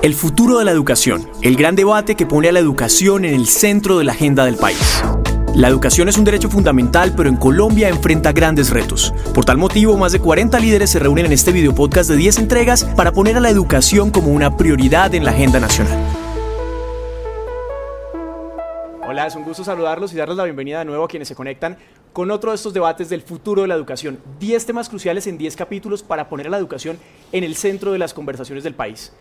El 0.00 0.14
futuro 0.14 0.60
de 0.60 0.64
la 0.64 0.70
educación, 0.70 1.28
el 1.42 1.56
gran 1.56 1.74
debate 1.74 2.14
que 2.14 2.24
pone 2.24 2.48
a 2.48 2.52
la 2.52 2.60
educación 2.60 3.24
en 3.24 3.34
el 3.34 3.48
centro 3.48 3.98
de 3.98 4.04
la 4.04 4.12
agenda 4.12 4.44
del 4.44 4.54
país. 4.54 5.02
La 5.56 5.66
educación 5.66 6.08
es 6.08 6.16
un 6.16 6.22
derecho 6.22 6.48
fundamental, 6.48 7.14
pero 7.16 7.28
en 7.28 7.34
Colombia 7.34 7.88
enfrenta 7.88 8.30
grandes 8.30 8.70
retos. 8.70 9.12
Por 9.34 9.44
tal 9.44 9.58
motivo, 9.58 9.96
más 9.96 10.12
de 10.12 10.20
40 10.20 10.56
líderes 10.60 10.90
se 10.90 11.00
reúnen 11.00 11.26
en 11.26 11.32
este 11.32 11.50
video 11.50 11.74
podcast 11.74 12.08
de 12.08 12.16
10 12.16 12.38
entregas 12.38 12.84
para 12.84 13.10
poner 13.10 13.36
a 13.38 13.40
la 13.40 13.50
educación 13.50 14.12
como 14.12 14.28
una 14.28 14.56
prioridad 14.56 15.12
en 15.16 15.24
la 15.24 15.32
agenda 15.32 15.58
nacional. 15.58 15.98
Hola, 19.04 19.26
es 19.26 19.34
un 19.34 19.42
gusto 19.42 19.64
saludarlos 19.64 20.12
y 20.12 20.16
darles 20.16 20.36
la 20.36 20.44
bienvenida 20.44 20.78
de 20.78 20.84
nuevo 20.84 21.06
a 21.06 21.08
quienes 21.08 21.26
se 21.26 21.34
conectan 21.34 21.76
con 22.12 22.30
otro 22.30 22.52
de 22.52 22.54
estos 22.54 22.72
debates 22.72 23.08
del 23.08 23.22
futuro 23.22 23.62
de 23.62 23.68
la 23.68 23.74
educación. 23.74 24.20
10 24.38 24.64
temas 24.64 24.88
cruciales 24.88 25.26
en 25.26 25.38
10 25.38 25.56
capítulos 25.56 26.04
para 26.04 26.28
poner 26.28 26.46
a 26.46 26.50
la 26.50 26.58
educación 26.58 27.00
en 27.32 27.42
el 27.42 27.56
centro 27.56 27.90
de 27.90 27.98
las 27.98 28.14
conversaciones 28.14 28.62
del 28.62 28.74
país. 28.74 29.12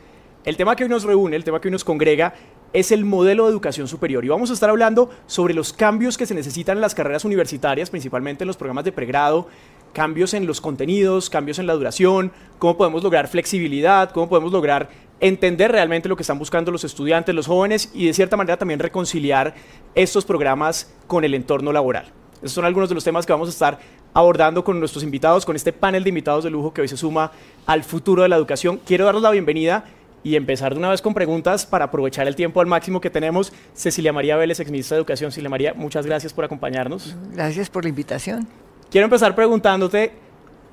El 0.46 0.56
tema 0.56 0.76
que 0.76 0.84
hoy 0.84 0.90
nos 0.90 1.04
reúne, 1.04 1.36
el 1.36 1.44
tema 1.44 1.60
que 1.60 1.68
hoy 1.68 1.72
nos 1.72 1.84
congrega, 1.84 2.34
es 2.74 2.92
el 2.92 3.06
modelo 3.06 3.46
de 3.46 3.52
educación 3.52 3.88
superior. 3.88 4.24
Y 4.24 4.30
vamos 4.30 4.50
a 4.50 4.54
estar 4.54 4.70
hablando 4.70 5.10
sobre 5.26 5.54
los 5.54 5.74
cambios 5.74 6.18
que 6.18 6.26
se 6.26 6.36
necesitan 6.36 6.78
en 6.78 6.82
las 6.82 6.96
carreras 6.96 7.26
universitarias, 7.26 7.90
principalmente 7.90 8.44
en 8.44 8.48
los 8.48 8.58
programas 8.58 8.86
de 8.86 8.92
pregrado, 8.92 9.48
cambios 9.94 10.34
en 10.34 10.46
los 10.46 10.62
contenidos, 10.62 11.30
cambios 11.30 11.60
en 11.60 11.68
la 11.68 11.74
duración, 11.74 12.32
cómo 12.60 12.78
podemos 12.78 13.04
lograr 13.04 13.28
flexibilidad, 13.28 14.12
cómo 14.12 14.30
podemos 14.30 14.52
lograr 14.52 14.90
entender 15.20 15.72
realmente 15.72 16.08
lo 16.08 16.16
que 16.16 16.22
están 16.22 16.38
buscando 16.38 16.72
los 16.72 16.84
estudiantes, 16.84 17.34
los 17.34 17.48
jóvenes 17.48 17.90
y 17.94 18.06
de 18.06 18.14
cierta 18.14 18.38
manera 18.38 18.58
también 18.58 18.80
reconciliar 18.80 19.56
estos 19.96 20.26
programas 20.26 20.94
con 21.08 21.24
el 21.24 21.34
entorno 21.34 21.72
laboral. 21.72 22.12
Esos 22.38 22.52
son 22.52 22.66
algunos 22.66 22.90
de 22.90 22.96
los 22.96 23.04
temas 23.04 23.26
que 23.26 23.34
vamos 23.34 23.48
a 23.48 23.52
estar 23.52 23.80
abordando 24.14 24.64
con 24.64 24.80
nuestros 24.80 25.04
invitados, 25.04 25.46
con 25.46 25.56
este 25.56 25.74
panel 25.74 26.04
de 26.04 26.10
invitados 26.10 26.44
de 26.44 26.52
lujo 26.52 26.74
que 26.74 26.82
hoy 26.82 26.88
se 26.88 26.98
suma 26.98 27.32
al 27.66 27.84
futuro 27.84 28.22
de 28.22 28.30
la 28.30 28.36
educación. 28.36 28.80
Quiero 28.86 29.06
darles 29.06 29.24
la 29.24 29.32
bienvenida 29.32 29.86
y 30.24 30.36
empezar 30.36 30.74
de 30.74 30.80
una 30.80 30.90
vez 30.90 31.02
con 31.02 31.14
preguntas 31.14 31.66
para 31.66 31.86
aprovechar 31.86 32.28
el 32.28 32.36
tiempo 32.36 32.60
al 32.60 32.68
máximo 32.68 33.00
que 33.00 33.10
tenemos. 33.10 33.54
Cecilia 33.74 34.12
María 34.12 34.36
Vélez, 34.36 34.60
exministra 34.60 34.96
de 34.96 35.00
Educación. 35.00 35.32
Cecilia 35.32 35.50
María, 35.50 35.74
muchas 35.74 36.06
gracias 36.06 36.34
por 36.34 36.46
acompañarnos. 36.46 37.16
Gracias 37.34 37.70
por 37.70 37.84
la 37.84 37.90
invitación. 37.90 38.48
Quiero 38.90 39.06
empezar 39.06 39.36
preguntándote, 39.36 40.14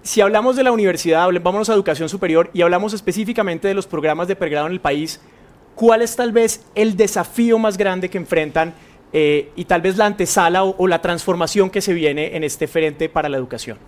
si 0.02 0.20
hablamos 0.20 0.54
de 0.56 0.62
la 0.62 0.70
universidad, 0.70 1.28
vámonos 1.42 1.70
a 1.70 1.74
educación 1.74 2.08
superior 2.08 2.50
y 2.52 2.62
hablamos 2.62 2.92
específicamente 2.92 3.68
de 3.68 3.74
los 3.74 3.86
programas 3.86 4.28
de 4.28 4.36
pregrado 4.36 4.66
en 4.66 4.72
el 4.72 4.80
país, 4.80 5.20
¿cuál 5.74 6.02
es 6.02 6.14
tal 6.14 6.30
vez 6.30 6.64
el 6.74 6.96
desafío 6.96 7.58
más 7.58 7.78
grande 7.78 8.10
que 8.10 8.18
enfrentan 8.18 8.74
eh, 9.12 9.50
y 9.56 9.64
tal 9.64 9.80
vez 9.80 9.96
la 9.96 10.06
antesala 10.06 10.62
o, 10.62 10.86
la 10.88 11.00
transformación 11.00 11.70
que 11.70 11.80
se 11.80 11.94
viene 11.94 12.36
en 12.36 12.44
este 12.44 12.66
frente 12.68 13.08
para 13.08 13.28
la 13.28 13.38
educación? 13.38 13.78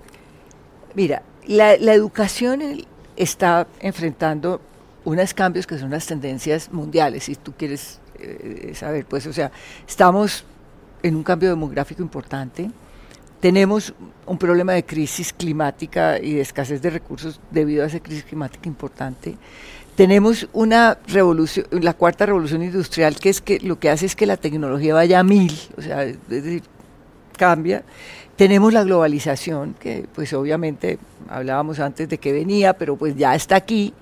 Mira, 0.94 1.22
la, 1.46 1.76
la 1.76 1.92
educación 1.92 2.62
está 3.16 3.66
enfrentando 3.80 4.60
unos 5.06 5.32
cambios 5.34 5.68
que 5.68 5.78
son 5.78 5.90
las 5.90 6.04
tendencias 6.04 6.72
mundiales, 6.72 7.24
si 7.24 7.36
tú 7.36 7.52
quieres 7.56 8.00
eh, 8.18 8.72
saber, 8.74 9.06
pues, 9.06 9.24
o 9.26 9.32
sea, 9.32 9.52
estamos 9.86 10.44
en 11.00 11.14
un 11.14 11.22
cambio 11.22 11.48
demográfico 11.48 12.02
importante, 12.02 12.68
tenemos 13.38 13.94
un 14.26 14.36
problema 14.36 14.72
de 14.72 14.84
crisis 14.84 15.32
climática 15.32 16.18
y 16.18 16.34
de 16.34 16.40
escasez 16.40 16.82
de 16.82 16.90
recursos 16.90 17.40
debido 17.52 17.84
a 17.84 17.86
esa 17.86 18.00
crisis 18.00 18.24
climática 18.24 18.68
importante. 18.68 19.36
Tenemos 19.94 20.48
una 20.52 20.98
revolución, 21.06 21.66
la 21.70 21.94
cuarta 21.94 22.26
revolución 22.26 22.64
industrial, 22.64 23.14
que 23.14 23.30
es 23.30 23.40
que 23.40 23.60
lo 23.60 23.78
que 23.78 23.90
hace 23.90 24.06
es 24.06 24.16
que 24.16 24.26
la 24.26 24.36
tecnología 24.36 24.92
vaya 24.92 25.20
a 25.20 25.22
mil, 25.22 25.56
o 25.78 25.82
sea, 25.82 26.02
es 26.02 26.18
decir, 26.28 26.64
cambia. 27.38 27.84
Tenemos 28.34 28.72
la 28.72 28.82
globalización, 28.82 29.74
que 29.74 30.08
pues 30.12 30.32
obviamente 30.32 30.98
hablábamos 31.28 31.78
antes 31.78 32.08
de 32.08 32.18
que 32.18 32.32
venía, 32.32 32.72
pero 32.72 32.96
pues 32.96 33.14
ya 33.16 33.36
está 33.36 33.54
aquí 33.54 33.94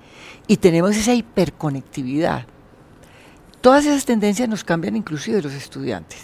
y 0.47 0.57
tenemos 0.57 0.95
esa 0.95 1.13
hiperconectividad. 1.13 2.45
Todas 3.61 3.85
esas 3.85 4.05
tendencias 4.05 4.47
nos 4.47 4.63
cambian 4.63 4.95
inclusive 4.95 5.41
los 5.41 5.53
estudiantes. 5.53 6.19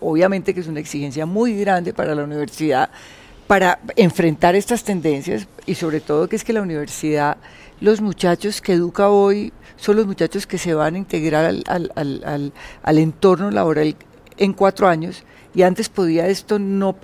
Obviamente 0.00 0.54
que 0.54 0.60
es 0.60 0.68
una 0.68 0.80
exigencia 0.80 1.26
muy 1.26 1.58
grande 1.58 1.92
para 1.92 2.14
la 2.14 2.24
universidad 2.24 2.90
para 3.46 3.78
enfrentar 3.96 4.54
estas 4.54 4.84
tendencias 4.84 5.46
y 5.66 5.74
sobre 5.74 6.00
todo 6.00 6.28
que 6.28 6.36
es 6.36 6.44
que 6.44 6.52
la 6.52 6.62
universidad, 6.62 7.36
los 7.80 8.00
muchachos 8.00 8.60
que 8.60 8.72
educa 8.72 9.10
hoy 9.10 9.52
son 9.76 9.96
los 9.96 10.06
muchachos 10.06 10.46
que 10.46 10.58
se 10.58 10.74
van 10.74 10.94
a 10.94 10.98
integrar 10.98 11.44
al, 11.44 11.64
al, 11.66 12.52
al, 12.82 12.98
entorno 12.98 13.50
laboral 13.50 13.96
en 14.38 14.52
cuatro 14.52 14.88
años 14.88 15.24
y 15.54 15.62
antes 15.62 15.88
podía 15.88 16.26
esto 16.26 16.58
no 16.58 16.96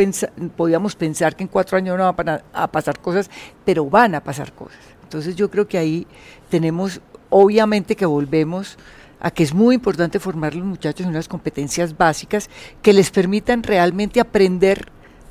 podíamos 0.57 0.97
pensar 0.97 1.37
que 1.37 1.45
en 1.45 1.49
cuatro 1.49 1.77
años 1.77 1.99
no 1.99 2.13
van 2.13 2.43
a 2.53 2.67
pasar 2.71 2.99
cosas, 3.01 3.31
pero 3.65 3.85
van 3.85 4.15
a 4.15 4.23
pasar 4.23 4.53
cosas. 4.53 5.00
Entonces 5.11 5.35
yo 5.35 5.51
creo 5.51 5.67
que 5.67 5.77
ahí 5.77 6.07
tenemos, 6.51 7.01
obviamente 7.31 7.97
que 7.97 8.07
volvemos 8.07 8.79
a 9.19 9.33
que 9.33 9.43
es 9.43 9.53
muy 9.53 9.75
importante 9.75 10.21
formar 10.21 10.53
a 10.53 10.57
los 10.57 10.65
muchachos 10.65 11.05
en 11.05 11.11
unas 11.11 11.27
competencias 11.27 11.99
básicas 11.99 12.49
que 12.81 12.93
les 12.93 13.11
permitan 13.11 13.65
realmente 13.65 14.21
aprender 14.21 14.87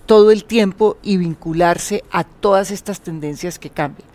todo 0.05 0.31
el 0.31 0.43
tiempo 0.43 0.97
y 1.01 1.15
vincularse 1.15 2.03
a 2.11 2.25
todas 2.25 2.71
estas 2.71 2.99
tendencias 2.99 3.57
que 3.57 3.69
cambian. 3.69 4.05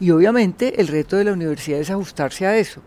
Y 0.00 0.10
obviamente 0.10 0.80
el 0.80 0.88
reto 0.88 1.14
de 1.14 1.22
la 1.22 1.34
universidad 1.34 1.78
es 1.78 1.90
ajustarse 1.90 2.44
a 2.44 2.56
eso. 2.56 2.80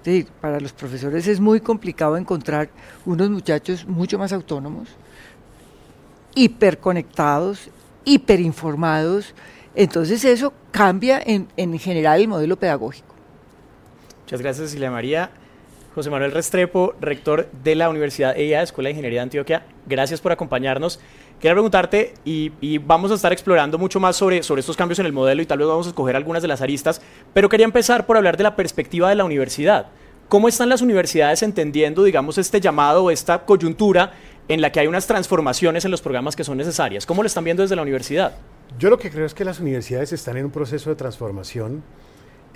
Es 0.00 0.04
decir, 0.04 0.26
para 0.42 0.60
los 0.60 0.74
profesores 0.74 1.26
es 1.26 1.40
muy 1.40 1.62
complicado 1.62 2.18
encontrar 2.18 2.68
unos 3.06 3.30
muchachos 3.30 3.86
mucho 3.86 4.18
más 4.18 4.34
autónomos, 4.34 4.90
hiperconectados, 6.34 7.70
hiperinformados, 8.04 9.34
entonces 9.74 10.24
eso 10.24 10.52
cambia 10.70 11.20
en, 11.24 11.48
en 11.56 11.78
general 11.78 12.20
el 12.20 12.28
modelo 12.28 12.56
pedagógico. 12.56 13.14
Muchas 14.22 14.40
gracias, 14.40 14.70
Cecilia 14.70 14.90
María. 14.90 15.30
José 15.94 16.10
Manuel 16.10 16.30
Restrepo, 16.30 16.94
rector 17.00 17.48
de 17.64 17.74
la 17.74 17.88
Universidad 17.88 18.38
EIA, 18.38 18.62
Escuela 18.62 18.86
de 18.86 18.92
Ingeniería 18.92 19.18
de 19.18 19.24
Antioquia, 19.24 19.64
gracias 19.86 20.20
por 20.20 20.30
acompañarnos. 20.30 21.00
Quiero 21.40 21.56
preguntarte, 21.56 22.14
y, 22.24 22.52
y, 22.60 22.78
vamos 22.78 23.10
a 23.10 23.14
estar 23.14 23.32
explorando 23.32 23.78
mucho 23.78 23.98
más 23.98 24.14
sobre, 24.14 24.42
sobre 24.42 24.60
estos 24.60 24.76
cambios 24.76 24.98
en 25.00 25.06
el 25.06 25.12
modelo 25.12 25.42
y 25.42 25.46
tal 25.46 25.58
vez 25.58 25.66
vamos 25.66 25.86
a 25.86 25.90
escoger 25.90 26.14
algunas 26.14 26.42
de 26.42 26.48
las 26.48 26.60
aristas, 26.60 27.00
pero 27.32 27.48
quería 27.48 27.64
empezar 27.64 28.06
por 28.06 28.16
hablar 28.16 28.36
de 28.36 28.44
la 28.44 28.54
perspectiva 28.54 29.08
de 29.08 29.14
la 29.16 29.24
universidad. 29.24 29.86
¿Cómo 30.28 30.46
están 30.46 30.68
las 30.68 30.82
universidades 30.82 31.42
entendiendo, 31.42 32.04
digamos, 32.04 32.38
este 32.38 32.60
llamado 32.60 33.10
esta 33.10 33.46
coyuntura 33.46 34.12
en 34.48 34.60
la 34.60 34.72
que 34.72 34.80
hay 34.80 34.86
unas 34.86 35.06
transformaciones 35.06 35.84
en 35.84 35.90
los 35.90 36.00
programas 36.00 36.34
que 36.34 36.44
son 36.44 36.58
necesarias? 36.58 37.06
¿Cómo 37.06 37.22
lo 37.22 37.26
están 37.26 37.44
viendo 37.44 37.62
desde 37.62 37.76
la 37.76 37.82
universidad? 37.82 38.36
Yo 38.78 38.90
lo 38.90 38.98
que 38.98 39.10
creo 39.10 39.26
es 39.26 39.34
que 39.34 39.44
las 39.44 39.60
universidades 39.60 40.12
están 40.12 40.36
en 40.36 40.46
un 40.46 40.50
proceso 40.50 40.90
de 40.90 40.96
transformación. 40.96 41.82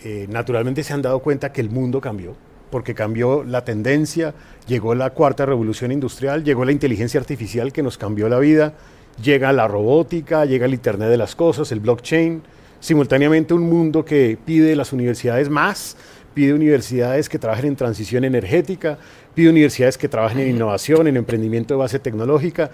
Eh, 0.04 0.26
naturalmente 0.28 0.82
se 0.82 0.92
han 0.92 1.02
dado 1.02 1.20
cuenta 1.20 1.52
que 1.52 1.60
el 1.60 1.70
mundo 1.70 2.00
cambió, 2.00 2.34
porque 2.70 2.94
cambió 2.94 3.44
la 3.44 3.64
tendencia, 3.64 4.34
llegó 4.66 4.94
la 4.94 5.10
cuarta 5.10 5.46
revolución 5.46 5.92
industrial, 5.92 6.44
llegó 6.44 6.64
la 6.64 6.72
inteligencia 6.72 7.20
artificial 7.20 7.72
que 7.72 7.82
nos 7.82 7.98
cambió 7.98 8.28
la 8.28 8.38
vida, 8.38 8.74
llega 9.22 9.52
la 9.52 9.68
robótica, 9.68 10.44
llega 10.44 10.66
el 10.66 10.74
Internet 10.74 11.08
de 11.08 11.16
las 11.16 11.36
Cosas, 11.36 11.70
el 11.72 11.80
blockchain, 11.80 12.42
simultáneamente 12.80 13.54
un 13.54 13.68
mundo 13.68 14.04
que 14.04 14.38
pide 14.44 14.74
las 14.74 14.92
universidades 14.92 15.48
más, 15.48 15.96
pide 16.34 16.54
universidades 16.54 17.28
que 17.28 17.38
trabajen 17.38 17.66
en 17.66 17.76
transición 17.76 18.24
energética, 18.24 18.98
pide 19.34 19.50
universidades 19.50 19.98
que 19.98 20.08
trabajen 20.08 20.40
en 20.40 20.50
innovación, 20.50 21.06
en 21.06 21.16
emprendimiento 21.16 21.74
de 21.74 21.78
base 21.78 21.98
tecnológica, 21.98 22.70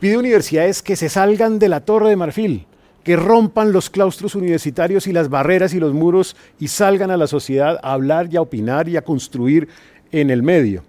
pide 0.00 0.18
universidades 0.18 0.82
que 0.82 0.96
se 0.96 1.08
salgan 1.08 1.58
de 1.58 1.68
la 1.68 1.80
torre 1.80 2.10
de 2.10 2.16
marfil, 2.16 2.66
que 3.04 3.16
rompan 3.16 3.72
los 3.72 3.90
claustros 3.90 4.34
universitarios 4.34 5.06
y 5.06 5.12
las 5.12 5.28
barreras 5.28 5.74
y 5.74 5.80
los 5.80 5.92
muros 5.92 6.36
y 6.58 6.68
salgan 6.68 7.10
a 7.10 7.16
la 7.16 7.26
sociedad 7.26 7.78
a 7.82 7.92
hablar 7.92 8.28
y 8.30 8.36
a 8.36 8.42
opinar 8.42 8.88
y 8.88 8.96
a 8.96 9.02
construir 9.02 9.68
en 10.12 10.30
el 10.30 10.42
medio. 10.42 10.84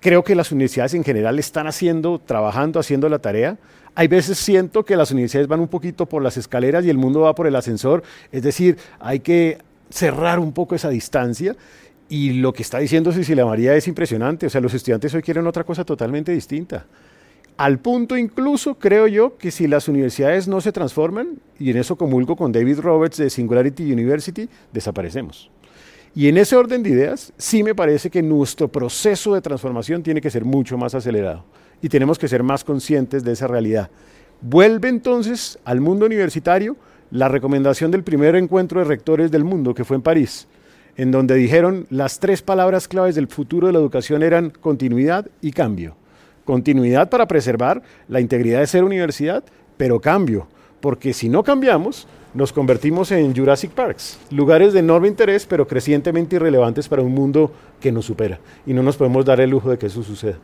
Creo 0.00 0.22
que 0.22 0.36
las 0.36 0.52
universidades 0.52 0.94
en 0.94 1.02
general 1.02 1.38
están 1.38 1.66
haciendo, 1.66 2.20
trabajando, 2.20 2.78
haciendo 2.78 3.08
la 3.08 3.18
tarea. 3.18 3.58
Hay 3.94 4.08
veces 4.08 4.38
siento 4.38 4.84
que 4.84 4.94
las 4.94 5.10
universidades 5.10 5.48
van 5.48 5.60
un 5.60 5.68
poquito 5.68 6.06
por 6.06 6.22
las 6.22 6.36
escaleras 6.36 6.84
y 6.84 6.90
el 6.90 6.98
mundo 6.98 7.22
va 7.22 7.34
por 7.34 7.46
el 7.46 7.56
ascensor. 7.56 8.02
Es 8.30 8.42
decir, 8.42 8.76
hay 9.00 9.20
que 9.20 9.58
cerrar 9.90 10.38
un 10.38 10.52
poco 10.52 10.74
esa 10.74 10.90
distancia. 10.90 11.56
Y 12.08 12.34
lo 12.34 12.52
que 12.52 12.62
está 12.62 12.78
diciendo 12.78 13.12
Cecilia 13.12 13.44
María 13.44 13.74
es 13.74 13.88
impresionante. 13.88 14.46
O 14.46 14.50
sea, 14.50 14.60
los 14.60 14.74
estudiantes 14.74 15.12
hoy 15.14 15.22
quieren 15.22 15.46
otra 15.46 15.64
cosa 15.64 15.84
totalmente 15.84 16.32
distinta. 16.32 16.86
Al 17.56 17.78
punto 17.78 18.16
incluso, 18.16 18.74
creo 18.74 19.06
yo, 19.06 19.38
que 19.38 19.50
si 19.50 19.66
las 19.66 19.88
universidades 19.88 20.46
no 20.46 20.60
se 20.60 20.72
transforman, 20.72 21.38
y 21.58 21.70
en 21.70 21.78
eso 21.78 21.96
comulgo 21.96 22.36
con 22.36 22.52
David 22.52 22.80
Roberts 22.80 23.16
de 23.16 23.30
Singularity 23.30 23.90
University, 23.90 24.48
desaparecemos. 24.72 25.50
Y 26.14 26.28
en 26.28 26.36
ese 26.36 26.56
orden 26.56 26.82
de 26.82 26.90
ideas, 26.90 27.32
sí 27.38 27.62
me 27.62 27.74
parece 27.74 28.10
que 28.10 28.22
nuestro 28.22 28.68
proceso 28.68 29.34
de 29.34 29.40
transformación 29.40 30.02
tiene 30.02 30.20
que 30.20 30.30
ser 30.30 30.44
mucho 30.44 30.76
más 30.76 30.94
acelerado 30.94 31.44
y 31.80 31.88
tenemos 31.88 32.18
que 32.18 32.28
ser 32.28 32.42
más 32.42 32.64
conscientes 32.64 33.24
de 33.24 33.32
esa 33.32 33.46
realidad. 33.46 33.90
Vuelve 34.40 34.88
entonces 34.88 35.58
al 35.64 35.80
mundo 35.80 36.06
universitario 36.06 36.76
la 37.10 37.28
recomendación 37.28 37.90
del 37.90 38.02
primer 38.02 38.34
encuentro 38.36 38.80
de 38.80 38.86
rectores 38.86 39.30
del 39.30 39.44
mundo, 39.44 39.74
que 39.74 39.84
fue 39.84 39.96
en 39.96 40.02
París, 40.02 40.46
en 40.96 41.10
donde 41.10 41.34
dijeron 41.34 41.86
las 41.90 42.18
tres 42.20 42.42
palabras 42.42 42.88
claves 42.88 43.14
del 43.14 43.28
futuro 43.28 43.66
de 43.66 43.72
la 43.72 43.78
educación 43.78 44.22
eran 44.22 44.50
continuidad 44.50 45.26
y 45.40 45.52
cambio. 45.52 45.96
Continuidad 46.44 47.10
para 47.10 47.26
preservar 47.26 47.82
la 48.08 48.20
integridad 48.20 48.60
de 48.60 48.66
ser 48.66 48.84
universidad, 48.84 49.44
pero 49.76 50.00
cambio, 50.00 50.46
porque 50.80 51.12
si 51.12 51.28
no 51.28 51.42
cambiamos, 51.42 52.06
nos 52.34 52.52
convertimos 52.52 53.10
en 53.12 53.34
Jurassic 53.34 53.70
Parks, 53.72 54.18
lugares 54.30 54.72
de 54.72 54.80
enorme 54.80 55.08
interés, 55.08 55.46
pero 55.46 55.66
crecientemente 55.66 56.36
irrelevantes 56.36 56.88
para 56.88 57.02
un 57.02 57.12
mundo 57.12 57.52
que 57.80 57.92
nos 57.92 58.04
supera. 58.04 58.38
Y 58.66 58.72
no 58.72 58.82
nos 58.82 58.96
podemos 58.96 59.24
dar 59.24 59.40
el 59.40 59.50
lujo 59.50 59.70
de 59.70 59.78
que 59.78 59.86
eso 59.86 60.02
suceda. 60.02 60.38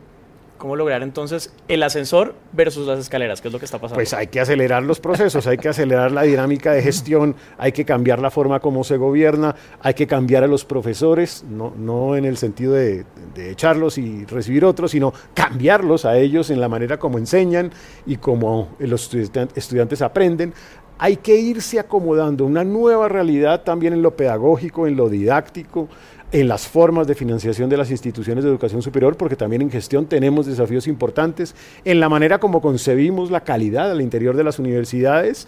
¿Cómo 0.63 0.77
lograr 0.77 1.03
entonces 1.03 1.53
el 1.67 1.83
ascensor 1.83 2.35
versus 2.53 2.87
las 2.87 2.97
escaleras? 2.97 3.41
¿Qué 3.41 3.49
es 3.49 3.53
lo 3.53 3.59
que 3.59 3.65
está 3.65 3.79
pasando? 3.79 3.95
Pues 3.95 4.13
hay 4.13 4.27
que 4.27 4.39
acelerar 4.39 4.81
los 4.81 5.01
procesos, 5.01 5.45
hay 5.45 5.57
que 5.57 5.67
acelerar 5.67 6.13
la 6.13 6.21
dinámica 6.21 6.71
de 6.71 6.81
gestión, 6.81 7.35
hay 7.57 7.73
que 7.73 7.83
cambiar 7.83 8.19
la 8.19 8.31
forma 8.31 8.61
como 8.61 8.85
se 8.85 8.95
gobierna, 8.95 9.57
hay 9.81 9.93
que 9.93 10.07
cambiar 10.07 10.45
a 10.45 10.47
los 10.47 10.63
profesores, 10.63 11.43
no, 11.49 11.73
no 11.75 12.15
en 12.15 12.23
el 12.23 12.37
sentido 12.37 12.71
de, 12.75 13.03
de 13.35 13.51
echarlos 13.51 13.97
y 13.97 14.23
recibir 14.23 14.63
otros, 14.63 14.91
sino 14.91 15.13
cambiarlos 15.33 16.05
a 16.05 16.17
ellos 16.17 16.49
en 16.49 16.61
la 16.61 16.69
manera 16.69 16.97
como 16.97 17.17
enseñan 17.17 17.69
y 18.05 18.15
como 18.15 18.69
los 18.79 19.13
estudiantes 19.13 20.01
aprenden 20.01 20.53
hay 20.99 21.17
que 21.17 21.35
irse 21.35 21.79
acomodando 21.79 22.45
una 22.45 22.63
nueva 22.63 23.09
realidad 23.09 23.63
también 23.63 23.91
en 23.91 24.01
lo 24.01 24.15
pedagógico, 24.15 24.87
en 24.87 24.95
lo 24.95 25.09
didáctico, 25.09 25.89
en 26.33 26.47
las 26.47 26.67
formas 26.67 27.05
de 27.05 27.13
financiación 27.13 27.69
de 27.69 27.77
las 27.77 27.91
instituciones 27.91 28.43
de 28.43 28.49
educación 28.49 28.81
superior, 28.81 29.15
porque 29.15 29.35
también 29.35 29.61
en 29.61 29.69
gestión 29.69 30.07
tenemos 30.07 30.47
desafíos 30.47 30.87
importantes, 30.87 31.55
en 31.85 31.99
la 31.99 32.09
manera 32.09 32.39
como 32.39 32.59
concebimos 32.59 33.29
la 33.29 33.41
calidad 33.41 33.91
al 33.91 34.01
interior 34.01 34.35
de 34.35 34.43
las 34.43 34.57
universidades 34.57 35.47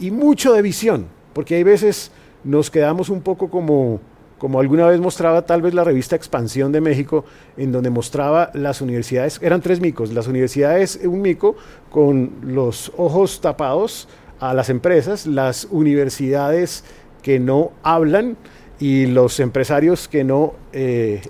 y 0.00 0.10
mucho 0.10 0.54
de 0.54 0.62
visión, 0.62 1.06
porque 1.34 1.56
hay 1.56 1.64
veces 1.64 2.10
nos 2.44 2.70
quedamos 2.70 3.10
un 3.10 3.20
poco 3.20 3.50
como, 3.50 4.00
como 4.38 4.58
alguna 4.58 4.86
vez 4.86 5.00
mostraba 5.00 5.42
tal 5.44 5.60
vez 5.60 5.74
la 5.74 5.84
revista 5.84 6.16
Expansión 6.16 6.72
de 6.72 6.80
México, 6.80 7.26
en 7.58 7.70
donde 7.70 7.90
mostraba 7.90 8.50
las 8.54 8.80
universidades, 8.80 9.38
eran 9.42 9.60
tres 9.60 9.80
micos, 9.80 10.14
las 10.14 10.28
universidades 10.28 10.98
un 11.04 11.20
mico 11.20 11.56
con 11.90 12.32
los 12.42 12.90
ojos 12.96 13.42
tapados 13.42 14.08
a 14.40 14.54
las 14.54 14.70
empresas, 14.70 15.26
las 15.26 15.68
universidades 15.70 16.84
que 17.22 17.38
no 17.38 17.72
hablan, 17.82 18.38
y 18.82 19.06
los 19.06 19.38
empresarios 19.38 20.08
que 20.08 20.24
no, 20.24 20.54
eh, 20.72 21.22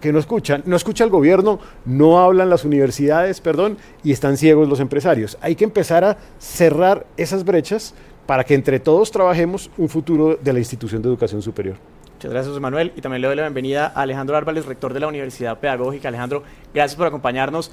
que 0.00 0.10
no 0.10 0.18
escuchan, 0.18 0.62
no 0.64 0.74
escucha 0.74 1.04
el 1.04 1.10
gobierno, 1.10 1.60
no 1.84 2.18
hablan 2.18 2.48
las 2.48 2.64
universidades, 2.64 3.42
perdón, 3.42 3.76
y 4.02 4.10
están 4.10 4.38
ciegos 4.38 4.66
los 4.70 4.80
empresarios. 4.80 5.36
Hay 5.42 5.54
que 5.54 5.64
empezar 5.64 6.02
a 6.02 6.16
cerrar 6.38 7.04
esas 7.18 7.44
brechas 7.44 7.92
para 8.24 8.44
que 8.44 8.54
entre 8.54 8.80
todos 8.80 9.10
trabajemos 9.10 9.70
un 9.76 9.90
futuro 9.90 10.38
de 10.42 10.50
la 10.50 10.60
institución 10.60 11.02
de 11.02 11.10
educación 11.10 11.42
superior. 11.42 11.76
Muchas 12.14 12.30
gracias, 12.30 12.58
Manuel. 12.58 12.94
Y 12.96 13.02
también 13.02 13.20
le 13.20 13.28
doy 13.28 13.36
la 13.36 13.42
bienvenida 13.42 13.92
a 13.94 14.00
Alejandro 14.00 14.34
Árvales, 14.34 14.64
rector 14.64 14.94
de 14.94 15.00
la 15.00 15.08
Universidad 15.08 15.58
Pedagógica. 15.58 16.08
Alejandro, 16.08 16.42
gracias 16.72 16.96
por 16.96 17.06
acompañarnos. 17.06 17.70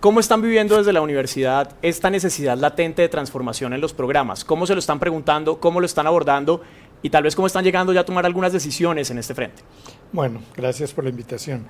¿Cómo 0.00 0.18
están 0.18 0.40
viviendo 0.40 0.78
desde 0.78 0.94
la 0.94 1.02
universidad 1.02 1.76
esta 1.82 2.08
necesidad 2.08 2.56
latente 2.56 3.02
de 3.02 3.10
transformación 3.10 3.74
en 3.74 3.82
los 3.82 3.92
programas? 3.92 4.46
¿Cómo 4.46 4.66
se 4.66 4.72
lo 4.72 4.78
están 4.78 4.98
preguntando? 4.98 5.60
¿Cómo 5.60 5.78
lo 5.78 5.84
están 5.84 6.06
abordando? 6.06 6.62
Y 7.02 7.10
tal 7.10 7.22
vez 7.22 7.34
cómo 7.34 7.46
están 7.46 7.64
llegando 7.64 7.92
ya 7.92 8.00
a 8.00 8.04
tomar 8.04 8.26
algunas 8.26 8.52
decisiones 8.52 9.10
en 9.10 9.18
este 9.18 9.34
frente. 9.34 9.62
Bueno, 10.12 10.40
gracias 10.56 10.92
por 10.92 11.04
la 11.04 11.10
invitación. 11.10 11.66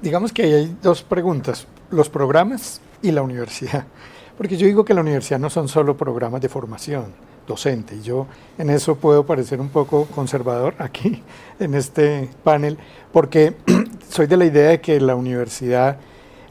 Digamos 0.00 0.32
que 0.32 0.42
hay 0.42 0.76
dos 0.82 1.02
preguntas, 1.02 1.66
los 1.90 2.08
programas 2.08 2.80
y 3.02 3.12
la 3.12 3.22
universidad. 3.22 3.86
Porque 4.36 4.56
yo 4.56 4.66
digo 4.66 4.84
que 4.84 4.94
la 4.94 5.02
universidad 5.02 5.38
no 5.38 5.50
son 5.50 5.68
solo 5.68 5.96
programas 5.96 6.40
de 6.40 6.48
formación 6.48 7.14
docente, 7.46 7.96
y 7.96 8.02
yo 8.02 8.26
en 8.56 8.70
eso 8.70 8.96
puedo 8.96 9.26
parecer 9.26 9.60
un 9.60 9.68
poco 9.68 10.06
conservador 10.06 10.74
aquí 10.78 11.22
en 11.58 11.74
este 11.74 12.28
panel, 12.44 12.78
porque 13.12 13.54
soy 14.08 14.26
de 14.26 14.36
la 14.36 14.44
idea 14.44 14.70
de 14.70 14.80
que 14.80 15.00
la 15.00 15.16
universidad 15.16 15.98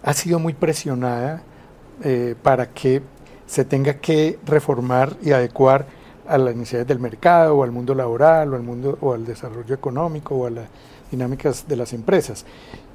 ha 0.04 0.14
sido 0.14 0.38
muy 0.38 0.54
presionada 0.54 1.44
eh, 2.04 2.36
para 2.42 2.70
que 2.70 3.02
se 3.46 3.66
tenga 3.66 3.96
que 3.96 4.40
reformar 4.46 5.16
y 5.22 5.32
adecuar 5.32 5.86
a 6.28 6.38
las 6.38 6.56
necesidades 6.56 6.88
del 6.88 7.00
mercado 7.00 7.58
o 7.58 7.64
al 7.64 7.72
mundo 7.72 7.96
laboral 7.96 8.54
o 8.54 8.56
al 8.56 8.64
mundo 8.64 8.98
o 9.02 9.14
al 9.14 9.26
desarrollo 9.26 9.74
económico 9.74 10.36
o 10.36 10.48
a 10.48 10.50
las 10.50 10.68
dinámicas 11.12 11.68
de 11.68 11.76
las 11.76 11.94
empresas. 11.94 12.46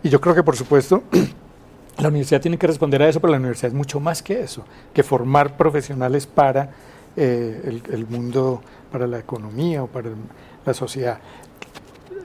Y 0.02 0.08
yo 0.08 0.20
creo 0.20 0.34
que 0.34 0.43
por 0.43 0.56
supuesto 0.56 1.02
la 1.99 2.08
universidad 2.08 2.40
tiene 2.40 2.58
que 2.58 2.67
responder 2.67 3.02
a 3.02 3.08
eso, 3.08 3.20
pero 3.20 3.32
la 3.32 3.38
universidad 3.38 3.69
es 3.69 3.75
mucho 3.76 4.00
más 4.00 4.23
que 4.23 4.40
eso, 4.40 4.64
que 4.93 5.02
formar 5.02 5.56
profesionales 5.56 6.26
para 6.26 6.70
eh, 7.17 7.81
el, 7.90 8.06
mundo, 8.06 8.61
para 8.93 9.06
la 9.06 9.19
economía 9.19 9.82
o 9.82 9.87
para 9.87 10.11
la 10.64 10.75
sociedad. 10.75 11.19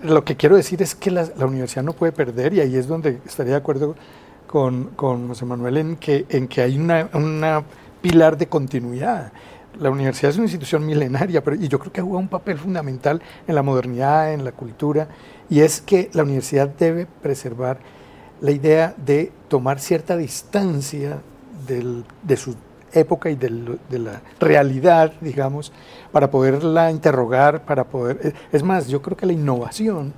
Lo 0.04 0.26
que 0.26 0.36
quiero 0.36 0.56
decir 0.56 0.82
es 0.82 0.96
que 0.96 1.12
la, 1.12 1.30
universidad 1.40 1.84
no 1.84 1.94
puede 1.94 2.12
perder, 2.12 2.54
y 2.54 2.60
ahí 2.60 2.76
es 2.76 2.88
donde 2.88 3.20
estaría 3.26 3.54
de 3.54 3.60
acuerdo 3.60 3.96
con, 4.48 4.86
con 4.96 5.30
José 5.30 5.46
Manuel 5.46 5.78
en 5.78 5.96
que, 5.96 6.26
en 6.28 6.48
que 6.48 6.62
hay 6.62 6.78
una, 6.78 7.10
una 7.14 7.64
pilar 8.02 8.38
de 8.38 8.48
continuidad 8.48 9.32
la 9.80 9.90
universidad 9.90 10.32
es 10.32 10.38
una 10.38 10.46
institución 10.46 10.86
milenaria, 10.86 11.44
pero, 11.44 11.56
y 11.56 11.68
yo 11.68 11.80
creo 11.80 11.92
que 11.92 12.02
juega 12.02 12.18
un 12.18 12.28
papel 12.28 12.58
fundamental 12.58 13.22
en 13.48 13.56
la 13.56 13.64
modernidad, 13.64 14.34
en 14.34 14.44
la 14.44 14.52
cultura, 14.52 15.08
y 15.50 15.62
es 15.62 15.82
que 15.82 16.10
la 16.14 16.24
universidad 16.24 16.68
debe 16.68 17.06
preservar 17.06 17.80
la 18.42 18.52
idea 18.52 18.94
de 18.98 19.32
tomar 19.48 19.80
cierta 19.80 20.18
distancia 20.18 21.22
de 21.68 22.38
su 22.38 22.56
época 22.94 23.30
y 23.30 23.36
de 23.36 24.00
la 24.00 24.22
realidad, 24.40 25.14
digamos, 25.22 25.72
para 26.12 26.30
poderla 26.30 26.92
interrogar, 26.92 27.64
para 27.66 27.86
poder... 27.86 28.20
Eh, 28.24 28.34
es 28.52 28.64
más, 28.64 28.88
yo 28.88 29.02
creo 29.02 29.18
que 29.18 29.26
la 29.26 29.34
innovación, 29.34 30.14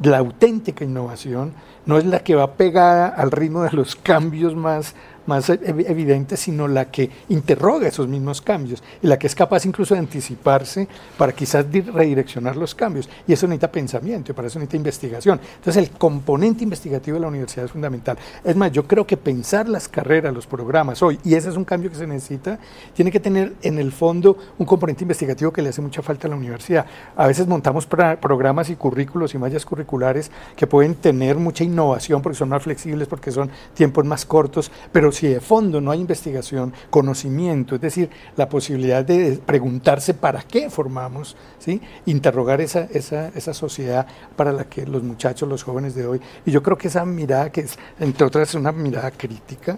la 0.00 0.18
auténtica 0.18 0.84
innovación, 0.84 1.52
no 1.86 1.98
es 1.98 2.04
la 2.04 2.20
que 2.20 2.34
va 2.34 2.54
pegada 2.54 3.08
al 3.08 3.30
ritmo 3.30 3.62
de 3.62 3.72
los 3.72 3.96
cambios 4.02 4.54
más 4.54 4.94
más 5.28 5.48
evidente, 5.50 6.36
sino 6.36 6.66
la 6.66 6.90
que 6.90 7.10
interroga 7.28 7.86
esos 7.86 8.08
mismos 8.08 8.40
cambios 8.40 8.82
y 9.02 9.06
la 9.06 9.18
que 9.18 9.26
es 9.26 9.34
capaz 9.34 9.66
incluso 9.66 9.94
de 9.94 10.00
anticiparse 10.00 10.88
para 11.16 11.32
quizás 11.32 11.66
redireccionar 11.70 12.56
los 12.56 12.74
cambios. 12.74 13.08
Y 13.26 13.32
eso 13.32 13.46
necesita 13.46 13.70
pensamiento 13.70 14.32
y 14.32 14.34
para 14.34 14.48
eso 14.48 14.58
necesita 14.58 14.76
investigación. 14.76 15.40
Entonces 15.56 15.76
el 15.76 15.90
componente 15.90 16.64
investigativo 16.64 17.16
de 17.16 17.20
la 17.20 17.28
universidad 17.28 17.66
es 17.66 17.70
fundamental. 17.70 18.18
Es 18.42 18.56
más, 18.56 18.72
yo 18.72 18.86
creo 18.86 19.06
que 19.06 19.16
pensar 19.16 19.68
las 19.68 19.88
carreras, 19.88 20.34
los 20.34 20.46
programas 20.46 21.02
hoy, 21.02 21.18
y 21.22 21.34
ese 21.34 21.50
es 21.50 21.56
un 21.56 21.64
cambio 21.64 21.90
que 21.90 21.96
se 21.96 22.06
necesita, 22.06 22.58
tiene 22.94 23.12
que 23.12 23.20
tener 23.20 23.52
en 23.62 23.78
el 23.78 23.92
fondo 23.92 24.36
un 24.58 24.66
componente 24.66 25.04
investigativo 25.04 25.52
que 25.52 25.62
le 25.62 25.68
hace 25.68 25.82
mucha 25.82 26.02
falta 26.02 26.26
a 26.26 26.30
la 26.30 26.36
universidad. 26.36 26.86
A 27.16 27.26
veces 27.26 27.46
montamos 27.46 27.86
programas 27.86 28.70
y 28.70 28.76
currículos 28.76 29.34
y 29.34 29.38
mallas 29.38 29.66
curriculares 29.66 30.30
que 30.56 30.66
pueden 30.66 30.94
tener 30.94 31.36
mucha 31.36 31.64
innovación 31.64 32.22
porque 32.22 32.38
son 32.38 32.48
más 32.48 32.62
flexibles, 32.62 33.08
porque 33.08 33.30
son 33.30 33.50
tiempos 33.74 34.04
más 34.04 34.24
cortos, 34.24 34.70
pero 34.90 35.12
si 35.18 35.26
de 35.26 35.40
fondo 35.40 35.80
no 35.80 35.90
hay 35.90 36.00
investigación, 36.00 36.72
conocimiento, 36.90 37.74
es 37.74 37.80
decir, 37.80 38.08
la 38.36 38.48
posibilidad 38.48 39.04
de 39.04 39.40
preguntarse 39.44 40.14
para 40.14 40.42
qué 40.42 40.70
formamos, 40.70 41.36
¿sí? 41.58 41.80
interrogar 42.06 42.60
esa, 42.60 42.84
esa, 42.92 43.28
esa 43.34 43.52
sociedad 43.52 44.06
para 44.36 44.52
la 44.52 44.68
que 44.68 44.86
los 44.86 45.02
muchachos, 45.02 45.48
los 45.48 45.64
jóvenes 45.64 45.96
de 45.96 46.06
hoy, 46.06 46.20
y 46.46 46.52
yo 46.52 46.62
creo 46.62 46.78
que 46.78 46.86
esa 46.86 47.04
mirada, 47.04 47.50
que 47.50 47.62
es, 47.62 47.76
entre 47.98 48.26
otras, 48.26 48.54
una 48.54 48.70
mirada 48.70 49.10
crítica, 49.10 49.76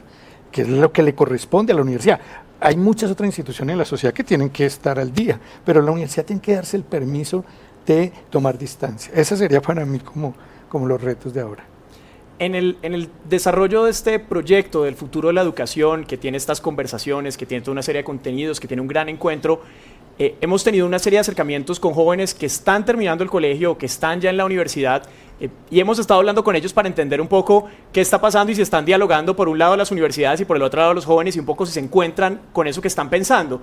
que 0.52 0.60
es 0.60 0.68
lo 0.68 0.92
que 0.92 1.02
le 1.02 1.14
corresponde 1.14 1.72
a 1.72 1.76
la 1.76 1.82
universidad. 1.82 2.20
Hay 2.60 2.76
muchas 2.76 3.10
otras 3.10 3.26
instituciones 3.26 3.72
en 3.72 3.78
la 3.78 3.86
sociedad 3.86 4.12
que 4.12 4.24
tienen 4.24 4.50
que 4.50 4.66
estar 4.66 4.98
al 4.98 5.10
día, 5.10 5.40
pero 5.64 5.80
la 5.80 5.90
universidad 5.90 6.26
tiene 6.26 6.42
que 6.42 6.54
darse 6.54 6.76
el 6.76 6.84
permiso 6.84 7.46
de 7.86 8.12
tomar 8.28 8.58
distancia. 8.58 9.10
Ese 9.14 9.38
sería 9.38 9.62
para 9.62 9.86
mí 9.86 10.00
como, 10.00 10.34
como 10.68 10.86
los 10.86 11.00
retos 11.00 11.32
de 11.32 11.40
ahora. 11.40 11.69
En 12.40 12.54
el, 12.54 13.10
desarrollo 13.28 13.84
de 13.84 13.90
este 13.90 14.18
proyecto 14.18 14.84
del 14.84 14.94
futuro 14.94 15.28
de 15.28 15.34
la 15.34 15.42
educación, 15.42 16.06
que 16.06 16.16
tiene 16.16 16.38
estas 16.38 16.62
conversaciones, 16.62 17.36
que 17.36 17.44
tiene 17.44 17.60
toda 17.60 17.72
una 17.72 17.82
serie 17.82 17.98
de 17.98 18.04
contenidos, 18.04 18.58
que 18.58 18.66
tiene 18.66 18.80
un 18.80 18.88
gran 18.88 19.10
encuentro, 19.10 19.60
eh, 20.18 20.36
hemos 20.40 20.64
tenido 20.64 20.86
una 20.86 20.98
serie 20.98 21.18
de 21.18 21.20
acercamientos 21.20 21.78
con 21.78 21.92
jóvenes 21.92 22.32
que 22.32 22.46
están 22.46 22.86
terminando 22.86 23.22
el 23.22 23.28
colegio, 23.28 23.76
que 23.76 23.84
están 23.84 24.22
ya 24.22 24.30
en 24.30 24.38
la 24.38 24.46
universidad, 24.46 25.02
eh, 25.38 25.50
y 25.70 25.80
hemos 25.80 25.98
estado 25.98 26.20
hablando 26.20 26.42
con 26.42 26.56
ellos 26.56 26.72
para 26.72 26.88
entender 26.88 27.20
un 27.20 27.28
poco 27.28 27.68
qué 27.92 28.00
está 28.00 28.18
pasando 28.18 28.50
y 28.50 28.54
si 28.54 28.62
están 28.62 28.86
dialogando 28.86 29.36
por 29.36 29.46
un 29.46 29.58
lado 29.58 29.76
las 29.76 29.90
universidades 29.90 30.40
y 30.40 30.46
por 30.46 30.56
el 30.56 30.62
otro 30.62 30.80
lado 30.80 30.94
los 30.94 31.04
jóvenes 31.04 31.36
y 31.36 31.40
un 31.40 31.46
poco 31.46 31.66
si 31.66 31.72
se 31.72 31.80
encuentran 31.80 32.40
con 32.54 32.66
eso 32.66 32.80
que 32.80 32.88
están 32.88 33.10
pensando. 33.10 33.60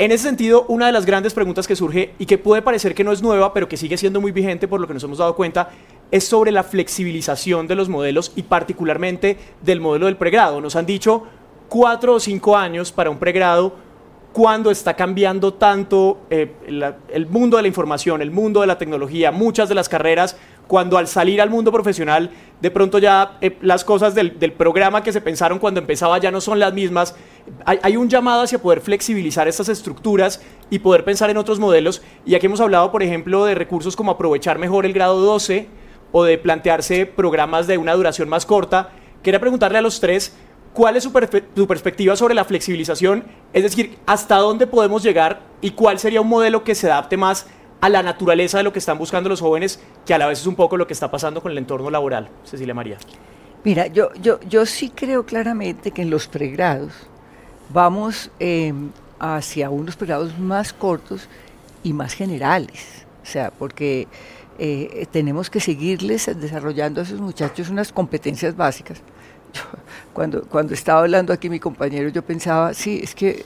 En 0.00 0.12
ese 0.12 0.28
sentido, 0.28 0.64
una 0.68 0.86
de 0.86 0.92
las 0.92 1.04
grandes 1.04 1.34
preguntas 1.34 1.66
que 1.66 1.74
surge 1.74 2.14
y 2.20 2.26
que 2.26 2.38
puede 2.38 2.62
parecer 2.62 2.94
que 2.94 3.02
no 3.02 3.10
es 3.10 3.20
nueva, 3.20 3.52
pero 3.52 3.68
que 3.68 3.76
sigue 3.76 3.96
siendo 3.96 4.20
muy 4.20 4.30
vigente 4.30 4.68
por 4.68 4.80
lo 4.80 4.86
que 4.86 4.94
nos 4.94 5.02
hemos 5.02 5.18
dado 5.18 5.34
cuenta, 5.34 5.70
es 6.10 6.24
sobre 6.24 6.52
la 6.52 6.62
flexibilización 6.62 7.66
de 7.66 7.74
los 7.74 7.88
modelos 7.88 8.32
y 8.36 8.42
particularmente 8.42 9.36
del 9.62 9.80
modelo 9.80 10.06
del 10.06 10.16
pregrado. 10.16 10.60
Nos 10.60 10.76
han 10.76 10.86
dicho 10.86 11.24
cuatro 11.68 12.14
o 12.14 12.20
cinco 12.20 12.56
años 12.56 12.92
para 12.92 13.10
un 13.10 13.18
pregrado 13.18 13.74
cuando 14.32 14.70
está 14.70 14.94
cambiando 14.94 15.54
tanto 15.54 16.18
eh, 16.30 16.52
el 17.08 17.26
mundo 17.26 17.56
de 17.56 17.62
la 17.62 17.68
información, 17.68 18.22
el 18.22 18.30
mundo 18.30 18.60
de 18.60 18.66
la 18.66 18.78
tecnología, 18.78 19.32
muchas 19.32 19.68
de 19.68 19.74
las 19.74 19.88
carreras 19.88 20.36
cuando 20.68 20.98
al 20.98 21.08
salir 21.08 21.40
al 21.40 21.50
mundo 21.50 21.72
profesional, 21.72 22.30
de 22.60 22.70
pronto 22.70 22.98
ya 22.98 23.38
eh, 23.40 23.56
las 23.62 23.84
cosas 23.84 24.14
del, 24.14 24.32
programa 24.52 25.02
que 25.02 25.12
se 25.12 25.20
pensaron 25.20 25.58
cuando 25.58 25.80
empezaba 25.80 26.18
ya 26.18 26.30
no 26.30 26.40
son 26.40 26.60
las 26.60 26.74
mismas. 26.74 27.16
Hay, 27.64 27.96
un 27.96 28.08
llamado 28.08 28.42
hacia 28.42 28.60
poder 28.60 28.82
flexibilizar 28.82 29.48
estas 29.48 29.70
estructuras 29.70 30.42
y 30.68 30.78
poder 30.78 31.04
pensar 31.04 31.30
en 31.30 31.38
otros 31.38 31.58
modelos. 31.58 32.02
Y 32.26 32.34
aquí 32.34 32.46
hemos 32.46 32.60
hablado, 32.60 32.92
por 32.92 33.02
ejemplo, 33.02 33.46
de 33.46 33.54
recursos 33.54 33.96
como 33.96 34.12
aprovechar 34.12 34.58
mejor 34.58 34.84
el 34.84 34.92
grado 34.92 35.20
12 35.20 35.77
o 36.12 36.24
de 36.24 36.38
plantearse 36.38 37.06
programas 37.06 37.66
de 37.66 37.78
una 37.78 37.94
duración 37.94 38.28
más 38.28 38.46
corta. 38.46 38.90
Quería 39.22 39.40
preguntarle 39.40 39.78
a 39.78 39.82
los 39.82 40.00
tres, 40.00 40.32
¿Cuál 40.78 40.96
es 40.96 41.02
su, 41.02 41.12
perspectiva 41.12 42.14
sobre 42.14 42.34
la 42.34 42.44
flexibilización? 42.44 43.24
Es 43.52 43.64
decir, 43.64 43.98
¿hasta 44.06 44.36
dónde 44.36 44.66
podemos 44.68 45.02
llegar 45.02 45.40
y 45.60 45.72
cuál 45.72 45.98
sería 45.98 46.20
un 46.20 46.28
modelo 46.28 46.62
que 46.62 46.76
se 46.76 46.88
adapte 46.88 47.16
más 47.16 47.46
a 47.80 47.88
la 47.88 48.02
naturaleza 48.02 48.58
de 48.58 48.64
lo 48.64 48.72
que 48.72 48.78
están 48.78 48.96
buscando 48.96 49.28
los 49.28 49.40
jóvenes, 49.40 49.80
que 50.06 50.14
a 50.14 50.18
la 50.18 50.26
vez 50.26 50.40
es 50.40 50.46
un 50.46 50.54
poco 50.54 50.76
lo 50.76 50.86
que 50.86 50.92
está 50.92 51.10
pasando 51.10 51.42
con 51.42 51.50
el 51.50 51.58
entorno 51.58 51.90
laboral? 51.90 52.28
Cecilia 52.44 52.74
María. 52.74 52.98
Mira, 53.64 53.88
yo, 53.88 54.12
yo, 54.22 54.38
yo 54.48 54.66
sí 54.66 54.92
creo 54.94 55.26
claramente 55.26 55.90
que 55.90 56.02
en 56.02 56.10
los 56.10 56.28
pregrados 56.28 56.92
vamos 57.70 58.30
em, 58.38 58.90
hacia 59.18 59.70
unos 59.70 59.96
pregrados 59.96 60.38
más 60.38 60.72
cortos 60.72 61.28
y 61.82 61.92
más 61.92 62.14
generales. 62.14 63.04
O 63.22 63.26
sea, 63.26 63.50
porque 63.50 64.06
eh, 64.58 65.06
tenemos 65.10 65.50
que 65.50 65.60
seguirles 65.60 66.30
desarrollando 66.40 67.00
a 67.00 67.04
esos 67.04 67.20
muchachos 67.20 67.68
unas 67.70 67.92
competencias 67.92 68.56
básicas. 68.56 69.00
cuando, 70.12 70.42
cuando 70.42 70.74
estaba 70.74 71.00
hablando 71.00 71.32
aquí 71.32 71.48
mi 71.48 71.60
compañero, 71.60 72.08
yo 72.08 72.22
pensaba, 72.22 72.74
sí, 72.74 73.00
es 73.02 73.14
que 73.14 73.44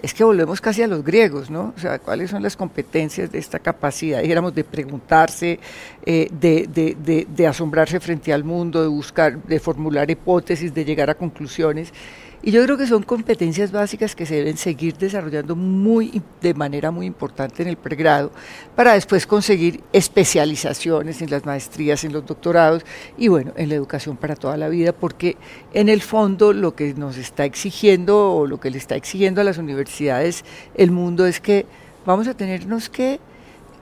es 0.00 0.14
que 0.14 0.22
volvemos 0.22 0.60
casi 0.60 0.82
a 0.82 0.86
los 0.86 1.04
griegos, 1.04 1.50
¿no? 1.50 1.72
O 1.76 1.80
sea, 1.80 1.98
¿cuáles 1.98 2.30
son 2.30 2.42
las 2.42 2.56
competencias 2.56 3.32
de 3.32 3.38
esta 3.38 3.58
capacidad, 3.58 4.20
dijéramos, 4.20 4.54
de 4.54 4.62
preguntarse, 4.62 5.58
eh, 6.06 6.28
de, 6.30 6.68
de, 6.72 7.26
de, 7.28 7.46
asombrarse 7.46 7.98
frente 7.98 8.32
al 8.32 8.44
mundo, 8.44 8.80
de 8.80 8.86
buscar, 8.86 9.42
de 9.42 9.58
formular 9.58 10.08
hipótesis, 10.08 10.72
de 10.72 10.84
llegar 10.84 11.10
a 11.10 11.14
conclusiones? 11.14 11.92
Y 12.40 12.52
yo 12.52 12.62
creo 12.62 12.76
que 12.76 12.86
son 12.86 13.02
competencias 13.02 13.72
básicas 13.72 14.14
que 14.14 14.24
se 14.24 14.36
deben 14.36 14.56
seguir 14.56 14.96
desarrollando 14.96 15.56
muy, 15.56 16.22
de 16.40 16.54
manera 16.54 16.92
muy 16.92 17.04
importante 17.04 17.62
en 17.62 17.68
el 17.68 17.76
pregrado 17.76 18.30
para 18.76 18.92
después 18.92 19.26
conseguir 19.26 19.82
especializaciones 19.92 21.20
en 21.20 21.30
las 21.30 21.44
maestrías, 21.44 22.04
en 22.04 22.12
los 22.12 22.24
doctorados 22.24 22.84
y 23.16 23.26
bueno, 23.26 23.52
en 23.56 23.68
la 23.68 23.74
educación 23.74 24.16
para 24.16 24.36
toda 24.36 24.56
la 24.56 24.68
vida, 24.68 24.92
porque 24.92 25.36
en 25.74 25.88
el 25.88 26.00
fondo 26.00 26.52
lo 26.52 26.76
que 26.76 26.94
nos 26.94 27.16
está 27.16 27.44
exigiendo 27.44 28.32
o 28.32 28.46
lo 28.46 28.60
que 28.60 28.70
le 28.70 28.78
está 28.78 28.94
exigiendo 28.94 29.40
a 29.40 29.44
las 29.44 29.58
universidades 29.58 30.44
el 30.74 30.92
mundo 30.92 31.26
es 31.26 31.40
que 31.40 31.66
vamos 32.06 32.28
a 32.28 32.34
tenernos 32.34 32.88
que 32.88 33.18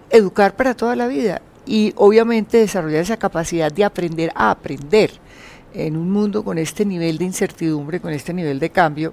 educar 0.08 0.56
para 0.56 0.74
toda 0.74 0.96
la 0.96 1.08
vida 1.08 1.42
y 1.66 1.92
obviamente 1.96 2.58
desarrollar 2.58 3.02
esa 3.02 3.18
capacidad 3.18 3.70
de 3.70 3.84
aprender 3.84 4.32
a 4.34 4.50
aprender 4.50 5.10
en 5.76 5.96
un 5.96 6.10
mundo 6.10 6.42
con 6.42 6.58
este 6.58 6.84
nivel 6.84 7.18
de 7.18 7.26
incertidumbre, 7.26 8.00
con 8.00 8.12
este 8.12 8.32
nivel 8.32 8.58
de 8.58 8.70
cambio, 8.70 9.12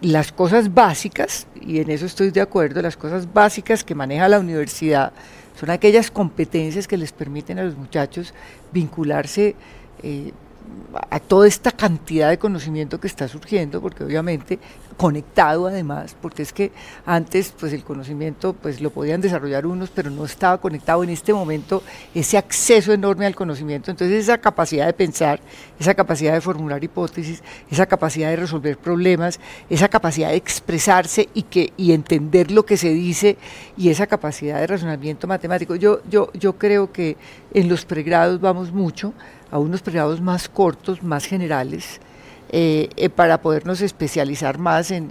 las 0.00 0.32
cosas 0.32 0.74
básicas, 0.74 1.46
y 1.60 1.78
en 1.78 1.90
eso 1.90 2.06
estoy 2.06 2.30
de 2.30 2.40
acuerdo, 2.40 2.82
las 2.82 2.96
cosas 2.96 3.32
básicas 3.32 3.84
que 3.84 3.94
maneja 3.94 4.28
la 4.28 4.40
universidad 4.40 5.12
son 5.58 5.70
aquellas 5.70 6.10
competencias 6.10 6.88
que 6.88 6.96
les 6.96 7.12
permiten 7.12 7.58
a 7.58 7.64
los 7.64 7.76
muchachos 7.76 8.34
vincularse 8.72 9.54
eh, 10.02 10.32
a 11.10 11.20
toda 11.20 11.46
esta 11.46 11.70
cantidad 11.70 12.30
de 12.30 12.38
conocimiento 12.38 12.98
que 12.98 13.06
está 13.06 13.28
surgiendo, 13.28 13.80
porque 13.80 14.02
obviamente 14.02 14.58
conectado 15.02 15.66
además, 15.66 16.14
porque 16.22 16.42
es 16.42 16.52
que 16.52 16.70
antes 17.04 17.52
pues 17.58 17.72
el 17.72 17.82
conocimiento 17.82 18.52
pues 18.52 18.80
lo 18.80 18.90
podían 18.90 19.20
desarrollar 19.20 19.66
unos, 19.66 19.90
pero 19.90 20.10
no 20.10 20.24
estaba 20.24 20.58
conectado 20.58 21.02
en 21.02 21.10
este 21.10 21.32
momento 21.32 21.82
ese 22.14 22.38
acceso 22.38 22.92
enorme 22.92 23.26
al 23.26 23.34
conocimiento, 23.34 23.90
entonces 23.90 24.22
esa 24.22 24.38
capacidad 24.38 24.86
de 24.86 24.92
pensar, 24.92 25.40
esa 25.80 25.94
capacidad 25.94 26.34
de 26.34 26.40
formular 26.40 26.84
hipótesis, 26.84 27.42
esa 27.68 27.84
capacidad 27.86 28.30
de 28.30 28.36
resolver 28.36 28.78
problemas, 28.78 29.40
esa 29.68 29.88
capacidad 29.88 30.28
de 30.28 30.36
expresarse 30.36 31.28
y 31.34 31.42
que 31.42 31.72
y 31.76 31.90
entender 31.90 32.52
lo 32.52 32.64
que 32.64 32.76
se 32.76 32.90
dice 32.90 33.36
y 33.76 33.88
esa 33.88 34.06
capacidad 34.06 34.60
de 34.60 34.68
razonamiento 34.68 35.26
matemático. 35.26 35.74
Yo 35.74 36.00
yo 36.08 36.30
yo 36.32 36.52
creo 36.52 36.92
que 36.92 37.16
en 37.52 37.68
los 37.68 37.84
pregrados 37.84 38.40
vamos 38.40 38.70
mucho 38.70 39.14
a 39.50 39.58
unos 39.58 39.82
pregrados 39.82 40.20
más 40.20 40.48
cortos, 40.48 41.02
más 41.02 41.26
generales, 41.26 42.00
eh, 42.54 42.90
eh, 42.96 43.08
para 43.08 43.40
podernos 43.40 43.80
especializar 43.80 44.58
más 44.58 44.90
en, 44.90 45.10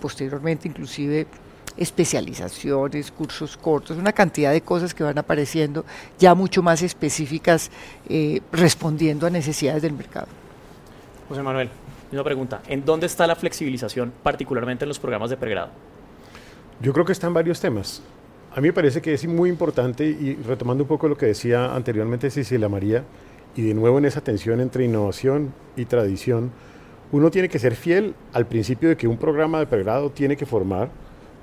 posteriormente 0.00 0.66
inclusive 0.66 1.28
especializaciones, 1.76 3.12
cursos 3.12 3.56
cortos, 3.56 3.96
una 3.96 4.12
cantidad 4.12 4.50
de 4.50 4.60
cosas 4.60 4.92
que 4.92 5.04
van 5.04 5.16
apareciendo 5.16 5.84
ya 6.18 6.34
mucho 6.34 6.60
más 6.60 6.82
específicas 6.82 7.70
eh, 8.08 8.40
respondiendo 8.50 9.28
a 9.28 9.30
necesidades 9.30 9.82
del 9.82 9.92
mercado. 9.92 10.26
José 11.28 11.40
Manuel, 11.40 11.70
una 12.10 12.24
pregunta, 12.24 12.60
¿en 12.66 12.84
dónde 12.84 13.06
está 13.06 13.28
la 13.28 13.36
flexibilización 13.36 14.12
particularmente 14.22 14.84
en 14.84 14.88
los 14.88 14.98
programas 14.98 15.30
de 15.30 15.36
pregrado? 15.36 15.70
Yo 16.80 16.92
creo 16.92 17.04
que 17.04 17.12
está 17.12 17.28
en 17.28 17.34
varios 17.34 17.60
temas. 17.60 18.02
A 18.52 18.60
mí 18.60 18.66
me 18.66 18.72
parece 18.72 19.00
que 19.00 19.14
es 19.14 19.24
muy 19.28 19.48
importante, 19.48 20.04
y 20.04 20.34
retomando 20.34 20.82
un 20.82 20.88
poco 20.88 21.06
lo 21.06 21.16
que 21.16 21.26
decía 21.26 21.72
anteriormente 21.72 22.28
Cecilia 22.28 22.68
María, 22.68 23.04
y 23.60 23.62
de 23.62 23.74
nuevo 23.74 23.98
en 23.98 24.06
esa 24.06 24.22
tensión 24.22 24.58
entre 24.58 24.86
innovación 24.86 25.52
y 25.76 25.84
tradición, 25.84 26.50
uno 27.12 27.30
tiene 27.30 27.50
que 27.50 27.58
ser 27.58 27.74
fiel 27.74 28.14
al 28.32 28.46
principio 28.46 28.88
de 28.88 28.96
que 28.96 29.06
un 29.06 29.18
programa 29.18 29.58
de 29.58 29.66
pregrado 29.66 30.08
tiene 30.08 30.34
que 30.34 30.46
formar 30.46 30.88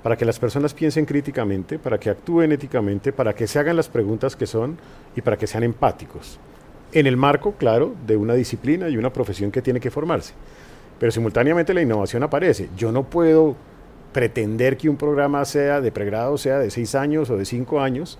para 0.02 0.16
que 0.16 0.24
las 0.24 0.40
personas 0.40 0.74
piensen 0.74 1.04
críticamente, 1.04 1.78
para 1.78 1.98
que 1.98 2.10
actúen 2.10 2.50
éticamente, 2.50 3.12
para 3.12 3.36
que 3.36 3.46
se 3.46 3.60
hagan 3.60 3.76
las 3.76 3.88
preguntas 3.88 4.34
que 4.34 4.48
son 4.48 4.78
y 5.14 5.20
para 5.20 5.36
que 5.36 5.46
sean 5.46 5.62
empáticos. 5.62 6.40
En 6.90 7.06
el 7.06 7.16
marco, 7.16 7.52
claro, 7.52 7.94
de 8.04 8.16
una 8.16 8.34
disciplina 8.34 8.88
y 8.88 8.96
una 8.96 9.12
profesión 9.12 9.52
que 9.52 9.62
tiene 9.62 9.78
que 9.78 9.92
formarse. 9.92 10.34
Pero 10.98 11.12
simultáneamente 11.12 11.72
la 11.72 11.82
innovación 11.82 12.24
aparece. 12.24 12.68
Yo 12.76 12.90
no 12.90 13.04
puedo 13.04 13.54
pretender 14.12 14.76
que 14.76 14.88
un 14.88 14.96
programa 14.96 15.44
sea 15.44 15.80
de 15.80 15.92
pregrado, 15.92 16.36
sea 16.36 16.58
de 16.58 16.72
seis 16.72 16.96
años 16.96 17.30
o 17.30 17.36
de 17.36 17.44
cinco 17.44 17.80
años, 17.80 18.18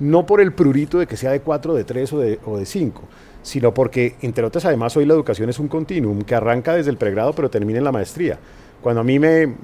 no 0.00 0.26
por 0.26 0.40
el 0.40 0.52
prurito 0.52 0.98
de 0.98 1.06
que 1.06 1.16
sea 1.16 1.30
de 1.30 1.40
cuatro, 1.40 1.74
de 1.74 1.84
tres 1.84 2.12
o 2.12 2.18
de, 2.18 2.40
o 2.44 2.58
de 2.58 2.66
cinco, 2.66 3.02
sino 3.46 3.72
porque, 3.72 4.16
entre 4.22 4.44
otras, 4.44 4.64
además 4.64 4.96
hoy 4.96 5.06
la 5.06 5.14
educación 5.14 5.48
es 5.48 5.60
un 5.60 5.68
continuum 5.68 6.22
que 6.22 6.34
arranca 6.34 6.74
desde 6.74 6.90
el 6.90 6.96
pregrado 6.96 7.32
pero 7.32 7.48
termina 7.48 7.78
en 7.78 7.84
la 7.84 7.92
maestría. 7.92 8.40
Cuando 8.82 9.02
a 9.02 9.04
mí 9.04 9.20
me, 9.20 9.54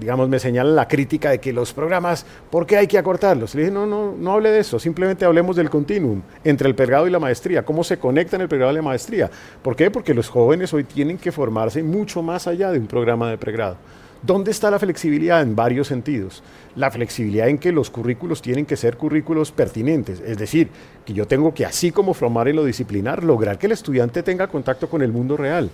digamos, 0.00 0.30
me 0.30 0.38
señalan 0.38 0.74
la 0.74 0.88
crítica 0.88 1.28
de 1.30 1.38
que 1.38 1.52
los 1.52 1.74
programas, 1.74 2.24
¿por 2.50 2.66
qué 2.66 2.78
hay 2.78 2.86
que 2.86 2.96
acortarlos? 2.96 3.54
Le 3.54 3.64
dije, 3.64 3.74
no, 3.74 3.84
no, 3.84 4.14
no 4.18 4.32
hable 4.32 4.50
de 4.50 4.60
eso, 4.60 4.78
simplemente 4.78 5.26
hablemos 5.26 5.54
del 5.54 5.68
continuum 5.68 6.22
entre 6.44 6.66
el 6.66 6.74
pregrado 6.74 7.06
y 7.06 7.10
la 7.10 7.18
maestría, 7.18 7.62
cómo 7.62 7.84
se 7.84 7.98
conectan 7.98 8.40
el 8.40 8.48
pregrado 8.48 8.72
y 8.72 8.76
la 8.76 8.82
maestría. 8.82 9.30
¿Por 9.62 9.76
qué? 9.76 9.90
Porque 9.90 10.14
los 10.14 10.30
jóvenes 10.30 10.72
hoy 10.72 10.84
tienen 10.84 11.18
que 11.18 11.30
formarse 11.30 11.82
mucho 11.82 12.22
más 12.22 12.46
allá 12.46 12.70
de 12.70 12.78
un 12.78 12.86
programa 12.86 13.28
de 13.28 13.36
pregrado. 13.36 13.76
¿Dónde 14.26 14.50
está 14.50 14.72
la 14.72 14.80
flexibilidad? 14.80 15.40
En 15.40 15.54
varios 15.54 15.86
sentidos. 15.86 16.42
La 16.74 16.90
flexibilidad 16.90 17.48
en 17.48 17.58
que 17.58 17.70
los 17.70 17.90
currículos 17.90 18.42
tienen 18.42 18.66
que 18.66 18.76
ser 18.76 18.96
currículos 18.96 19.52
pertinentes, 19.52 20.18
es 20.18 20.36
decir, 20.36 20.68
que 21.04 21.12
yo 21.12 21.28
tengo 21.28 21.54
que, 21.54 21.64
así 21.64 21.92
como 21.92 22.12
formar 22.12 22.48
en 22.48 22.56
lo 22.56 22.64
disciplinar, 22.64 23.22
lograr 23.22 23.56
que 23.56 23.66
el 23.66 23.72
estudiante 23.72 24.24
tenga 24.24 24.48
contacto 24.48 24.90
con 24.90 25.00
el 25.00 25.12
mundo 25.12 25.36
real. 25.36 25.70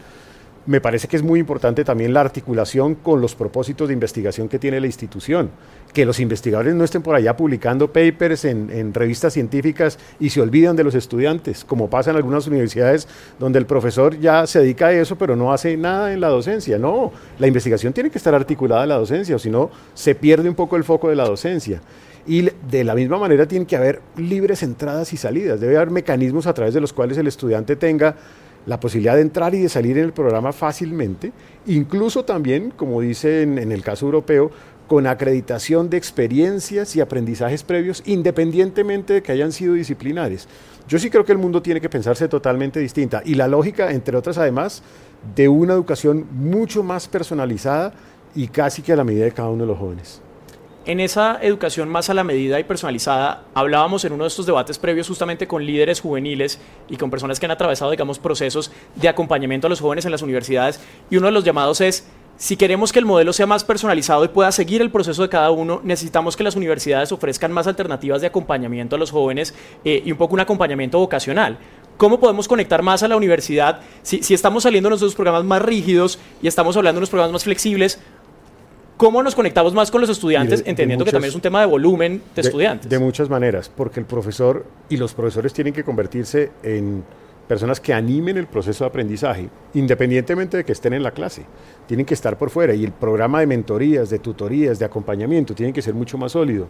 Me 0.66 0.82
parece 0.82 1.08
que 1.08 1.16
es 1.16 1.22
muy 1.22 1.40
importante 1.40 1.82
también 1.82 2.12
la 2.12 2.20
articulación 2.20 2.94
con 2.94 3.22
los 3.22 3.34
propósitos 3.34 3.88
de 3.88 3.94
investigación 3.94 4.50
que 4.50 4.58
tiene 4.58 4.80
la 4.80 4.86
institución. 4.86 5.50
Que 5.92 6.06
los 6.06 6.20
investigadores 6.20 6.74
no 6.74 6.84
estén 6.84 7.02
por 7.02 7.14
allá 7.14 7.36
publicando 7.36 7.92
papers 7.92 8.44
en, 8.46 8.94
revistas 8.94 9.34
científicas 9.34 9.98
y 10.18 10.30
se 10.30 10.40
olvidan 10.40 10.74
de 10.74 10.84
los 10.84 10.94
estudiantes, 10.94 11.64
como 11.64 11.90
pasa 11.90 12.10
en 12.10 12.16
algunas 12.16 12.46
universidades 12.46 13.06
donde 13.38 13.58
el 13.58 13.66
profesor 13.66 14.18
ya 14.18 14.46
se 14.46 14.60
dedica 14.60 14.86
a 14.86 14.92
eso, 14.92 15.16
pero 15.16 15.36
no 15.36 15.52
hace 15.52 15.76
nada 15.76 16.12
en 16.12 16.20
la 16.20 16.28
docencia. 16.28 16.78
No, 16.78 17.12
la 17.38 17.46
investigación 17.46 17.92
tiene 17.92 18.10
que 18.10 18.18
estar 18.18 18.34
articulada 18.34 18.84
en 18.84 18.88
la 18.88 18.98
docencia, 18.98 19.36
o 19.36 19.38
si 19.38 19.50
no, 19.50 19.70
se 19.94 20.14
pierde 20.14 20.48
un 20.48 20.54
poco 20.54 20.76
el 20.76 20.84
foco 20.84 21.08
de 21.10 21.16
la 21.16 21.24
docencia. 21.24 21.82
Y 22.26 22.48
de 22.70 22.84
la 22.84 22.94
misma 22.94 23.18
manera 23.18 23.46
tiene 23.46 23.66
que 23.66 23.76
haber 23.76 24.00
libres 24.16 24.62
entradas 24.62 25.12
y 25.12 25.16
salidas, 25.16 25.60
debe 25.60 25.76
haber 25.76 25.90
mecanismos 25.90 26.46
a 26.46 26.54
través 26.54 26.72
de 26.72 26.80
los 26.80 26.92
cuales 26.92 27.18
el 27.18 27.26
estudiante 27.26 27.76
tenga 27.76 28.16
la 28.66 28.78
posibilidad 28.78 29.16
de 29.16 29.22
entrar 29.22 29.54
y 29.54 29.60
de 29.60 29.68
salir 29.68 29.98
en 29.98 30.04
el 30.04 30.12
programa 30.12 30.52
fácilmente, 30.52 31.32
incluso 31.66 32.24
también, 32.24 32.70
como 32.70 33.00
dice 33.00 33.42
en, 33.42 33.72
el 33.72 33.82
caso 33.82 34.06
europeo, 34.06 34.50
con 34.92 35.06
acreditación 35.06 35.88
de 35.88 35.96
experiencias 35.96 36.94
y 36.96 37.00
aprendizajes 37.00 37.62
previos, 37.62 38.02
independientemente 38.04 39.14
de 39.14 39.22
que 39.22 39.32
hayan 39.32 39.50
sido 39.50 39.72
disciplinares. 39.72 40.46
Yo 40.86 40.98
sí 40.98 41.08
creo 41.08 41.24
que 41.24 41.32
el 41.32 41.38
mundo 41.38 41.62
tiene 41.62 41.80
que 41.80 41.88
pensarse 41.88 42.28
totalmente 42.28 42.78
distinta 42.78 43.22
y 43.24 43.34
la 43.34 43.48
lógica, 43.48 43.90
entre 43.90 44.18
otras 44.18 44.36
además, 44.36 44.82
de 45.34 45.48
una 45.48 45.72
educación 45.72 46.26
mucho 46.32 46.82
más 46.82 47.08
personalizada 47.08 47.94
y 48.34 48.48
casi 48.48 48.82
que 48.82 48.92
a 48.92 48.96
la 48.96 49.04
medida 49.04 49.24
de 49.24 49.32
cada 49.32 49.48
uno 49.48 49.62
de 49.62 49.68
los 49.68 49.78
jóvenes. 49.78 50.20
En 50.84 51.00
esa 51.00 51.38
educación 51.40 51.88
más 51.88 52.10
a 52.10 52.14
la 52.14 52.22
medida 52.22 52.60
y 52.60 52.64
personalizada, 52.64 53.44
hablábamos 53.54 54.04
en 54.04 54.12
uno 54.12 54.24
de 54.24 54.28
estos 54.28 54.44
debates 54.44 54.78
previos 54.78 55.08
justamente 55.08 55.46
con 55.46 55.64
líderes 55.64 56.02
juveniles 56.02 56.58
y 56.90 56.98
con 56.98 57.08
personas 57.08 57.40
que 57.40 57.46
han 57.46 57.52
atravesado, 57.52 57.92
digamos, 57.92 58.18
procesos 58.18 58.70
de 58.96 59.08
acompañamiento 59.08 59.68
a 59.68 59.70
los 59.70 59.80
jóvenes 59.80 60.04
en 60.04 60.10
las 60.10 60.20
universidades. 60.20 60.80
Y 61.08 61.16
uno 61.16 61.28
de 61.28 61.32
los 61.32 61.44
llamados 61.44 61.80
es, 61.80 62.04
si 62.36 62.56
queremos 62.56 62.92
que 62.92 62.98
el 62.98 63.06
modelo 63.06 63.32
sea 63.32 63.46
más 63.46 63.64
personalizado 63.64 64.24
y 64.24 64.28
pueda 64.28 64.50
seguir 64.52 64.82
el 64.82 64.90
proceso 64.90 65.22
de 65.22 65.28
cada 65.28 65.50
uno, 65.50 65.80
necesitamos 65.84 66.36
que 66.36 66.44
las 66.44 66.56
universidades 66.56 67.12
ofrezcan 67.12 67.52
más 67.52 67.66
alternativas 67.66 68.20
de 68.20 68.26
acompañamiento 68.26 68.96
a 68.96 68.98
los 68.98 69.10
jóvenes 69.10 69.54
eh, 69.84 70.02
y 70.04 70.12
un 70.12 70.18
poco 70.18 70.34
un 70.34 70.40
acompañamiento 70.40 70.98
vocacional. 70.98 71.58
¿Cómo 71.96 72.18
podemos 72.18 72.48
conectar 72.48 72.82
más 72.82 73.02
a 73.02 73.08
la 73.08 73.16
universidad 73.16 73.80
si, 74.02 74.22
si 74.22 74.34
estamos 74.34 74.64
saliendo 74.64 74.88
de 74.88 74.92
nuestros 74.92 75.14
programas 75.14 75.44
más 75.44 75.62
rígidos 75.62 76.18
y 76.42 76.48
estamos 76.48 76.76
hablando 76.76 76.96
de 76.96 77.02
unos 77.02 77.10
programas 77.10 77.32
más 77.32 77.44
flexibles? 77.44 78.00
¿Cómo 79.02 79.22
nos 79.22 79.34
conectamos 79.34 79.74
más 79.74 79.90
con 79.90 80.00
los 80.00 80.10
estudiantes, 80.10 80.62
entendiendo 80.64 81.04
que 81.04 81.10
también 81.10 81.30
es 81.30 81.34
un 81.34 81.40
tema 81.40 81.60
de 81.60 81.66
volumen 81.66 82.22
de, 82.36 82.40
estudiantes? 82.40 82.88
De 82.88 82.98
muchas 83.00 83.28
maneras, 83.28 83.68
porque 83.68 83.98
el 83.98 84.06
profesor 84.06 84.64
y 84.88 84.96
los 84.96 85.12
profesores 85.12 85.52
tienen 85.52 85.72
que 85.72 85.82
convertirse 85.82 86.52
en 86.62 87.02
personas 87.48 87.80
que 87.80 87.92
animen 87.92 88.36
el 88.36 88.46
proceso 88.46 88.84
de 88.84 88.88
aprendizaje, 88.90 89.48
independientemente 89.74 90.58
de 90.58 90.64
que 90.64 90.70
estén 90.70 90.92
en 90.92 91.02
la 91.02 91.10
clase. 91.10 91.44
Tienen 91.92 92.06
que 92.06 92.14
estar 92.14 92.38
por 92.38 92.48
fuera 92.48 92.74
y 92.74 92.84
el 92.84 92.90
programa 92.90 93.40
de 93.40 93.46
mentorías, 93.46 94.08
de 94.08 94.18
tutorías, 94.18 94.78
de 94.78 94.86
acompañamiento 94.86 95.54
tiene 95.54 95.74
que 95.74 95.82
ser 95.82 95.92
mucho 95.92 96.16
más 96.16 96.32
sólido. 96.32 96.66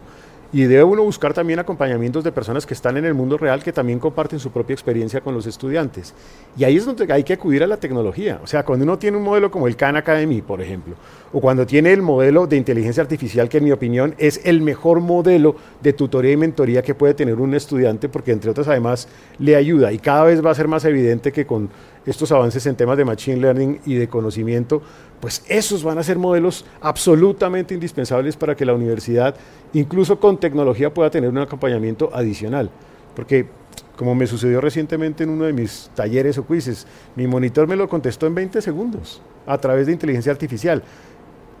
Y 0.51 0.63
debe 0.63 0.83
uno 0.83 1.01
buscar 1.01 1.33
también 1.33 1.59
acompañamientos 1.59 2.25
de 2.25 2.31
personas 2.31 2.65
que 2.65 2.73
están 2.75 2.97
en 2.97 3.05
el 3.05 3.13
mundo 3.13 3.37
real 3.37 3.63
que 3.63 3.71
también 3.71 3.99
comparten 3.99 4.37
su 4.37 4.51
propia 4.51 4.73
experiencia 4.73 5.21
con 5.21 5.33
los 5.33 5.47
estudiantes. 5.47 6.13
Y 6.57 6.65
ahí 6.65 6.75
es 6.75 6.85
donde 6.85 7.11
hay 7.11 7.23
que 7.23 7.33
acudir 7.33 7.63
a 7.63 7.67
la 7.67 7.77
tecnología. 7.77 8.39
O 8.43 8.47
sea, 8.47 8.63
cuando 8.63 8.83
uno 8.83 8.99
tiene 8.99 9.15
un 9.15 9.23
modelo 9.23 9.49
como 9.49 9.67
el 9.67 9.77
Khan 9.77 9.95
Academy, 9.95 10.41
por 10.41 10.61
ejemplo, 10.61 10.93
o 11.31 11.41
cuando 11.41 11.65
tiene 11.65 11.91
el 11.91 12.03
modelo 12.03 12.45
de 12.45 12.57
inteligencia 12.57 13.01
artificial, 13.01 13.49
que 13.49 13.57
en 13.57 13.63
mi 13.63 13.71
opinión 13.71 14.13
es 14.19 14.41
el 14.43 14.61
mejor 14.61 14.99
modelo 14.99 15.55
de 15.81 15.93
tutoría 15.93 16.33
y 16.33 16.37
mentoría 16.37 16.83
que 16.83 16.93
puede 16.93 17.15
tener 17.15 17.39
un 17.39 17.55
estudiante, 17.55 18.09
porque 18.09 18.31
entre 18.31 18.51
otras 18.51 18.67
además 18.67 19.07
le 19.39 19.55
ayuda. 19.55 19.91
Y 19.91 19.97
cada 19.97 20.25
vez 20.25 20.45
va 20.45 20.51
a 20.51 20.55
ser 20.55 20.67
más 20.67 20.85
evidente 20.85 21.31
que 21.31 21.47
con 21.47 21.69
estos 22.05 22.31
avances 22.31 22.65
en 22.65 22.75
temas 22.75 22.97
de 22.97 23.05
machine 23.05 23.37
learning 23.37 23.79
y 23.85 23.95
de 23.95 24.07
conocimiento, 24.07 24.81
pues 25.19 25.43
esos 25.47 25.83
van 25.83 25.97
a 25.97 26.03
ser 26.03 26.17
modelos 26.17 26.65
absolutamente 26.81 27.73
indispensables 27.73 28.35
para 28.35 28.55
que 28.55 28.65
la 28.65 28.73
universidad, 28.73 29.35
incluso 29.73 30.19
con 30.19 30.37
tecnología, 30.39 30.93
pueda 30.93 31.09
tener 31.09 31.29
un 31.29 31.37
acompañamiento 31.37 32.09
adicional. 32.13 32.69
Porque, 33.15 33.47
como 33.95 34.15
me 34.15 34.27
sucedió 34.27 34.59
recientemente 34.59 35.23
en 35.23 35.29
uno 35.29 35.45
de 35.45 35.53
mis 35.53 35.89
talleres 35.95 36.37
o 36.37 36.45
quizzes, 36.45 36.85
mi 37.15 37.27
monitor 37.27 37.67
me 37.67 37.75
lo 37.75 37.87
contestó 37.87 38.27
en 38.27 38.35
20 38.35 38.61
segundos 38.61 39.21
a 39.45 39.57
través 39.57 39.87
de 39.87 39.93
inteligencia 39.93 40.31
artificial. 40.31 40.83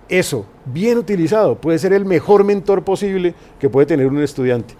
Eso, 0.09 0.45
bien 0.65 0.97
utilizado, 0.97 1.55
puede 1.55 1.79
ser 1.79 1.93
el 1.93 2.05
mejor 2.05 2.43
mentor 2.43 2.83
posible 2.83 3.33
que 3.59 3.69
puede 3.69 3.87
tener 3.87 4.07
un 4.07 4.21
estudiante 4.21 4.75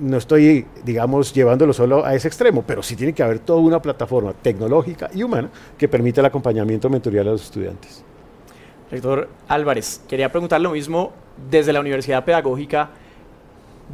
no 0.00 0.16
estoy, 0.16 0.66
digamos, 0.84 1.32
llevándolo 1.32 1.72
solo 1.72 2.04
a 2.04 2.14
ese 2.14 2.28
extremo, 2.28 2.64
pero 2.66 2.82
sí 2.82 2.96
tiene 2.96 3.12
que 3.12 3.22
haber 3.22 3.38
toda 3.38 3.60
una 3.60 3.80
plataforma 3.80 4.32
tecnológica 4.32 5.10
y 5.14 5.22
humana 5.22 5.50
que 5.76 5.88
permita 5.88 6.20
el 6.20 6.26
acompañamiento 6.26 6.88
mentorial 6.88 7.28
a 7.28 7.32
los 7.32 7.42
estudiantes. 7.42 8.02
Rector 8.90 9.28
Álvarez, 9.48 10.00
quería 10.08 10.30
preguntar 10.30 10.60
lo 10.60 10.72
mismo 10.72 11.12
desde 11.50 11.72
la 11.72 11.80
Universidad 11.80 12.24
Pedagógica. 12.24 12.90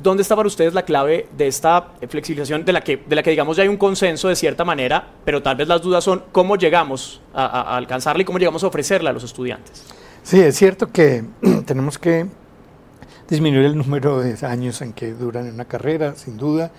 ¿Dónde 0.03 0.23
está 0.23 0.37
para 0.37 0.47
ustedes 0.47 0.75
la 0.75 0.85
clave 0.85 1.27
de 1.37 1.47
esta 1.49 1.93
flexibilización 2.09 2.65
de 2.65 2.73
la 2.73 2.83
que, 2.83 2.99
de 2.99 3.17
la 3.17 3.23
que 3.23 3.31
digamos 3.31 3.57
ya 3.57 3.63
hay 3.63 3.69
un 3.69 3.79
consenso 3.79 4.29
de 4.29 4.37
cierta 4.37 4.65
manera, 4.65 5.09
pero 5.25 5.43
tal 5.43 5.57
vez 5.57 5.69
las 5.69 5.83
dudas 5.83 6.05
son 6.05 6.23
cómo 6.33 6.57
llegamos 6.57 7.21
a, 7.35 7.47
a 7.47 7.77
alcanzarla 7.77 8.23
y 8.23 8.25
cómo 8.25 8.39
llegamos 8.39 8.63
a 8.63 8.67
ofrecerla 8.69 9.11
a 9.11 9.13
los 9.13 9.25
estudiantes? 9.25 9.85
Sí, 10.23 10.41
es 10.41 10.57
cierto 10.57 10.93
que 10.93 11.25
tenemos 11.67 11.99
que 11.99 12.27
disminuir 13.29 13.67
el 13.67 13.77
número 13.77 14.21
de 14.21 14.47
años 14.47 14.83
en 14.83 14.93
que 14.93 15.13
duran 15.13 15.53
una 15.53 15.65
carrera, 15.65 16.15
sin 16.17 16.37
duda. 16.37 16.71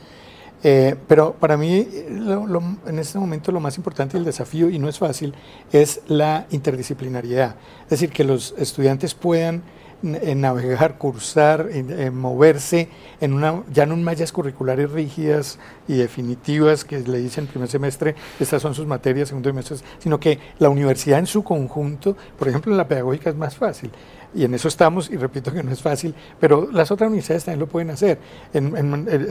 Eh, 0.63 0.95
pero 1.07 1.33
para 1.33 1.55
mí, 1.55 1.87
en 1.87 2.99
este 2.99 3.19
momento, 3.19 3.51
lo 3.51 3.59
más 3.59 3.77
importante 3.77 4.17
y 4.17 4.19
el 4.19 4.25
desafío, 4.25 4.69
y 4.69 4.79
no 4.79 4.89
es 4.89 4.97
fácil, 4.97 5.33
es 5.71 6.01
la 6.07 6.47
interdisciplinariedad. 6.49 7.55
Es 7.83 7.89
decir, 7.91 8.09
que 8.09 8.23
los 8.23 8.55
estudiantes 8.57 9.13
puedan 9.13 9.61
eh, 10.03 10.35
navegar, 10.35 10.97
cursar, 10.97 11.69
eh, 11.71 12.11
moverse 12.11 12.89
en 13.19 13.33
una, 13.33 13.63
ya 13.71 13.85
no 13.85 13.93
en 13.93 14.03
mallas 14.03 14.31
curriculares 14.31 14.91
rígidas 14.91 15.59
y 15.87 15.95
definitivas 15.95 16.85
que 16.85 16.99
le 16.99 17.19
dicen 17.19 17.47
primer 17.47 17.67
semestre, 17.67 18.15
estas 18.39 18.61
son 18.61 18.73
sus 18.73 18.85
materias, 18.85 19.29
segundo 19.29 19.49
semestre, 19.49 19.77
sino 19.99 20.19
que 20.19 20.39
la 20.59 20.69
universidad 20.69 21.19
en 21.19 21.27
su 21.27 21.43
conjunto, 21.43 22.15
por 22.37 22.47
ejemplo, 22.47 22.71
en 22.71 22.77
la 22.77 22.87
pedagógica 22.87 23.29
es 23.29 23.35
más 23.35 23.55
fácil 23.55 23.91
y 24.33 24.43
en 24.43 24.53
eso 24.53 24.67
estamos, 24.67 25.09
y 25.09 25.17
repito 25.17 25.51
que 25.51 25.63
no 25.63 25.71
es 25.71 25.81
fácil, 25.81 26.13
pero 26.39 26.69
las 26.71 26.91
otras 26.91 27.07
universidades 27.07 27.45
también 27.45 27.59
lo 27.61 27.67
pueden 27.67 27.89
hacer. 27.89 28.19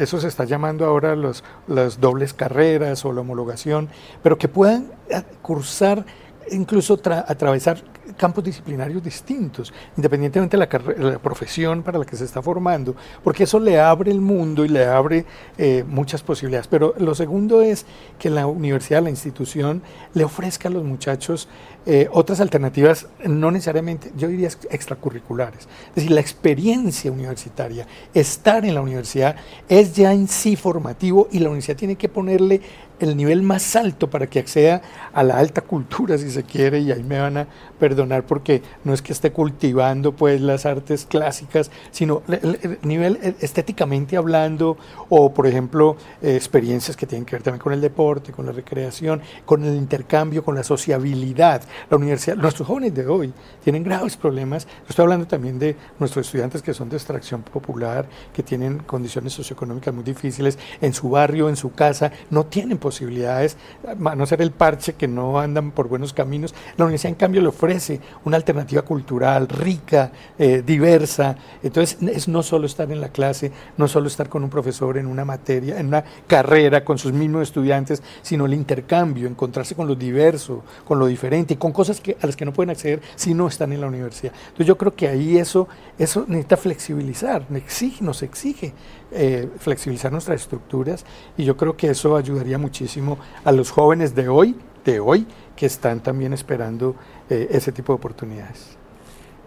Eso 0.01 0.21
se 0.21 0.29
está 0.29 0.45
llamando 0.45 0.85
ahora 0.85 1.15
los, 1.15 1.45
las 1.69 2.01
dobles 2.01 2.35
carreras 2.35 3.05
o 3.05 3.13
la 3.13 3.21
homologación, 3.21 3.89
pero 4.23 4.39
que 4.39 4.49
puedan 4.49 4.93
eh, 5.09 5.23
cursar, 5.43 6.05
incluso 6.51 7.01
atravesar 7.05 7.83
campos 8.17 8.45
disciplinarios 8.45 9.03
distintos, 9.03 9.73
independientemente 9.97 10.57
de 10.57 10.67
la, 11.03 11.19
profesión 11.19 11.83
para 11.83 11.99
la 11.99 12.05
que 12.05 12.17
se 12.17 12.25
está 12.25 12.41
formando, 12.41 12.95
porque 13.23 13.45
eso 13.45 13.59
le 13.59 13.79
abre 13.81 14.11
el 14.11 14.21
mundo 14.21 14.65
y 14.65 14.69
le 14.69 14.85
abre 14.87 15.25
eh, 15.59 15.85
muchas 15.87 16.23
posibilidades. 16.23 16.69
Pero 16.69 16.95
lo 16.99 17.15
segundo 17.15 17.63
es 17.63 17.87
que 18.19 18.31
la 18.31 18.47
universidad, 18.47 19.03
la 19.03 19.11
institución, 19.11 19.83
le 20.15 20.25
ofrezca 20.25 20.69
a 20.69 20.73
los 20.73 20.85
muchachos 20.85 21.49
eh, 21.89 22.09
otras 22.11 22.41
alternativas, 22.41 23.07
no 23.25 23.53
necesariamente, 23.53 24.11
yo 24.17 24.27
diría 24.27 24.49
extracurriculares. 24.71 25.69
Es 25.91 25.95
decir, 25.95 26.11
la 26.11 26.21
experiencia 26.21 27.13
universitaria, 27.13 27.87
estar 28.13 28.65
en 28.65 28.75
la 28.75 28.81
universidad, 28.81 29.37
es 29.69 29.95
ya 29.95 30.13
en 30.13 30.27
sí 30.27 30.57
formativo 30.57 31.29
y 31.31 31.39
la 31.39 31.49
universidad 31.49 31.77
tiene 31.77 31.95
que 31.95 32.09
ponerle 32.09 32.61
el 32.99 33.17
nivel 33.17 33.43
más 33.43 33.77
alto 33.77 34.09
para 34.09 34.27
que 34.27 34.39
acceda 34.39 34.83
a 35.13 35.23
la 35.23 35.39
alta 35.39 35.61
cultura, 35.61 36.17
si 36.19 36.31
se 36.31 36.43
quiere, 36.45 36.81
y 36.81 36.93
ahí 36.93 37.03
me 37.03 37.19
van 37.19 37.37
a 37.37 37.47
perdonar 37.79 38.25
porque 38.25 38.63
no 38.85 38.95
es 38.95 39.03
que 39.03 39.13
esté 39.13 39.33
cultivando 39.33 40.13
pues 40.13 40.41
las 40.41 40.65
artes 40.67 41.05
clásicas, 41.05 41.71
sino 41.91 42.23
el, 42.29 42.79
nivel 42.83 43.19
eh, 43.23 43.35
estéticamente 43.41 44.17
hablando, 44.17 44.77
o 45.09 45.33
por 45.33 45.47
ejemplo, 45.47 45.97
eh, 46.23 46.37
experiencias 46.37 46.97
que 46.97 47.07
tienen 47.07 47.27
que 47.27 47.37
ver 47.37 47.43
también 47.43 47.61
con 47.61 47.73
el 47.73 47.81
deporte, 47.81 48.33
con 48.33 48.47
la 48.47 48.53
recreación, 48.53 49.21
con 49.45 49.65
el 49.65 49.75
intercambio, 49.75 50.43
con 50.43 50.55
la 50.55 50.63
sociabilidad. 50.63 51.63
La 51.91 51.97
universidad, 51.97 52.37
nuestros 52.37 52.67
jóvenes 52.67 52.95
de 52.95 53.07
hoy 53.07 53.33
tienen 53.63 53.83
graves 53.83 54.17
problemas, 54.17 54.67
estoy 54.89 55.05
hablando 55.05 55.27
también 55.27 55.59
de 55.59 55.77
nuestros 55.99 56.27
estudiantes 56.27 56.63
que 56.63 56.75
son 56.75 56.89
de 56.89 56.97
extracción 56.97 57.43
popular, 57.43 58.07
que 58.33 58.43
tienen 58.43 58.79
condiciones 58.79 59.33
socioeconómicas 59.33 59.95
muy 59.95 60.05
difíciles, 60.05 60.59
en 60.81 60.93
su 60.93 61.11
barrio, 61.11 61.49
en 61.49 61.57
su 61.57 61.73
casa, 61.73 62.13
no 62.31 62.47
tienen 62.47 62.79
posibilidades, 62.79 63.57
a 63.87 64.15
no 64.15 64.27
ser 64.27 64.43
el 64.43 64.51
parche 64.51 64.95
que 64.95 65.09
no 65.09 65.39
andan 65.39 65.71
por 65.71 65.89
buenos 65.89 66.13
caminos. 66.13 66.55
La 66.77 66.85
universidad, 66.85 67.13
en 67.13 67.19
cambio, 67.19 67.41
le 67.41 67.49
ofrece 67.49 68.01
una 68.25 68.37
alternativa 68.37 68.83
cultural 68.83 69.49
rica, 69.49 70.13
eh, 70.39 70.63
diversa. 70.65 71.37
Entonces, 71.63 71.99
es 72.03 72.29
no 72.29 72.43
solo 72.43 72.67
estar 72.67 72.91
en 72.91 73.01
la 73.01 73.09
clase, 73.09 73.53
no 73.77 73.89
solo 73.89 74.09
estar 74.09 74.29
con 74.29 74.45
un 74.45 74.51
profesor 74.51 74.99
en 74.99 75.07
una 75.07 75.25
materia, 75.25 75.79
en 75.79 75.89
una 75.89 76.05
carrera 76.27 76.85
con 76.85 76.99
sus 76.99 77.13
mismos 77.13 77.43
estudiantes, 77.43 78.03
sino 78.23 78.47
el 78.47 78.55
intercambio, 78.55 79.29
encontrarse 79.29 79.75
con 79.75 79.87
lo 79.87 79.95
diverso, 79.95 80.63
con 80.85 80.99
lo 80.99 81.07
diferente 81.07 81.57
con 81.67 81.73
cosas 81.73 82.01
que, 82.01 82.17
a 82.23 82.27
las 82.27 82.37
que 82.37 82.45
no 82.45 82.53
pueden 82.53 82.71
acceder 82.71 83.03
si 83.17 83.35
no 83.35 83.49
están 83.49 83.73
en 83.73 83.81
la 83.81 83.89
universidad. 83.89 84.33
Entonces, 84.45 84.67
yo 84.69 84.79
creo 84.79 84.95
que 84.95 85.09
ahí 85.09 85.37
eso, 85.37 85.67
eso 85.99 86.25
necesita 86.29 86.57
flexibilizar, 86.57 87.45
nos 87.51 88.23
exige 88.23 88.73
eh, 89.11 89.49
flexibilizar 89.59 90.13
nuestras 90.13 90.43
estructuras 90.43 91.05
y 91.37 91.43
yo 91.43 91.57
creo 91.57 91.77
que 91.77 91.89
eso 91.91 92.17
ayudaría 92.17 92.57
muchísimo 92.57 93.19
a 93.45 93.51
los 93.51 93.73
jóvenes 93.73 94.15
de 94.15 94.29
hoy, 94.29 94.55
de 94.85 95.01
hoy, 95.01 95.27
que 95.57 95.67
están 95.67 95.99
también 95.99 96.33
esperando 96.33 96.95
eh, 97.29 97.49
ese 97.51 97.73
tipo 97.73 97.93
de 97.93 97.97
oportunidades. 97.97 98.77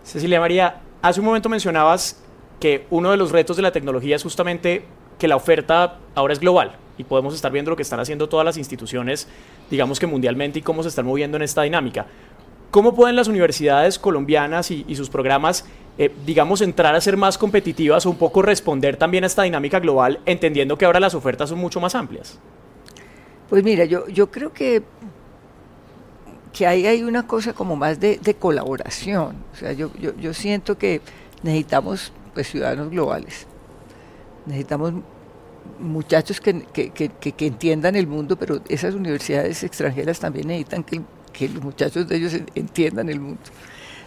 Cecilia 0.04 0.42
María, 0.42 0.82
hace 1.02 1.22
un 1.22 1.26
momento 1.26 1.48
mencionabas 1.48 2.18
que 2.60 2.86
uno 2.90 3.12
de 3.12 3.16
los 3.16 3.32
retos 3.32 3.56
de 3.56 3.62
la 3.62 3.72
tecnología 3.72 4.18
es 4.18 4.24
justamente 4.24 4.84
que 5.18 5.30
la 5.30 5.38
oferta 5.38 6.00
ahora 6.16 6.34
es 6.34 6.42
global 6.42 6.76
y 7.00 7.06
podemos 7.06 7.34
estar 7.34 7.52
viendo 7.52 7.72
lo 7.72 7.78
que 7.78 7.84
están 7.84 8.02
haciendo 8.02 8.28
todas 8.28 8.46
las 8.46 8.58
instituciones, 8.58 9.28
digamos 9.72 10.00
que 10.00 10.06
mundialmente 10.06 10.60
y 10.60 10.62
cómo 10.62 10.84
se 10.84 10.90
están 10.90 11.06
moviendo 11.06 11.38
en 11.38 11.44
esta 11.44 11.62
dinámica. 11.64 12.06
¿Cómo 12.72 12.94
pueden 12.94 13.16
las 13.16 13.30
universidades 13.30 13.98
colombianas 13.98 14.70
y, 14.70 14.96
sus 14.96 15.10
programas, 15.10 15.66
eh, 15.98 16.14
digamos, 16.26 16.62
entrar 16.62 16.94
a 16.94 17.02
ser 17.02 17.16
más 17.16 17.38
competitivas 17.38 18.06
o 18.06 18.12
un 18.12 18.18
poco 18.18 18.42
responder 18.42 18.98
también 18.98 19.24
a 19.24 19.28
esta 19.28 19.44
dinámica 19.44 19.80
global, 19.80 20.20
entendiendo 20.26 20.78
que 20.78 20.86
ahora 20.86 21.00
las 21.00 21.16
ofertas 21.16 21.50
son 21.50 21.58
mucho 21.58 21.80
más 21.80 21.96
amplias? 21.96 22.38
Pues 23.50 23.64
mira, 23.64 23.86
yo, 23.86 24.08
yo 24.10 24.30
creo 24.30 24.52
que, 24.52 24.84
que 26.52 26.68
ahí 26.68 26.86
hay 26.86 27.02
una 27.02 27.26
cosa 27.26 27.54
como 27.54 27.78
más 27.78 28.00
de, 28.00 28.20
colaboración. 28.38 29.38
O 29.54 29.56
sea, 29.56 29.72
yo, 29.72 29.90
yo, 29.96 30.34
siento 30.34 30.78
que 30.78 31.02
necesitamos 31.44 32.12
pues, 32.34 32.52
ciudadanos 32.52 32.92
globales. 32.92 33.48
Necesitamos 34.46 34.94
muchachos 35.80 36.42
que, 36.42 36.62
que, 36.74 36.90
que, 36.92 37.46
entiendan 37.46 37.96
el 37.96 38.08
mundo, 38.08 38.38
pero 38.38 38.62
esas 38.70 38.96
universidades 38.96 39.64
extranjeras 39.64 40.20
también 40.20 40.48
necesitan 40.48 40.84
que 40.84 41.50
los 41.50 41.64
muchachos 41.64 42.08
de 42.08 42.16
ellos 42.16 42.34
entiendan 42.56 43.10
el 43.10 43.20
mundo. 43.20 43.42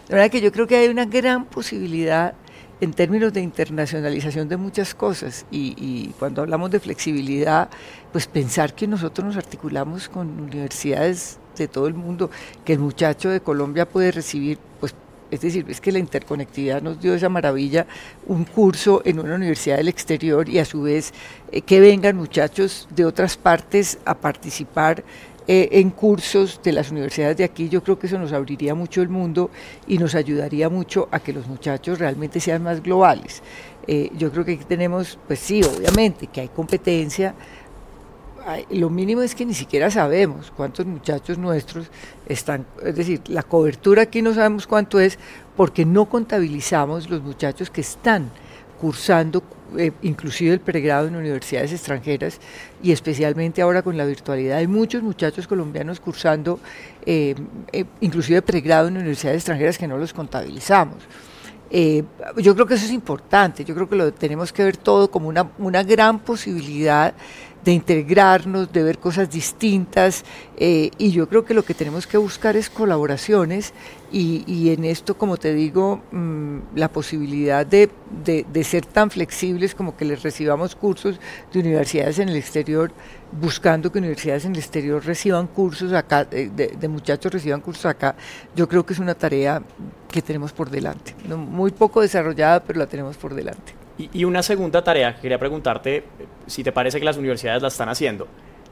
La 0.09 0.15
verdad 0.15 0.31
que 0.31 0.41
yo 0.41 0.51
creo 0.51 0.67
que 0.67 0.75
hay 0.75 0.89
una 0.89 1.05
gran 1.05 1.45
posibilidad 1.45 2.33
en 2.81 2.91
términos 2.91 3.31
de 3.31 3.41
internacionalización 3.41 4.49
de 4.49 4.57
muchas 4.57 4.93
cosas 4.93 5.45
y, 5.49 6.07
cuando 6.19 6.41
hablamos 6.41 6.69
de 6.69 6.81
flexibilidad, 6.81 7.69
pues 8.11 8.27
pensar 8.27 8.73
que 8.75 8.87
nosotros 8.87 9.25
nos 9.25 9.37
articulamos 9.37 10.09
con 10.09 10.41
universidades 10.41 11.39
de 11.55 11.69
todo 11.69 11.87
el 11.87 11.93
mundo, 11.93 12.29
que 12.65 12.73
el 12.73 12.79
muchacho 12.79 13.29
de 13.29 13.39
Colombia 13.39 13.87
puede 13.87 14.11
recibir, 14.11 14.57
pues 14.81 14.93
es 15.33 15.41
decir, 15.41 15.65
es 15.67 15.81
que 15.81 15.91
la 15.91 15.99
interconectividad 15.99 16.81
nos 16.81 17.01
dio 17.01 17.15
esa 17.15 17.27
maravilla, 17.27 17.87
un 18.27 18.45
curso 18.45 19.01
en 19.03 19.19
una 19.19 19.35
universidad 19.35 19.77
del 19.77 19.87
exterior 19.87 20.47
y 20.47 20.59
a 20.59 20.65
su 20.65 20.83
vez 20.83 21.11
eh, 21.51 21.61
que 21.61 21.79
vengan 21.79 22.15
muchachos 22.15 22.87
de 22.91 23.05
otras 23.05 23.35
partes 23.35 23.97
a 24.05 24.13
participar 24.13 25.03
eh, 25.47 25.69
en 25.73 25.89
cursos 25.89 26.61
de 26.63 26.71
las 26.71 26.91
universidades 26.91 27.35
de 27.37 27.43
aquí, 27.43 27.67
yo 27.67 27.83
creo 27.83 27.99
que 27.99 28.07
eso 28.07 28.17
nos 28.17 28.31
abriría 28.31 28.75
mucho 28.75 29.01
el 29.01 29.09
mundo 29.09 29.49
y 29.87 29.97
nos 29.97 30.15
ayudaría 30.15 30.69
mucho 30.69 31.09
a 31.11 31.19
que 31.19 31.33
los 31.33 31.47
muchachos 31.47 31.99
realmente 31.99 32.39
sean 32.39 32.63
más 32.63 32.81
globales. 32.81 33.41
Eh, 33.85 34.09
yo 34.17 34.31
creo 34.31 34.45
que 34.45 34.53
aquí 34.53 34.63
tenemos, 34.63 35.19
pues 35.27 35.39
sí, 35.39 35.61
obviamente, 35.63 36.27
que 36.27 36.41
hay 36.41 36.47
competencia, 36.47 37.35
lo 38.71 38.89
mínimo 38.89 39.21
es 39.21 39.35
que 39.35 39.45
ni 39.45 39.53
siquiera 39.53 39.89
sabemos 39.89 40.51
cuántos 40.55 40.85
muchachos 40.85 41.37
nuestros 41.37 41.87
están, 42.27 42.65
es 42.83 42.95
decir, 42.95 43.21
la 43.27 43.43
cobertura 43.43 44.03
aquí 44.03 44.21
no 44.21 44.33
sabemos 44.33 44.67
cuánto 44.67 44.99
es 44.99 45.17
porque 45.55 45.85
no 45.85 46.05
contabilizamos 46.05 47.09
los 47.09 47.21
muchachos 47.21 47.69
que 47.69 47.81
están 47.81 48.29
cursando 48.79 49.43
eh, 49.77 49.91
inclusive 50.01 50.53
el 50.53 50.59
pregrado 50.59 51.07
en 51.07 51.15
universidades 51.15 51.71
extranjeras 51.71 52.39
y 52.83 52.91
especialmente 52.91 53.61
ahora 53.61 53.81
con 53.81 53.97
la 53.97 54.05
virtualidad. 54.05 54.57
Hay 54.57 54.67
muchos 54.67 55.01
muchachos 55.01 55.47
colombianos 55.47 55.99
cursando 55.99 56.59
eh, 57.05 57.33
eh, 57.71 57.85
inclusive 58.01 58.41
pregrado 58.41 58.89
en 58.89 58.97
universidades 58.97 59.37
extranjeras 59.37 59.77
que 59.77 59.87
no 59.87 59.97
los 59.97 60.13
contabilizamos. 60.13 60.97
yo 62.37 62.53
creo 62.53 62.67
que 62.67 62.75
eso 62.75 62.85
es 62.85 62.91
importante, 62.91 63.63
yo 63.65 63.73
creo 63.73 63.89
que 63.89 63.95
lo 63.95 64.13
tenemos 64.13 64.53
que 64.53 64.63
ver 64.63 64.77
todo 64.77 65.09
como 65.09 65.27
una, 65.27 65.49
una 65.57 65.81
gran 65.81 66.19
posibilidad 66.19 67.15
de 67.63 67.71
integrarnos, 67.71 68.71
de 68.71 68.83
ver 68.83 68.97
cosas 68.97 69.29
distintas 69.29 70.23
eh, 70.57 70.91
y 70.97 71.11
yo 71.11 71.29
creo 71.29 71.45
que 71.45 71.53
lo 71.53 71.63
que 71.63 71.73
tenemos 71.73 72.07
que 72.07 72.17
buscar 72.17 72.57
es 72.57 72.69
colaboraciones 72.69 73.73
y, 74.11 74.69
en 74.69 74.85
esto, 74.85 75.17
como 75.17 75.37
te 75.37 75.55
digo, 75.55 76.03
mm, 76.11 76.75
la 76.75 76.87
posibilidad 76.87 77.65
de, 77.65 77.89
ser 78.63 78.85
tan 78.85 79.09
flexibles 79.09 79.73
como 79.73 79.97
que 79.97 80.05
les 80.05 80.21
recibamos 80.21 80.75
cursos 80.75 81.19
de 81.51 81.59
universidades 81.59 82.19
en 82.19 82.29
el 82.29 82.35
exterior, 82.35 82.91
buscando 83.31 83.91
que 83.91 83.97
universidades 83.97 84.45
en 84.45 84.51
el 84.51 84.59
exterior 84.59 85.03
reciban 85.03 85.47
cursos 85.47 85.93
acá, 85.93 86.25
de, 86.25 86.49
de 86.49 86.87
muchachos 86.87 87.33
reciban 87.33 87.61
cursos 87.61 87.87
acá, 87.87 88.15
yo 88.55 88.69
creo 88.69 88.85
que 88.85 88.93
es 88.93 88.99
una 88.99 89.15
tarea 89.15 89.63
que 90.11 90.21
tenemos 90.21 90.53
por 90.53 90.69
delante, 90.69 91.15
muy 91.35 91.71
poco 91.71 92.01
desarrollada, 92.01 92.63
pero 92.63 92.77
la 92.77 92.85
tenemos 92.85 93.17
por 93.17 93.33
delante. 93.33 93.82
Y, 93.97 94.23
una 94.23 94.41
segunda 94.41 94.83
tarea 94.83 95.15
que 95.15 95.21
quería 95.21 95.37
preguntarte, 95.37 96.03
si 96.47 96.63
te 96.63 96.71
parece 96.71 96.99
que 96.99 97.05
las 97.05 97.17
universidades 97.17 97.61
la 97.61 97.67
están 97.67 97.89
haciendo. 97.89 98.27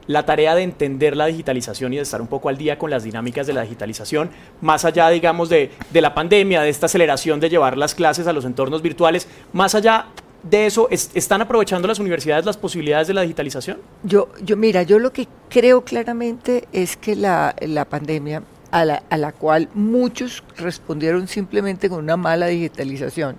La 0.08 0.26
tarea 0.26 0.56
de 0.56 0.64
entender 0.64 1.16
la 1.16 1.28
digitalización 1.28 1.94
y 1.94 1.98
de 1.98 2.02
estar 2.02 2.22
un 2.22 2.28
poco 2.28 2.50
al 2.50 2.58
día 2.58 2.80
con 2.80 2.90
las 2.90 3.04
dinámicas 3.04 3.46
de 3.46 3.54
la 3.54 3.62
digitalización, 3.62 4.32
más 4.62 4.84
allá, 4.84 5.10
digamos, 5.10 5.48
de, 5.50 5.72
de 5.92 6.02
la 6.02 6.16
pandemia, 6.16 6.62
de 6.64 6.70
esta 6.70 6.88
aceleración 6.88 7.40
de 7.40 7.50
llevar 7.50 7.78
las 7.78 7.94
clases 7.94 8.26
a 8.26 8.34
los 8.34 8.46
entornos 8.46 8.82
virtuales, 8.82 9.28
más 9.54 9.76
allá 9.76 10.08
de 10.44 10.66
eso, 10.66 10.88
¿están 10.90 11.42
aprovechando 11.42 11.88
las 11.88 12.00
universidades 12.00 12.46
las 12.46 12.58
posibilidades 12.58 13.08
de 13.08 13.14
la 13.14 13.22
digitalización? 13.22 13.78
Yo, 14.04 14.30
yo 14.42 14.58
mira, 14.58 14.84
yo 14.84 14.98
lo 14.98 15.14
que 15.14 15.28
creo 15.50 15.84
claramente 15.84 16.68
es 16.72 16.98
que 16.98 17.16
la, 17.16 17.56
la 17.62 17.86
pandemia, 17.86 18.44
a 18.72 18.86
la, 18.86 19.04
a 19.10 19.18
la 19.18 19.34
cual 19.34 19.70
muchos 19.74 20.44
respondieron 20.58 21.28
simplemente 21.28 21.90
con 21.90 22.00
una 22.00 22.18
mala 22.18 22.48
digitalización, 22.48 23.36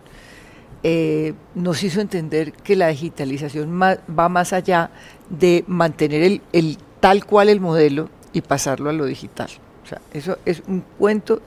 eh, 0.85 1.35
nos 1.55 1.83
hizo 1.85 2.01
entender 2.01 2.53
que 2.53 2.75
la 2.75 2.89
digitalización 2.89 3.81
va 3.81 4.29
más 4.29 4.53
allá 4.53 4.91
de 5.31 5.65
mantener 5.69 6.41
el, 6.53 6.79
tal 6.99 7.25
cual 7.25 7.49
el 7.49 7.61
modelo 7.61 8.09
y 8.33 8.41
pasarlo 8.41 8.91
a 8.91 8.93
lo 8.93 9.07
digital. 9.07 9.49
O 9.85 9.87
sea, 9.87 10.01
eso 10.13 10.39
es 10.45 10.63
un 10.67 10.83
cuento, 10.99 11.41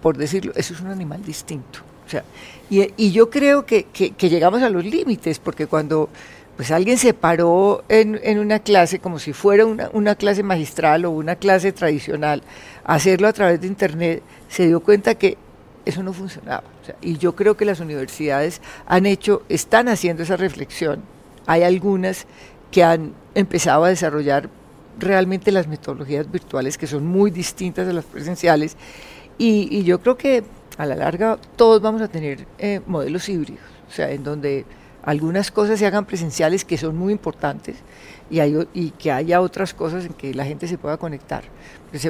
por 0.00 0.16
decirlo, 0.16 0.52
eso 0.56 0.72
es 0.72 0.80
un 0.80 0.88
animal 0.88 1.22
distinto. 1.22 1.80
O 2.06 2.08
sea, 2.08 2.24
y, 2.70 3.10
yo 3.10 3.30
creo 3.30 3.66
que, 3.66 3.86
llegamos 4.18 4.62
a 4.62 4.70
los 4.70 4.84
límites, 4.84 5.38
porque 5.38 5.66
cuando 5.66 6.08
pues 6.56 6.70
alguien 6.70 6.96
se 6.96 7.12
paró 7.12 7.84
en, 7.90 8.38
una 8.38 8.60
clase 8.60 8.98
como 8.98 9.18
si 9.18 9.34
fuera 9.34 9.66
una, 9.66 9.90
una, 9.92 10.14
clase 10.14 10.42
magistral 10.42 11.04
o 11.04 11.10
una 11.10 11.36
clase 11.36 11.72
tradicional, 11.72 12.42
hacerlo 12.84 13.28
a 13.28 13.34
través 13.34 13.60
de 13.60 13.66
Internet, 13.66 14.22
se 14.48 14.66
dio 14.66 14.80
cuenta 14.80 15.16
que 15.16 15.36
eso 15.86 16.02
no 16.02 16.12
funcionaba. 16.12 16.64
y 17.00 17.16
yo 17.16 17.34
creo 17.34 17.56
que 17.56 17.64
las 17.64 17.80
universidades 17.80 18.60
han 18.86 19.06
hecho, 19.06 19.42
están 19.48 19.88
haciendo 19.88 20.24
esa 20.24 20.36
reflexión. 20.36 21.02
Hay 21.46 21.62
algunas 21.62 22.26
que 22.70 22.82
han 22.82 23.14
empezado 23.34 23.84
a 23.84 23.88
desarrollar 23.88 24.50
realmente 24.98 25.52
las 25.52 25.68
metodologías 25.68 26.30
virtuales 26.30 26.76
que 26.76 26.86
son 26.86 27.06
muy 27.06 27.30
distintas 27.30 27.86
de 27.86 27.92
las 27.92 28.04
presenciales 28.04 28.76
y, 29.38 29.84
yo 29.84 30.00
creo 30.00 30.16
que 30.16 30.42
a 30.78 30.86
la 30.86 30.96
larga 30.96 31.38
todos 31.56 31.80
vamos 31.80 32.02
a 32.02 32.08
tener 32.08 32.46
eh, 32.58 32.80
modelos 32.86 33.28
híbridos, 33.28 33.62
o 33.88 33.92
sea, 33.92 34.10
en 34.10 34.24
donde 34.24 34.64
algunas 35.06 35.52
cosas 35.52 35.78
se 35.78 35.86
hagan 35.86 36.04
presenciales 36.04 36.64
que 36.64 36.76
son 36.76 36.96
muy 36.96 37.12
importantes 37.12 37.76
y, 38.28 38.40
hay, 38.40 38.68
y 38.74 38.90
que 38.90 39.12
haya 39.12 39.40
otras 39.40 39.72
cosas 39.72 40.04
en 40.04 40.12
que 40.12 40.34
la 40.34 40.44
gente 40.44 40.66
se 40.66 40.78
pueda 40.78 40.96
conectar. 40.96 41.44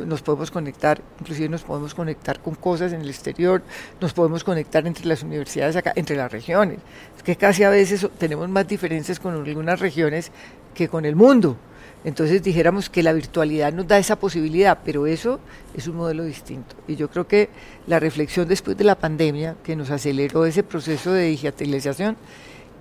Nos 0.07 0.23
podemos 0.23 0.51
conectar, 0.51 1.01
inclusive 1.21 1.51
nos 1.51 1.63
podemos 1.63 1.95
conectar 1.95 2.41
con 2.41 2.55
cosas 2.55 2.95
en 2.95 3.03
el 3.03 3.11
exterior, 3.11 3.63
nos 4.01 4.15
podemos 4.15 4.43
conectar 4.43 4.87
entre 4.87 5.05
las 5.05 5.23
universidades 5.23 5.77
acá, 5.77 5.93
entre 5.95 6.17
las 6.17 6.33
regiones. 6.33 6.79
Es 7.15 7.23
que 7.23 7.37
casi 7.37 7.65
a 7.65 7.71
veces 7.71 8.09
tenemos 8.19 8.49
más 8.49 8.67
diferencias 8.67 9.21
con 9.21 9.35
algunas 9.35 9.79
regiones 9.79 10.33
que 10.75 10.89
con 10.89 11.05
el 11.05 11.15
mundo. 11.15 11.59
Entonces 12.03 12.43
dijéramos 12.43 12.89
que 12.89 13.03
la 13.03 13.13
virtualidad 13.13 13.75
nos 13.75 13.87
da 13.87 13.99
esa 13.99 14.17
posibilidad, 14.17 14.79
pero 14.85 15.07
eso 15.07 15.39
es 15.77 15.87
un 15.87 15.97
modelo 15.97 16.25
distinto. 16.25 16.77
Y 16.89 16.97
yo 16.97 17.11
creo 17.11 17.27
que 17.27 17.51
la 17.87 18.01
reflexión 18.01 18.49
después 18.49 18.77
de 18.77 18.85
la 18.85 18.95
pandemia, 18.95 19.57
que 19.63 19.77
nos 19.77 19.91
aceleró 19.91 20.47
ese 20.47 20.63
proceso 20.63 21.13
de 21.13 21.25
digitalización, 21.25 22.17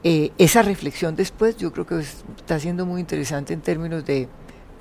eh, 0.08 0.32
esa 0.38 0.62
reflexión 0.62 1.15
después 1.15 1.58
yo 1.58 1.74
creo 1.74 1.88
que 1.88 1.98
está 1.98 2.60
siendo 2.60 2.86
muy 2.86 3.02
interesante 3.02 3.54
en 3.54 3.62
términos 3.62 4.06
de 4.06 4.28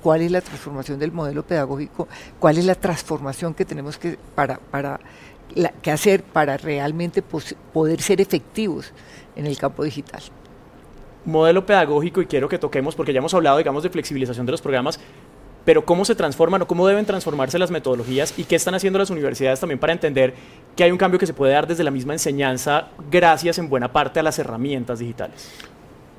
cuál 0.03 0.21
es 0.21 0.29
la 0.29 0.39
transformación 0.39 0.99
del 0.99 1.11
modelo 1.11 1.41
pedagógico, 1.41 2.07
cuál 2.37 2.59
es 2.59 2.65
la 2.65 2.75
transformación 2.75 3.55
que 3.55 3.65
tenemos 3.65 3.97
que, 3.97 4.19
para, 4.35 4.59
para 4.59 4.99
que 5.81 5.89
hacer 5.89 6.21
para 6.21 6.57
realmente 6.57 7.23
poder 7.23 8.01
ser 8.01 8.21
efectivos 8.21 8.93
en 9.35 9.47
el 9.47 9.57
campo 9.57 9.83
digital. 9.83 10.21
Modelo 11.25 11.65
pedagógico 11.65 12.21
y 12.21 12.27
quiero 12.27 12.47
que 12.47 12.59
toquemos, 12.59 12.93
porque 12.93 13.11
ya 13.11 13.17
hemos 13.17 13.33
hablado, 13.33 13.57
digamos, 13.57 13.81
de 13.81 13.89
flexibilización 13.89 14.45
de 14.45 14.51
los 14.51 14.61
programas, 14.61 14.99
pero 15.65 15.83
cómo 15.83 16.05
se 16.05 16.15
transforman 16.15 16.61
o 16.61 16.67
cómo 16.67 16.87
deben 16.87 17.05
transformarse 17.05 17.59
las 17.59 17.71
metodologías 17.71 18.37
y 18.37 18.45
qué 18.45 18.55
están 18.55 18.75
haciendo 18.75 18.99
las 18.99 19.09
universidades 19.09 19.59
también 19.59 19.79
para 19.79 19.91
entender 19.91 20.33
que 20.75 20.83
hay 20.83 20.91
un 20.91 20.97
cambio 20.97 21.19
que 21.19 21.25
se 21.25 21.33
puede 21.33 21.53
dar 21.53 21.67
desde 21.67 21.83
la 21.83 21.91
misma 21.91 22.13
enseñanza 22.13 22.89
gracias 23.11 23.57
en 23.57 23.67
buena 23.67 23.91
parte 23.91 24.19
a 24.19 24.23
las 24.23 24.37
herramientas 24.39 24.99
digitales. 24.99 25.49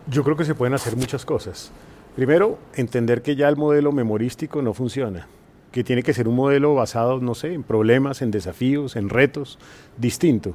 Yo 0.09 0.25
creo 0.25 0.37
que 0.37 0.45
se 0.45 0.55
pueden 0.55 0.75
hacer 0.75 0.97
muchas 0.97 1.25
cosas. 1.25 1.71
Primero, 2.17 2.59
entender 2.75 3.23
que 3.23 3.37
ya 3.37 3.49
el 3.49 3.57
modelo 3.57 3.93
memorístico 3.93 4.63
no 4.63 4.75
funciona, 4.75 5.29
que 5.71 5.85
tiene 5.85 6.03
que 6.03 6.15
ser 6.15 6.29
un 6.29 6.35
modelo 6.35 6.75
basado, 6.75 7.21
no 7.21 7.35
sé, 7.35 7.53
en 7.53 7.63
problemas, 7.63 8.23
en 8.23 8.31
desafíos, 8.31 8.97
en 8.97 9.09
retos, 9.09 9.59
distinto. 9.97 10.55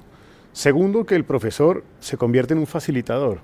Segundo, 0.53 1.05
que 1.05 1.15
el 1.15 1.23
profesor 1.23 1.83
se 1.99 2.17
convierte 2.17 2.53
en 2.53 2.59
un 2.59 2.67
facilitador 2.67 3.39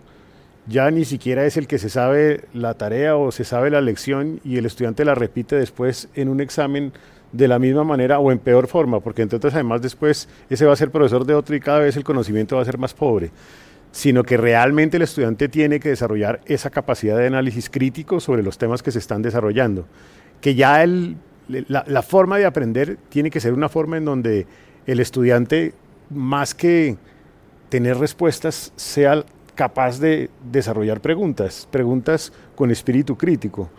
ya 0.67 0.91
ni 0.91 1.06
siquiera 1.06 1.45
es 1.45 1.56
el 1.58 1.67
que 1.67 1.77
se 1.77 1.89
sabe 1.89 2.45
la 2.53 2.73
tarea 2.73 3.15
o 3.15 3.32
se 3.32 3.45
sabe 3.45 3.69
la 3.69 3.82
lección 3.82 4.41
y 4.43 4.58
el 4.58 4.65
estudiante 4.65 5.06
la 5.06 5.15
repite 5.15 5.56
después 5.56 6.10
en 6.13 6.27
un 6.27 6.41
examen 6.41 6.91
de 7.32 7.47
la 7.47 7.60
misma 7.60 7.84
manera 7.84 8.19
o 8.19 8.32
en 8.32 8.39
peor 8.39 8.67
forma, 8.67 8.99
porque 8.99 9.21
entonces 9.21 9.53
además 9.53 9.82
después 9.82 10.27
ese 10.49 10.65
va 10.65 10.73
a 10.73 10.77
ser 10.77 10.91
profesor 10.91 11.25
de 11.25 11.34
otro 11.34 11.56
y 11.56 11.60
cada 11.60 11.80
vez 11.80 11.95
el 11.95 12.03
conocimiento 12.03 12.56
va 12.56 12.62
a 12.62 12.65
ser 12.65 12.77
más 12.77 12.93
pobre, 12.93 13.32
sino 13.91 14.23
que 14.23 14.38
realmente 14.38 14.97
el 14.97 15.03
estudiante 15.03 15.47
tiene 15.47 15.80
que 15.80 15.89
desarrollar 15.89 16.41
esa 16.45 16.69
capacidad 16.69 17.17
de 17.17 17.27
análisis 17.27 17.69
crítico 17.69 18.19
sobre 18.19 18.43
los 18.43 18.58
temas 18.58 18.84
que 18.84 18.91
se 18.91 18.99
están 18.99 19.21
desarrollando, 19.21 19.86
que 20.41 20.56
ya 20.56 20.86
la, 20.86 21.86
la 21.88 22.01
forma 22.01 22.38
de 22.38 22.45
aprender 22.45 22.97
tiene 23.10 23.30
que 23.30 23.39
ser 23.39 23.53
una 23.53 23.69
forma 23.69 23.97
en 23.97 24.06
donde 24.06 24.47
el 24.86 24.99
estudiante, 24.99 25.73
más 26.10 26.53
que 26.53 26.97
tener 27.69 27.97
respuestas, 27.97 28.71
sea 28.75 29.23
capaz 29.58 30.00
de 30.00 30.30
desarrollar 30.52 31.02
preguntas, 31.02 31.67
preguntas 31.70 32.32
con 32.56 32.72
espíritu 32.72 33.17
crítico. 33.17 33.70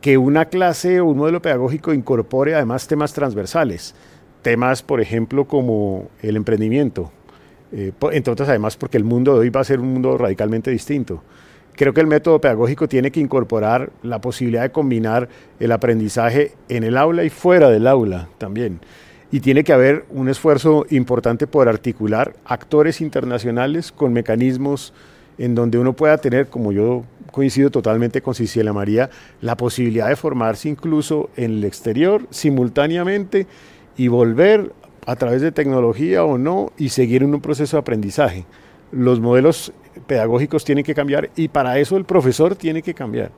Que 0.00 0.16
una 0.16 0.46
clase 0.46 1.00
o 1.00 1.04
un 1.04 1.18
modelo 1.18 1.42
pedagógico 1.42 1.92
incorpore 1.92 2.54
además 2.54 2.88
temas 2.88 3.12
transversales, 3.12 3.94
temas, 4.40 4.82
por 4.82 5.02
ejemplo, 5.02 5.44
como 5.44 6.08
el 6.22 6.36
emprendimiento, 6.36 7.12
eh, 7.70 7.92
entre 8.12 8.32
otras 8.32 8.48
además 8.48 8.76
porque 8.78 8.96
el 8.96 9.04
mundo 9.04 9.34
de 9.34 9.40
hoy 9.40 9.50
va 9.50 9.60
a 9.60 9.64
ser 9.64 9.78
un 9.78 9.92
mundo 9.92 10.16
radicalmente 10.16 10.70
distinto. 10.70 11.22
Creo 11.76 11.92
que 11.92 12.00
el 12.00 12.06
método 12.06 12.40
pedagógico 12.40 12.88
tiene 12.88 13.10
que 13.10 13.20
incorporar 13.20 13.90
la 14.02 14.20
posibilidad 14.20 14.62
de 14.62 14.72
combinar 14.72 15.28
el 15.60 15.72
aprendizaje 15.72 16.54
en 16.70 16.84
el 16.84 16.96
aula 16.96 17.22
y 17.22 17.30
fuera 17.30 17.68
del 17.68 17.86
aula 17.86 18.28
también 18.38 18.80
y 19.32 19.40
tiene 19.40 19.64
que 19.64 19.72
haber 19.72 20.04
un 20.10 20.28
esfuerzo 20.28 20.86
importante 20.90 21.46
por 21.46 21.68
articular 21.68 22.34
actores 22.44 23.00
internacionales 23.00 23.92
con 23.92 24.12
mecanismos 24.12 24.92
en 25.38 25.54
donde 25.54 25.78
uno 25.78 25.94
pueda 25.94 26.18
tener, 26.18 26.48
como 26.48 26.72
yo 26.72 27.04
coincido 27.30 27.70
totalmente 27.70 28.20
con 28.20 28.34
Cicilia 28.34 28.72
María, 28.72 29.08
la 29.40 29.56
posibilidad 29.56 30.08
de 30.08 30.16
formarse 30.16 30.68
incluso 30.68 31.30
en 31.36 31.52
el 31.52 31.64
exterior 31.64 32.26
simultáneamente 32.30 33.46
y 33.96 34.08
volver 34.08 34.72
a 35.06 35.16
través 35.16 35.40
de 35.40 35.52
tecnología 35.52 36.24
o 36.24 36.36
no 36.36 36.72
y 36.76 36.90
seguir 36.90 37.22
en 37.22 37.34
un 37.34 37.40
proceso 37.40 37.76
de 37.76 37.82
aprendizaje. 37.82 38.44
Los 38.92 39.20
modelos 39.20 39.72
pedagógicos 40.06 40.64
tienen 40.64 40.84
que 40.84 40.94
cambiar 40.94 41.30
y 41.36 41.48
para 41.48 41.78
eso 41.78 41.96
el 41.96 42.04
profesor 42.04 42.56
tiene 42.56 42.82
que 42.82 42.94
cambiar. 42.94 43.30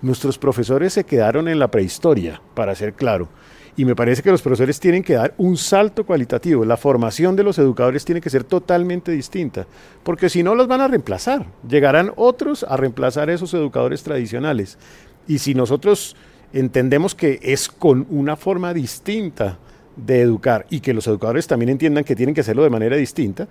Nuestros 0.00 0.38
profesores 0.38 0.94
se 0.94 1.04
quedaron 1.04 1.48
en 1.48 1.58
la 1.58 1.68
prehistoria, 1.68 2.40
para 2.54 2.74
ser 2.74 2.94
claro 2.94 3.28
y 3.76 3.84
me 3.84 3.96
parece 3.96 4.22
que 4.22 4.30
los 4.30 4.42
profesores 4.42 4.78
tienen 4.78 5.02
que 5.02 5.14
dar 5.14 5.34
un 5.36 5.56
salto 5.56 6.04
cualitativo. 6.06 6.64
La 6.64 6.76
formación 6.76 7.34
de 7.34 7.42
los 7.42 7.58
educadores 7.58 8.04
tiene 8.04 8.20
que 8.20 8.30
ser 8.30 8.44
totalmente 8.44 9.10
distinta, 9.10 9.66
porque 10.02 10.28
si 10.28 10.42
no 10.42 10.54
los 10.54 10.68
van 10.68 10.80
a 10.80 10.88
reemplazar. 10.88 11.46
Llegarán 11.68 12.12
otros 12.16 12.64
a 12.68 12.76
reemplazar 12.76 13.28
a 13.28 13.34
esos 13.34 13.52
educadores 13.54 14.02
tradicionales. 14.02 14.78
Y 15.26 15.38
si 15.38 15.54
nosotros 15.54 16.16
entendemos 16.52 17.14
que 17.14 17.40
es 17.42 17.68
con 17.68 18.06
una 18.10 18.36
forma 18.36 18.72
distinta 18.72 19.58
de 19.96 20.20
educar 20.20 20.66
y 20.70 20.80
que 20.80 20.94
los 20.94 21.06
educadores 21.06 21.46
también 21.46 21.70
entiendan 21.70 22.04
que 22.04 22.16
tienen 22.16 22.34
que 22.34 22.42
hacerlo 22.42 22.62
de 22.62 22.70
manera 22.70 22.96
distinta, 22.96 23.48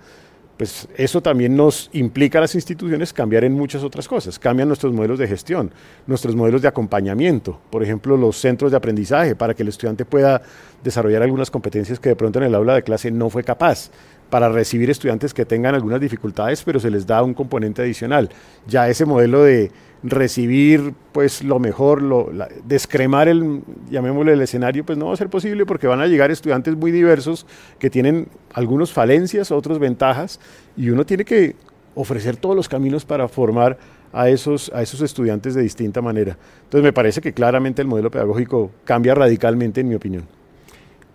pues 0.56 0.88
eso 0.96 1.20
también 1.20 1.56
nos 1.56 1.90
implica 1.92 2.38
a 2.38 2.42
las 2.42 2.54
instituciones 2.54 3.12
cambiar 3.12 3.44
en 3.44 3.52
muchas 3.52 3.82
otras 3.82 4.06
cosas. 4.06 4.38
Cambian 4.38 4.68
nuestros 4.68 4.92
modelos 4.92 5.18
de 5.18 5.26
gestión, 5.26 5.72
nuestros 6.06 6.36
modelos 6.36 6.62
de 6.62 6.68
acompañamiento, 6.68 7.58
por 7.70 7.82
ejemplo, 7.82 8.16
los 8.16 8.36
centros 8.36 8.70
de 8.70 8.76
aprendizaje 8.76 9.34
para 9.34 9.54
que 9.54 9.62
el 9.62 9.68
estudiante 9.68 10.04
pueda 10.04 10.42
desarrollar 10.82 11.22
algunas 11.22 11.50
competencias 11.50 11.98
que 11.98 12.10
de 12.10 12.16
pronto 12.16 12.38
en 12.38 12.44
el 12.44 12.54
aula 12.54 12.74
de 12.74 12.82
clase 12.82 13.10
no 13.10 13.30
fue 13.30 13.42
capaz 13.42 13.90
para 14.30 14.48
recibir 14.48 14.90
estudiantes 14.90 15.34
que 15.34 15.44
tengan 15.44 15.74
algunas 15.74 16.00
dificultades, 16.00 16.62
pero 16.62 16.80
se 16.80 16.90
les 16.90 17.06
da 17.06 17.22
un 17.22 17.34
componente 17.34 17.82
adicional. 17.82 18.30
Ya 18.66 18.88
ese 18.88 19.04
modelo 19.04 19.42
de 19.42 19.70
recibir 20.04 20.92
pues 21.12 21.42
lo 21.42 21.58
mejor, 21.58 22.02
lo, 22.02 22.30
descremar 22.64 23.26
el, 23.26 23.62
llamémosle 23.90 24.34
el 24.34 24.42
escenario, 24.42 24.84
pues 24.84 24.98
no 24.98 25.06
va 25.06 25.14
a 25.14 25.16
ser 25.16 25.30
posible 25.30 25.64
porque 25.64 25.86
van 25.86 26.00
a 26.00 26.06
llegar 26.06 26.30
estudiantes 26.30 26.76
muy 26.76 26.92
diversos 26.92 27.46
que 27.78 27.88
tienen 27.88 28.28
algunos 28.52 28.92
falencias, 28.92 29.50
otros 29.50 29.78
ventajas, 29.78 30.40
y 30.76 30.90
uno 30.90 31.06
tiene 31.06 31.24
que 31.24 31.56
ofrecer 31.94 32.36
todos 32.36 32.54
los 32.54 32.68
caminos 32.68 33.06
para 33.06 33.26
formar 33.28 33.78
a 34.12 34.28
esos, 34.28 34.70
a 34.74 34.82
esos 34.82 35.00
estudiantes 35.00 35.54
de 35.54 35.62
distinta 35.62 36.02
manera. 36.02 36.36
Entonces 36.64 36.84
me 36.84 36.92
parece 36.92 37.22
que 37.22 37.32
claramente 37.32 37.80
el 37.80 37.88
modelo 37.88 38.10
pedagógico 38.10 38.70
cambia 38.84 39.14
radicalmente 39.14 39.80
en 39.80 39.88
mi 39.88 39.94
opinión 39.94 40.28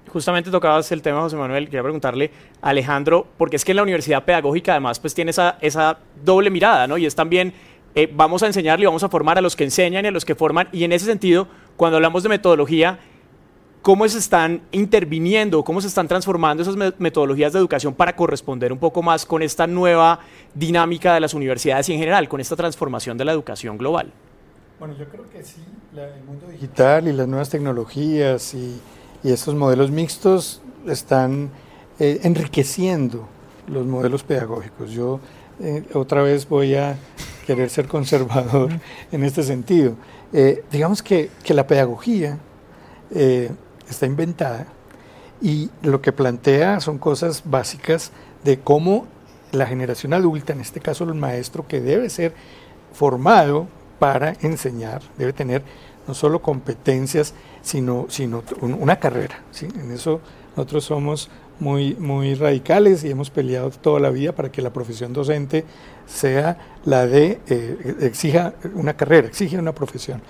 justamente 0.09 0.51
tocabas 0.51 0.91
el 0.91 1.01
tema, 1.01 1.21
José 1.21 1.37
Manuel, 1.37 1.65
quería 1.65 1.83
preguntarle 1.83 2.31
a 2.61 2.69
Alejandro, 2.69 3.27
porque 3.37 3.55
es 3.55 3.63
que 3.63 3.71
en 3.71 3.77
la 3.77 3.83
universidad 3.83 4.25
pedagógica 4.25 4.73
además 4.73 4.99
pues 4.99 5.13
tiene 5.13 5.31
esa, 5.31 5.57
esa 5.61 5.99
doble 6.23 6.49
mirada, 6.49 6.87
¿no? 6.87 6.97
Y 6.97 7.05
es 7.05 7.15
también, 7.15 7.53
eh, 7.95 8.11
vamos 8.13 8.43
a 8.43 8.47
enseñarle 8.47 8.83
y 8.83 8.85
vamos 8.85 9.03
a 9.03 9.09
formar 9.09 9.37
a 9.37 9.41
los 9.41 9.55
que 9.55 9.63
enseñan 9.63 10.05
y 10.05 10.07
a 10.07 10.11
los 10.11 10.25
que 10.25 10.35
forman, 10.35 10.69
y 10.71 10.83
en 10.83 10.91
ese 10.91 11.05
sentido, 11.05 11.47
cuando 11.77 11.97
hablamos 11.97 12.23
de 12.23 12.29
metodología, 12.29 12.99
¿cómo 13.81 14.07
se 14.07 14.17
están 14.17 14.61
interviniendo, 14.71 15.63
cómo 15.63 15.81
se 15.81 15.87
están 15.87 16.07
transformando 16.07 16.63
esas 16.63 16.75
metodologías 16.97 17.53
de 17.53 17.59
educación 17.59 17.93
para 17.93 18.15
corresponder 18.15 18.71
un 18.73 18.79
poco 18.79 19.01
más 19.01 19.25
con 19.25 19.41
esta 19.41 19.67
nueva 19.67 20.19
dinámica 20.53 21.13
de 21.13 21.19
las 21.19 21.33
universidades 21.33 21.89
y 21.89 21.93
en 21.93 21.99
general, 21.99 22.27
con 22.27 22.39
esta 22.41 22.55
transformación 22.55 23.17
de 23.17 23.25
la 23.25 23.31
educación 23.31 23.77
global? 23.77 24.11
Bueno, 24.79 24.95
yo 24.97 25.05
creo 25.05 25.29
que 25.29 25.43
sí, 25.43 25.61
el 25.95 26.23
mundo 26.23 26.47
digital 26.47 27.07
y 27.07 27.13
las 27.13 27.27
nuevas 27.27 27.49
tecnologías 27.49 28.53
y 28.53 28.79
y 29.23 29.31
estos 29.31 29.55
modelos 29.55 29.91
mixtos 29.91 30.61
están 30.87 31.49
eh, 31.99 32.21
enriqueciendo 32.23 33.27
los 33.67 33.85
modelos 33.85 34.23
pedagógicos. 34.23 34.91
Yo 34.91 35.19
eh, 35.59 35.83
otra 35.93 36.21
vez 36.21 36.47
voy 36.47 36.75
a 36.75 36.97
querer 37.55 37.69
ser 37.69 37.87
conservador 37.87 38.71
en 39.11 39.23
este 39.23 39.43
sentido. 39.43 39.95
Eh, 40.33 40.63
digamos 40.71 41.01
que, 41.01 41.29
que, 41.43 41.53
la 41.53 41.65
pedagogía 41.65 42.37
está 43.89 44.05
inventada 44.05 44.67
y 45.41 45.71
lo 45.81 45.99
que 45.99 46.11
plantea 46.11 46.79
son 46.79 46.99
cosas 46.99 47.41
básicas 47.43 48.11
de 48.43 48.59
cómo 48.59 49.07
la 49.51 49.65
generación 49.65 50.13
adulta, 50.13 50.53
en 50.53 50.61
este 50.61 50.79
caso 50.79 51.05
el 51.05 51.15
maestro, 51.15 51.67
que 51.67 51.81
debe 51.81 52.11
ser 52.11 52.33
formado 52.93 53.67
para 53.97 54.35
enseñar, 54.41 55.01
debe 55.17 55.33
tener 55.33 55.63
no 56.07 56.13
solo 56.13 56.41
competencias, 56.41 57.33
sino, 57.61 58.05
sino 58.09 58.43
una 58.61 58.99
carrera. 58.99 59.43
En 59.61 59.91
eso 59.91 60.21
nosotros 60.55 60.83
somos 60.83 61.29
muy, 61.59 61.95
muy 61.95 62.35
radicales 62.35 63.03
y 63.03 63.11
hemos 63.11 63.29
peleado 63.29 63.69
toda 63.71 63.99
la 63.99 64.09
vida 64.09 64.33
para 64.33 64.51
que 64.51 64.61
la 64.61 64.71
profesión 64.71 65.13
docente 65.13 65.65
sea 66.09 66.57
la 66.85 67.05
de, 67.05 67.39
eh, 67.47 67.97
exija 68.01 68.53
una 68.73 68.95
carrera, 68.95 69.27
exige 69.27 69.57
una 69.57 69.73
profesión. 69.73 70.21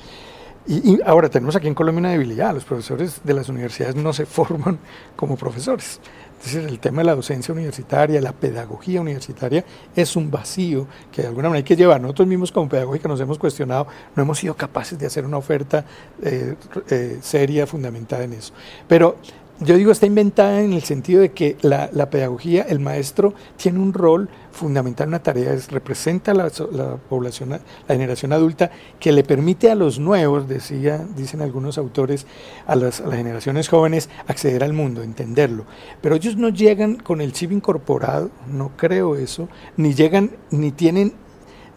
Y, 0.67 0.99
ahora 1.03 1.29
tenemos 1.29 1.55
aquí 1.55 1.67
en 1.67 1.73
Colombia 1.73 1.99
una 1.99 2.11
debilidad, 2.11 2.53
los 2.53 2.63
profesores 2.63 3.21
de 3.23 3.33
las 3.33 3.49
universidades 3.49 3.95
no 3.95 4.13
se 4.13 4.25
forman 4.27 4.77
como 5.15 5.35
profesores. 5.35 5.99
Es 6.45 6.55
el 6.55 6.79
tema 6.79 7.01
de 7.01 7.07
la 7.07 7.15
docencia 7.15 7.53
universitaria, 7.53 8.21
la 8.21 8.31
pedagogía 8.31 9.01
universitaria, 9.01 9.65
es 9.93 10.15
un 10.15 10.31
vacío 10.31 10.87
que 11.11 11.23
de 11.23 11.27
alguna 11.27 11.49
manera 11.49 11.57
hay 11.57 11.63
que 11.63 11.75
llevar. 11.75 11.99
Nosotros 11.99 12.27
mismos 12.27 12.51
como 12.51 12.69
pedagógica 12.69 13.09
nos 13.09 13.19
hemos 13.19 13.37
cuestionado, 13.37 13.87
no 14.15 14.23
hemos 14.23 14.37
sido 14.37 14.53
capaces 14.53 14.97
de 14.97 15.05
hacer 15.05 15.25
una 15.25 15.37
oferta 15.37 15.83
eh, 16.21 16.55
eh, 16.89 17.17
seria, 17.21 17.67
fundamentada 17.67 18.23
en 18.23 18.33
eso. 18.33 18.53
Pero 18.87 19.17
yo 19.61 19.75
digo, 19.75 19.91
está 19.91 20.05
inventada 20.05 20.61
en 20.61 20.71
el 20.71 20.83
sentido 20.83 21.21
de 21.21 21.31
que 21.31 21.57
la, 21.61 22.09
pedagogía, 22.09 22.63
el 22.63 22.79
maestro 22.79 23.33
tiene 23.57 23.79
un 23.79 23.93
rol 23.93 24.29
fundamental, 24.51 25.09
una 25.09 25.21
tarea, 25.21 25.53
es, 25.53 25.69
representa 25.71 26.33
la, 26.33 26.49
la, 26.71 26.95
población, 26.95 27.49
la 27.49 27.59
generación 27.87 28.31
adulta, 28.31 28.71
que 28.99 29.11
le 29.11 29.23
permite 29.23 29.69
a 29.69 29.75
los 29.75 29.99
nuevos, 29.99 30.47
decía, 30.47 31.05
dicen 31.15 31.41
algunos 31.41 31.77
autores, 31.77 32.25
a 32.67 32.75
las, 32.75 33.01
a 33.01 33.07
las 33.07 33.17
generaciones 33.17 33.67
jóvenes 33.67 34.09
acceder 34.27 34.63
al 34.63 34.73
mundo, 34.73 35.03
entenderlo. 35.03 35.65
Pero 36.01 36.15
ellos 36.15 36.37
no 36.37 36.49
llegan 36.49 36.95
con 36.95 37.19
el 37.19 37.33
chip 37.33 37.51
incorporado, 37.51 38.31
no 38.47 38.71
creo 38.77 39.15
eso, 39.15 39.49
ni 39.75 39.93
llegan, 39.93 40.31
ni 40.51 40.71
tienen 40.71 41.13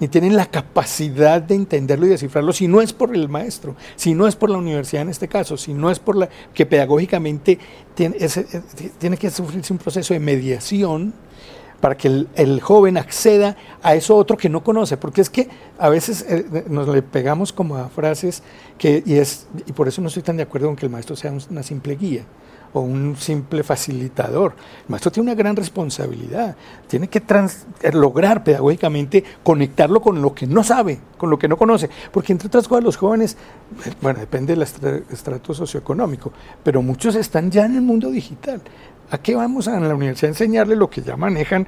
ni 0.02 0.08
tienen 0.08 0.34
la 0.34 0.46
capacidad 0.46 1.40
de 1.40 1.54
entenderlo 1.54 2.06
y 2.06 2.08
descifrarlo 2.08 2.52
si 2.52 2.66
no 2.66 2.80
es 2.80 2.92
por 2.92 3.14
el 3.14 3.28
maestro, 3.28 3.76
si 3.94 4.14
no 4.14 4.26
es 4.26 4.34
por 4.34 4.50
la 4.50 4.58
universidad 4.58 5.02
en 5.02 5.10
este 5.10 5.28
caso, 5.28 5.56
si 5.56 5.72
no 5.72 5.92
es 5.92 6.00
por 6.00 6.16
la 6.16 6.28
que 6.52 6.66
pedagógicamente 6.66 7.56
tiene, 7.94 8.16
eh, 8.18 8.62
tiene 8.98 9.16
que 9.16 9.30
sufrirse 9.30 9.72
un 9.72 9.78
proceso 9.78 10.12
de 10.12 10.18
mediación 10.18 11.14
para 11.80 11.96
que 11.96 12.26
el, 12.34 12.60
joven 12.60 12.96
acceda 12.96 13.56
a 13.80 13.94
eso 13.94 14.16
otro 14.16 14.36
que 14.36 14.48
no 14.48 14.64
conoce, 14.64 14.96
porque 14.96 15.20
es 15.20 15.30
que 15.30 15.48
a 15.78 15.88
veces 15.88 16.26
eh, 16.28 16.64
nos 16.68 16.88
le 16.88 17.02
pegamos 17.02 17.52
como 17.52 17.76
a 17.76 17.88
frases 17.88 18.42
que, 18.78 19.04
y, 19.06 19.14
es, 19.14 19.46
y 19.66 19.72
por 19.72 19.86
eso 19.86 20.02
no 20.02 20.08
estoy 20.08 20.24
tan 20.24 20.36
de 20.36 20.42
acuerdo 20.42 20.66
con 20.66 20.74
que 20.74 20.86
el 20.86 20.90
maestro 20.90 21.14
sea 21.14 21.32
una 21.48 21.62
simple 21.62 21.94
guía 21.94 22.24
o 22.72 22.80
un 22.80 23.16
simple 23.16 23.62
facilitador. 23.62 24.54
El 24.84 24.90
maestro 24.90 25.10
tiene 25.10 25.30
una 25.30 25.38
gran 25.38 25.56
responsabilidad, 25.56 26.56
tiene 26.86 27.08
que 27.08 27.18
eh, 27.18 27.92
lograr 27.92 28.42
pedagógicamente 28.42 29.22
conectarlo 29.42 30.00
con 30.00 30.20
lo 30.22 30.34
que 30.34 30.46
no 30.46 30.64
sabe, 30.64 31.00
con 31.16 31.30
lo 31.30 31.38
que 31.38 31.48
no 31.48 31.56
conoce, 31.56 31.88
porque 32.10 32.32
entre 32.32 32.48
otras 32.48 32.68
cosas 32.68 32.84
los 32.84 32.96
jóvenes, 32.96 33.36
eh, 33.84 33.92
bueno, 34.00 34.20
depende 34.20 34.54
del 34.54 34.62
estrato 34.62 35.54
socioeconómico, 35.54 36.32
pero 36.62 36.82
muchos 36.82 37.14
están 37.14 37.50
ya 37.50 37.66
en 37.66 37.76
el 37.76 37.82
mundo 37.82 38.10
digital. 38.10 38.60
¿A 39.10 39.18
qué 39.18 39.34
vamos 39.34 39.68
a 39.68 39.78
la 39.78 39.94
universidad 39.94 40.30
a 40.30 40.32
enseñarle 40.32 40.74
lo 40.74 40.88
que 40.88 41.02
ya 41.02 41.16
manejan? 41.16 41.66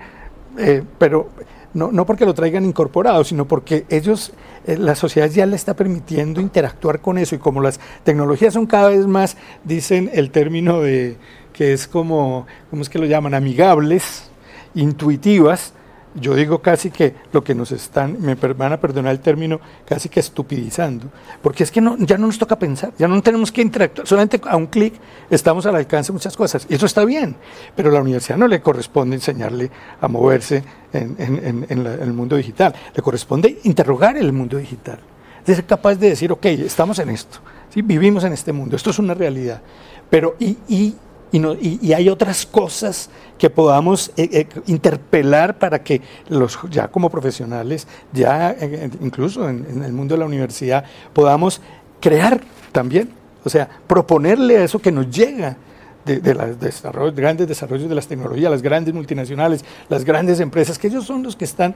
Eh, 0.57 0.83
pero 0.99 1.29
no, 1.75 1.90
no 1.90 2.07
porque 2.07 2.25
lo 2.25 2.33
traigan 2.33 2.64
incorporado, 2.64 3.25
sino 3.25 3.47
porque 3.47 3.85
ellos, 3.88 4.33
eh, 4.66 4.77
la 4.79 4.94
sociedad 4.94 5.29
ya 5.29 5.46
le 5.46 5.57
está 5.57 5.74
permitiendo 5.74 6.40
interactuar 6.40 7.00
con 7.00 7.18
eso 7.18 7.35
y 7.35 7.38
como 7.38 7.61
las 7.61 7.81
tecnologías 8.03 8.55
son 8.55 8.66
cada 8.66 8.88
vez 8.88 9.07
más, 9.07 9.37
dicen 9.64 10.11
el 10.12 10.31
término 10.31 10.81
de 10.81 11.16
que 11.53 11.72
es 11.72 11.87
como, 11.87 12.46
¿cómo 12.70 12.83
es 12.83 12.88
que 12.88 12.98
lo 12.98 13.07
llaman? 13.07 13.35
Amigables, 13.35 14.31
intuitivas, 14.74 15.72
yo 16.14 16.35
digo 16.35 16.61
casi 16.61 16.90
que 16.90 17.14
lo 17.33 17.42
que 17.42 17.55
nos 17.55 17.72
están, 17.72 18.20
me 18.20 18.35
van 18.35 18.72
a 18.72 18.81
perdonar 18.81 19.12
el 19.12 19.20
término, 19.20 19.61
casi 19.85 20.09
que 20.09 20.20
estupidizando, 20.20 21.07
porque 21.42 21.64
es 21.64 21.70
que 21.70 21.81
no, 21.81 21.96
ya 21.98 22.16
no 22.16 22.27
nos 22.27 22.38
toca 22.38 22.59
pensar, 22.59 22.92
ya 22.98 23.09
no 23.09 23.20
tenemos 23.22 23.50
que 23.50 23.62
interactuar, 23.62 24.07
solamente 24.07 24.40
a 24.44 24.57
un 24.57 24.66
clic 24.66 24.94
estamos 25.29 25.66
al 25.66 25.77
alcance 25.77 26.09
de 26.09 26.14
muchas 26.14 26.37
cosas, 26.37 26.66
y 26.68 26.74
eso 26.74 26.87
está 26.87 27.05
bien, 27.05 27.37
pero 27.74 27.90
a 27.90 27.92
la 27.92 28.00
universidad 28.00 28.38
no 28.38 28.46
le 28.46 28.61
corresponde 28.61 29.16
enseñarle 29.16 29.70
a 30.00 30.09
moverse 30.09 30.62
en, 30.92 31.66
el 31.68 32.12
mundo 32.12 32.37
digital, 32.37 32.74
le 32.94 33.03
corresponde 33.03 33.59
interrogar 33.64 34.16
el 34.16 34.33
mundo 34.33 34.57
digital, 34.57 35.00
de 35.44 35.55
ser 35.55 35.64
capaz 35.64 35.96
de 35.96 36.11
decir, 36.11 36.31
ok, 36.31 36.46
estamos 36.46 36.98
en 37.00 37.11
esto, 37.11 37.38
¿sí? 37.70 37.83
vivimos 37.83 38.24
en 38.24 38.33
este 38.33 38.53
mundo, 38.53 38.77
esto 38.77 38.90
es 38.90 38.98
una 38.98 39.14
realidad, 39.14 39.61
pero 40.09 40.37
y, 40.38 40.59
y 40.68 40.94
y, 41.42 41.92
hay 41.92 42.09
otras 42.09 42.47
cosas 42.47 43.11
que 43.38 43.51
podamos 43.51 44.12
eh, 44.16 44.29
eh, 44.33 44.47
interpelar 44.66 45.59
para 45.59 45.83
que 45.83 46.01
los 46.29 46.59
ya 46.70 46.88
como 46.88 47.11
profesionales, 47.11 47.88
ya 48.12 48.53
eh, 48.53 48.88
incluso 49.01 49.49
en, 49.49 49.83
el 49.83 49.92
mundo 49.92 50.14
de 50.14 50.20
la 50.20 50.27
universidad, 50.27 50.85
podamos 51.12 51.61
crear 52.01 52.40
también, 52.70 53.11
o 53.44 53.51
sea, 53.51 53.68
proponerle 53.87 54.59
a 54.59 54.64
eso 54.64 54.79
que 54.79 54.92
nos 54.92 55.11
llega 55.11 55.57
de, 56.05 56.35
los 56.35 57.14
grandes 57.14 57.49
desarrollos 57.49 57.88
de 57.88 57.94
las 57.94 58.07
tecnologías, 58.07 58.51
las 58.51 58.62
grandes 58.62 58.94
multinacionales, 58.94 59.64
las 59.88 60.05
grandes 60.05 60.38
empresas, 60.38 60.79
que 60.79 60.87
ellos 60.87 61.05
son 61.05 61.25
los 61.25 61.35
que 61.35 61.47
están 61.47 61.75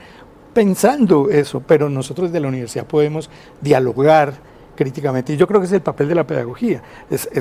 pensando 0.53 1.29
eso, 1.29 1.61
pero 1.65 1.89
nosotros 1.89 2.31
de 2.31 2.39
la 2.39 2.47
universidad 2.47 2.85
podemos 2.85 3.29
dialogar 3.59 4.35
críticamente. 4.75 5.33
Y 5.33 5.37
yo 5.37 5.47
creo 5.47 5.59
que 5.59 5.65
es 5.65 5.73
el 5.73 5.81
papel 5.81 6.07
de 6.07 6.15
la 6.15 6.25
pedagogía. 6.25 6.81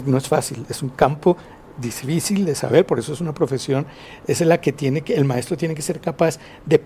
no 0.06 0.18
es 0.18 0.26
fácil, 0.26 0.66
es 0.68 0.82
un 0.82 0.88
campo 0.88 1.36
difícil 1.80 2.44
de 2.44 2.54
saber, 2.54 2.86
por 2.86 2.98
eso 2.98 3.12
es 3.12 3.20
una 3.20 3.34
profesión, 3.34 3.86
es 4.26 4.40
la 4.40 4.60
que 4.60 4.72
tiene 4.72 5.02
que, 5.02 5.14
el 5.14 5.24
maestro 5.24 5.56
tiene 5.56 5.74
que 5.74 5.82
ser 5.82 6.00
capaz 6.00 6.38
de, 6.66 6.82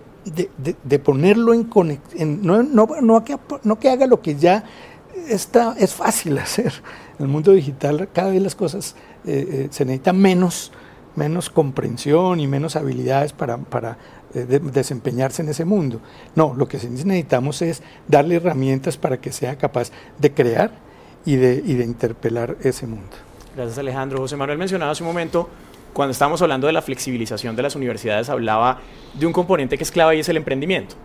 de, 0.83 0.99
ponerlo 0.99 1.53
en 1.53 1.65
conexión, 1.65 2.41
no, 2.41 2.63
no, 2.63 2.87
no, 3.01 3.23
que, 3.23 3.37
no 3.63 3.79
que 3.79 3.89
haga 3.89 4.07
lo 4.07 4.21
que 4.21 4.35
ya 4.35 4.63
está, 5.27 5.75
es 5.77 5.93
fácil 5.93 6.37
hacer. 6.39 6.73
En 7.19 7.25
el 7.25 7.31
mundo 7.31 7.51
digital 7.51 8.09
cada 8.11 8.31
vez 8.31 8.41
las 8.41 8.55
cosas 8.55 8.95
eh, 9.25 9.47
eh, 9.49 9.67
se 9.71 9.85
necesita 9.85 10.13
menos 10.13 10.71
menos 11.15 11.49
comprensión 11.49 12.39
y 12.39 12.47
menos 12.47 12.75
habilidades 12.75 13.33
para, 13.33 13.57
para 13.57 13.97
eh, 14.33 14.45
desempeñarse 14.45 15.41
en 15.41 15.49
ese 15.49 15.65
mundo. 15.65 15.99
No, 16.35 16.53
lo 16.55 16.67
que 16.67 16.77
necesitamos 16.77 17.61
es 17.61 17.81
darle 18.07 18.35
herramientas 18.35 18.97
para 18.97 19.19
que 19.21 19.31
sea 19.31 19.57
capaz 19.57 19.91
de 20.17 20.33
crear 20.33 20.71
y 21.25 21.35
de, 21.35 21.61
y 21.65 21.75
de 21.75 21.83
interpelar 21.85 22.57
ese 22.61 22.87
mundo. 22.87 23.15
Gracias 23.55 23.77
Alejandro. 23.77 24.17
José 24.17 24.35
Manuel 24.35 24.57
mencionaba 24.57 24.91
hace 24.91 25.03
un 25.03 25.09
momento, 25.09 25.47
cuando 25.93 26.11
estábamos 26.11 26.41
hablando 26.41 26.65
de 26.65 26.73
la 26.73 26.81
flexibilización 26.81 27.55
de 27.55 27.61
las 27.61 27.75
universidades, 27.75 28.29
hablaba 28.29 28.79
de 29.13 29.27
un 29.27 29.33
componente 29.33 29.77
que 29.77 29.83
es 29.83 29.91
clave 29.91 30.17
y 30.17 30.21
es 30.21 30.29
el 30.29 30.37
emprendimiento. 30.37 30.95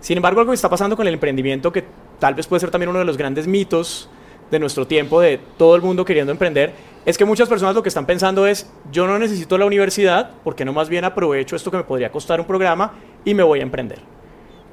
Sin 0.00 0.16
embargo, 0.16 0.40
algo 0.40 0.50
que 0.50 0.56
está 0.56 0.68
pasando 0.68 0.96
con 0.96 1.06
el 1.06 1.14
emprendimiento, 1.14 1.72
que 1.72 1.84
tal 2.18 2.34
vez 2.34 2.48
puede 2.48 2.60
ser 2.60 2.70
también 2.70 2.90
uno 2.90 2.98
de 2.98 3.04
los 3.04 3.16
grandes 3.16 3.46
mitos 3.46 4.08
de 4.50 4.58
nuestro 4.58 4.86
tiempo, 4.86 5.20
de 5.20 5.38
todo 5.56 5.76
el 5.76 5.82
mundo 5.82 6.04
queriendo 6.04 6.32
emprender, 6.32 6.72
es 7.06 7.16
que 7.16 7.24
muchas 7.24 7.48
personas 7.48 7.76
lo 7.76 7.82
que 7.82 7.88
están 7.90 8.06
pensando 8.06 8.46
es, 8.46 8.70
yo 8.90 9.06
no 9.06 9.18
necesito 9.18 9.56
la 9.56 9.64
universidad, 9.64 10.32
porque 10.42 10.64
no 10.64 10.72
más 10.72 10.88
bien 10.88 11.04
aprovecho 11.04 11.54
esto 11.54 11.70
que 11.70 11.76
me 11.76 11.84
podría 11.84 12.10
costar 12.10 12.40
un 12.40 12.46
programa 12.46 12.94
y 13.24 13.34
me 13.34 13.44
voy 13.44 13.60
a 13.60 13.62
emprender. 13.62 14.00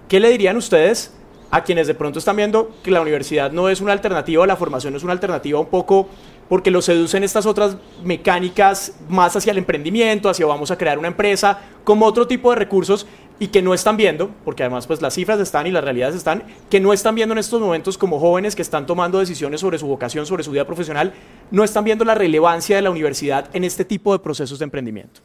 ¿Qué 0.09 0.19
le 0.19 0.29
dirían 0.29 0.57
ustedes 0.57 1.13
a 1.51 1.63
quienes 1.63 1.85
de 1.85 1.93
pronto 1.93 2.19
están 2.19 2.37
viendo 2.37 2.71
que 2.81 2.91
la 2.91 3.01
universidad 3.01 3.51
no 3.51 3.69
es 3.69 3.79
una 3.79 3.91
alternativa, 3.91 4.47
la 4.47 4.55
formación 4.55 4.93
no 4.93 4.97
es 4.97 5.03
una 5.03 5.13
alternativa 5.13 5.59
un 5.59 5.67
poco 5.67 6.07
porque 6.51 6.69
lo 6.69 6.81
seducen 6.81 7.23
estas 7.23 7.45
otras 7.45 7.77
mecánicas 8.03 8.91
más 9.07 9.33
hacia 9.37 9.51
el 9.51 9.57
emprendimiento, 9.57 10.27
hacia 10.27 10.45
vamos 10.45 10.69
a 10.69 10.77
crear 10.77 10.99
una 10.99 11.07
empresa, 11.07 11.61
como 11.85 12.05
otro 12.05 12.27
tipo 12.27 12.49
de 12.49 12.57
recursos 12.57 13.07
y 13.39 13.47
que 13.47 13.61
no 13.61 13.73
están 13.73 13.95
viendo, 13.95 14.29
porque 14.43 14.63
además 14.63 14.85
pues 14.85 15.01
las 15.01 15.13
cifras 15.13 15.39
están 15.39 15.65
y 15.65 15.71
las 15.71 15.81
realidades 15.81 16.13
están, 16.13 16.43
que 16.69 16.81
no 16.81 16.91
están 16.91 17.15
viendo 17.15 17.31
en 17.31 17.39
estos 17.39 17.61
momentos 17.61 17.97
como 17.97 18.19
jóvenes 18.19 18.53
que 18.53 18.63
están 18.63 18.85
tomando 18.85 19.17
decisiones 19.19 19.61
sobre 19.61 19.79
su 19.79 19.87
vocación, 19.87 20.25
sobre 20.25 20.43
su 20.43 20.51
vida 20.51 20.65
profesional, 20.65 21.13
no 21.51 21.63
están 21.63 21.85
viendo 21.85 22.03
la 22.03 22.15
relevancia 22.15 22.75
de 22.75 22.81
la 22.81 22.91
universidad 22.91 23.49
en 23.53 23.63
este 23.63 23.85
tipo 23.85 24.11
de 24.11 24.19
procesos 24.19 24.59
de 24.59 24.65
emprendimiento. 24.65 25.21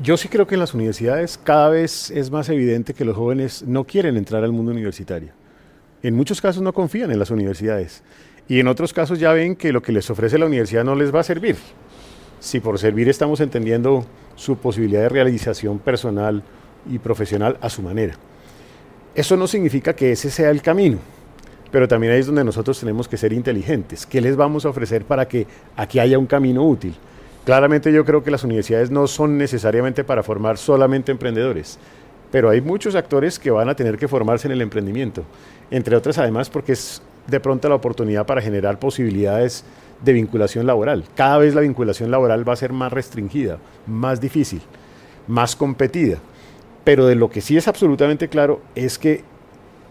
Yo 0.00 0.16
sí 0.16 0.26
creo 0.26 0.44
que 0.44 0.56
en 0.56 0.60
las 0.60 0.74
universidades 0.74 1.38
cada 1.38 1.68
vez 1.68 2.10
es 2.10 2.32
más 2.32 2.48
evidente 2.48 2.94
que 2.94 3.04
los 3.04 3.16
jóvenes 3.16 3.62
no 3.62 3.84
quieren 3.84 4.16
entrar 4.16 4.42
al 4.42 4.50
mundo 4.50 4.72
universitario. 4.72 5.34
En 6.02 6.16
muchos 6.16 6.40
casos 6.40 6.62
no 6.62 6.72
confían 6.72 7.12
en 7.12 7.18
las 7.20 7.30
universidades 7.30 8.02
y 8.50 8.60
en 8.60 8.68
otros 8.68 8.92
casos 8.92 9.18
ya 9.18 9.32
ven 9.32 9.56
que 9.56 9.72
lo 9.72 9.80
que 9.80 9.92
les 9.92 10.10
ofrece 10.10 10.36
la 10.36 10.44
universidad 10.44 10.84
no 10.84 10.94
les 10.94 11.14
va 11.14 11.20
a 11.20 11.22
servir. 11.22 11.56
Si 12.38 12.60
por 12.60 12.78
servir 12.78 13.08
estamos 13.08 13.40
entendiendo 13.40 14.04
su 14.36 14.56
posibilidad 14.56 15.02
de 15.02 15.08
realización 15.08 15.78
personal, 15.78 16.42
y 16.88 16.98
profesional 16.98 17.58
a 17.60 17.68
su 17.68 17.82
manera. 17.82 18.14
Eso 19.14 19.36
no 19.36 19.46
significa 19.46 19.94
que 19.94 20.12
ese 20.12 20.30
sea 20.30 20.50
el 20.50 20.62
camino, 20.62 20.98
pero 21.70 21.88
también 21.88 22.12
ahí 22.12 22.20
es 22.20 22.26
donde 22.26 22.44
nosotros 22.44 22.78
tenemos 22.78 23.08
que 23.08 23.16
ser 23.16 23.32
inteligentes. 23.32 24.06
¿Qué 24.06 24.20
les 24.20 24.36
vamos 24.36 24.64
a 24.64 24.70
ofrecer 24.70 25.04
para 25.04 25.26
que 25.26 25.46
aquí 25.76 25.98
haya 25.98 26.18
un 26.18 26.26
camino 26.26 26.66
útil? 26.66 26.94
Claramente 27.44 27.92
yo 27.92 28.04
creo 28.04 28.22
que 28.22 28.30
las 28.30 28.44
universidades 28.44 28.90
no 28.90 29.06
son 29.06 29.36
necesariamente 29.36 30.04
para 30.04 30.22
formar 30.22 30.58
solamente 30.58 31.10
emprendedores, 31.10 31.78
pero 32.30 32.50
hay 32.50 32.60
muchos 32.60 32.94
actores 32.94 33.38
que 33.38 33.50
van 33.50 33.68
a 33.68 33.74
tener 33.74 33.96
que 33.96 34.08
formarse 34.08 34.46
en 34.46 34.52
el 34.52 34.62
emprendimiento, 34.62 35.24
entre 35.70 35.96
otras 35.96 36.18
además 36.18 36.50
porque 36.50 36.72
es 36.72 37.02
de 37.26 37.40
pronto 37.40 37.68
la 37.68 37.74
oportunidad 37.74 38.26
para 38.26 38.42
generar 38.42 38.78
posibilidades 38.78 39.64
de 40.02 40.12
vinculación 40.12 40.66
laboral. 40.66 41.04
Cada 41.14 41.38
vez 41.38 41.54
la 41.54 41.60
vinculación 41.60 42.10
laboral 42.10 42.48
va 42.48 42.54
a 42.54 42.56
ser 42.56 42.72
más 42.72 42.92
restringida, 42.92 43.58
más 43.86 44.20
difícil, 44.20 44.62
más 45.26 45.54
competida 45.54 46.18
pero 46.84 47.06
de 47.06 47.14
lo 47.14 47.30
que 47.30 47.40
sí 47.40 47.56
es 47.56 47.68
absolutamente 47.68 48.28
claro 48.28 48.60
es 48.74 48.98
que 48.98 49.22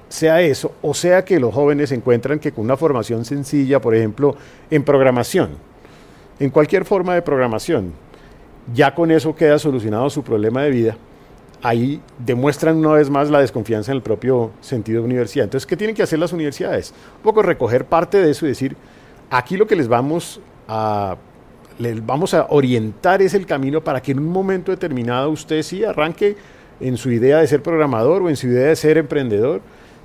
sea 0.10 0.42
eso, 0.42 0.74
o 0.82 0.94
sea 0.94 1.24
que 1.24 1.39
los 1.39 1.54
jóvenes 1.54 1.92
encuentran 1.92 2.39
que 2.39 2.52
con 2.52 2.65
una 2.65 2.78
formación 2.78 3.26
sencilla, 3.26 3.80
por 3.80 3.94
ejemplo, 3.96 4.36
en 4.72 4.84
programación, 4.84 5.52
en 6.39 6.50
cualquier 6.50 6.84
forma 6.84 7.13
de 7.13 7.22
programación, 7.22 7.94
ya 8.74 8.96
con 8.96 9.12
eso 9.12 9.36
queda 9.36 9.60
solucionado 9.60 10.10
su 10.10 10.24
problema 10.24 10.63
de 10.63 10.72
vida, 10.72 10.98
ahí 11.62 12.02
demuestran 12.17 12.78
una 12.78 12.93
vez 12.93 13.10
más 13.10 13.30
la 13.30 13.39
desconfianza 13.39 13.91
en 13.91 13.98
el 13.98 14.04
propio 14.04 14.52
sentido 14.62 15.02
de 15.02 15.06
universidad. 15.06 15.45
Entonces, 15.45 15.65
¿qué 15.65 15.76
tienen 15.78 15.95
que 15.95 16.04
hacer 16.04 16.19
las 16.19 16.34
universidades? 16.34 16.93
Un 17.17 17.24
poco 17.24 17.41
recoger 17.41 17.86
parte 17.86 18.22
de 18.22 18.32
eso 18.32 18.45
y 18.45 18.50
decir, 18.50 18.76
aquí 19.30 19.58
lo 19.58 19.67
que 19.67 19.76
les 19.76 19.88
vamos 19.88 20.39
a 20.67 21.17
les 21.80 22.06
vamos 22.06 22.34
a 22.34 22.45
orientar 22.50 23.22
es 23.22 23.34
el 23.34 23.45
camino 23.45 23.82
para 23.82 24.02
que 24.02 24.12
en 24.12 24.19
un 24.19 24.28
momento 24.28 24.72
determinado 24.72 25.30
usted 25.30 25.63
sí 25.63 25.86
arranque 25.86 26.36
en 26.82 26.98
su 26.98 27.10
idea 27.10 27.38
de 27.38 27.48
ser 27.48 27.63
programador 27.63 28.22
o 28.22 28.30
en 28.30 28.36
su 28.36 28.48
idea 28.48 28.67
de 28.67 28.76
ser 28.76 28.98
emprendedor, 28.98 29.62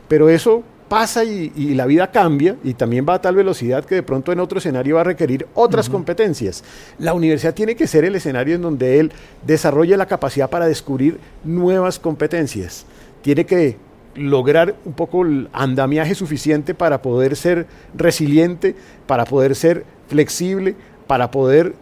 pero 0.07 0.29
eso 0.29 0.63
pasa 0.95 1.25
y, 1.25 1.75
la 1.75 1.87
vida 1.87 2.13
cambia 2.13 2.55
y 2.63 2.75
también 2.75 3.05
va 3.09 3.15
a 3.15 3.21
tal 3.21 3.35
velocidad 3.35 3.85
que 3.85 3.97
de 3.97 4.05
pronto 4.05 4.31
en 4.31 4.39
otro 4.39 4.59
escenario 4.59 4.95
va 4.95 5.01
a 5.01 5.05
requerir 5.05 5.45
otras 5.55 5.89
competencias. 5.89 6.63
La 7.01 7.15
universidad 7.15 7.53
tiene 7.53 7.75
que 7.75 7.89
ser 7.89 8.05
el 8.05 8.15
escenario 8.15 8.55
en 8.55 8.63
donde 8.63 9.01
él 9.01 9.11
desarrolle 9.45 9.97
la 9.97 10.07
capacidad 10.07 10.49
para 10.49 10.69
descubrir 10.69 11.19
nuevas 11.43 11.99
competencias. 11.99 12.87
Tiene 13.23 13.45
que 13.45 13.77
lograr 14.15 14.77
un 14.85 14.93
poco 14.93 15.23
el 15.23 15.49
andamiaje 15.53 16.15
suficiente 16.15 16.75
para 16.75 17.03
poder 17.03 17.35
ser 17.35 17.67
resiliente, 17.97 18.77
para 19.09 19.25
poder 19.25 19.57
ser 19.57 19.85
flexible, 20.07 20.77
para 21.09 21.33
poder 21.33 21.75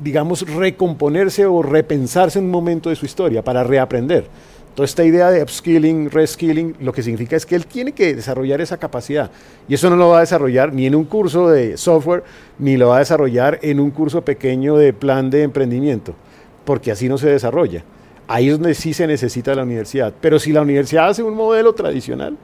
digamos, 0.00 0.46
recomponerse 0.54 1.46
o 1.46 1.62
repensarse 1.62 2.38
en 2.38 2.46
un 2.46 2.50
momento 2.50 2.90
de 2.90 2.96
su 2.96 3.06
historia 3.06 3.42
para 3.42 3.64
reaprender. 3.64 4.26
Toda 4.74 4.86
esta 4.86 5.04
idea 5.04 5.30
de 5.30 5.42
upskilling, 5.42 6.10
reskilling, 6.10 6.76
lo 6.80 6.92
que 6.92 7.02
significa 7.02 7.36
es 7.36 7.44
que 7.44 7.56
él 7.56 7.66
tiene 7.66 7.92
que 7.92 8.14
desarrollar 8.14 8.60
esa 8.60 8.78
capacidad. 8.78 9.30
Y 9.68 9.74
eso 9.74 9.90
no 9.90 9.96
lo 9.96 10.10
va 10.10 10.18
a 10.18 10.20
desarrollar 10.20 10.72
ni 10.72 10.86
en 10.86 10.94
un 10.94 11.04
curso 11.04 11.48
de 11.48 11.76
software, 11.76 12.22
ni 12.58 12.76
lo 12.76 12.88
va 12.88 12.96
a 12.96 12.98
desarrollar 13.00 13.58
en 13.62 13.80
un 13.80 13.90
curso 13.90 14.24
pequeño 14.24 14.76
de 14.76 14.92
plan 14.92 15.28
de 15.28 15.42
emprendimiento, 15.42 16.14
porque 16.64 16.92
así 16.92 17.08
no 17.08 17.18
se 17.18 17.28
desarrolla. 17.28 17.82
Ahí 18.28 18.48
es 18.48 18.54
donde 18.54 18.74
sí 18.74 18.94
se 18.94 19.08
necesita 19.08 19.54
la 19.56 19.64
universidad. 19.64 20.14
Pero 20.20 20.38
si 20.38 20.52
la 20.52 20.62
universidad 20.62 21.08
hace 21.08 21.24
un 21.24 21.34
modelo 21.34 21.72
tradicional, 21.72 22.36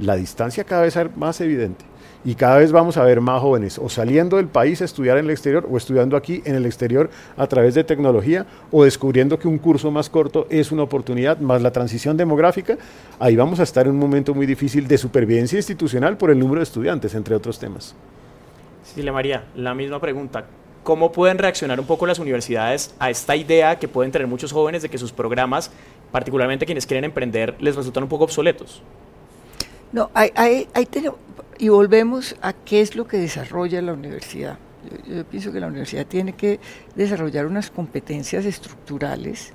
la 0.00 0.16
distancia 0.16 0.64
cada 0.64 0.82
vez 0.82 0.96
es 0.96 1.16
más 1.16 1.40
evidente 1.40 1.84
y 2.28 2.34
cada 2.34 2.58
vez 2.58 2.72
vamos 2.72 2.98
a 2.98 3.04
ver 3.04 3.22
más 3.22 3.40
jóvenes 3.40 3.78
o 3.78 3.88
saliendo 3.88 4.36
del 4.36 4.48
país 4.48 4.82
a 4.82 4.84
estudiar 4.84 5.16
en 5.16 5.24
el 5.24 5.30
exterior 5.30 5.66
o 5.70 5.78
estudiando 5.78 6.14
aquí 6.14 6.42
en 6.44 6.56
el 6.56 6.66
exterior 6.66 7.08
a 7.38 7.46
través 7.46 7.74
de 7.74 7.84
tecnología 7.84 8.44
o 8.70 8.84
descubriendo 8.84 9.38
que 9.38 9.48
un 9.48 9.56
curso 9.56 9.90
más 9.90 10.10
corto 10.10 10.46
es 10.50 10.70
una 10.70 10.82
oportunidad, 10.82 11.38
más 11.38 11.62
la 11.62 11.72
transición 11.72 12.18
demográfica, 12.18 12.76
ahí 13.18 13.34
vamos 13.34 13.60
a 13.60 13.62
estar 13.62 13.86
en 13.86 13.92
un 13.92 13.98
momento 13.98 14.34
muy 14.34 14.44
difícil 14.44 14.86
de 14.86 14.98
supervivencia 14.98 15.56
institucional 15.56 16.18
por 16.18 16.30
el 16.30 16.38
número 16.38 16.58
de 16.58 16.64
estudiantes, 16.64 17.14
entre 17.14 17.34
otros 17.34 17.58
temas. 17.58 17.96
Silvia 18.82 19.12
María, 19.12 19.44
la 19.56 19.72
misma 19.72 19.98
pregunta. 19.98 20.44
¿Cómo 20.82 21.12
pueden 21.12 21.38
reaccionar 21.38 21.80
un 21.80 21.86
poco 21.86 22.06
las 22.06 22.18
universidades 22.18 22.94
a 22.98 23.08
esta 23.08 23.36
idea 23.36 23.78
que 23.78 23.88
pueden 23.88 24.12
tener 24.12 24.28
muchos 24.28 24.52
jóvenes 24.52 24.82
de 24.82 24.90
que 24.90 24.98
sus 24.98 25.12
programas, 25.12 25.70
particularmente 26.12 26.66
quienes 26.66 26.84
quieren 26.84 27.04
emprender, 27.04 27.54
les 27.58 27.74
resultan 27.74 28.02
un 28.02 28.10
poco 28.10 28.24
obsoletos? 28.24 28.82
No, 29.92 30.10
hay, 30.14 30.30
hay, 30.34 30.68
hay 30.74 30.86
y 31.58 31.68
volvemos 31.68 32.36
a 32.40 32.52
qué 32.52 32.80
es 32.80 32.94
lo 32.94 33.06
que 33.06 33.18
desarrolla 33.18 33.82
la 33.82 33.92
universidad. 33.92 34.58
Yo, 35.06 35.24
pienso 35.24 35.52
que 35.52 35.60
la 35.60 35.66
universidad 35.66 36.06
tiene 36.06 36.34
que 36.34 36.60
desarrollar 36.94 37.46
unas 37.46 37.70
competencias 37.70 38.44
estructurales, 38.44 39.52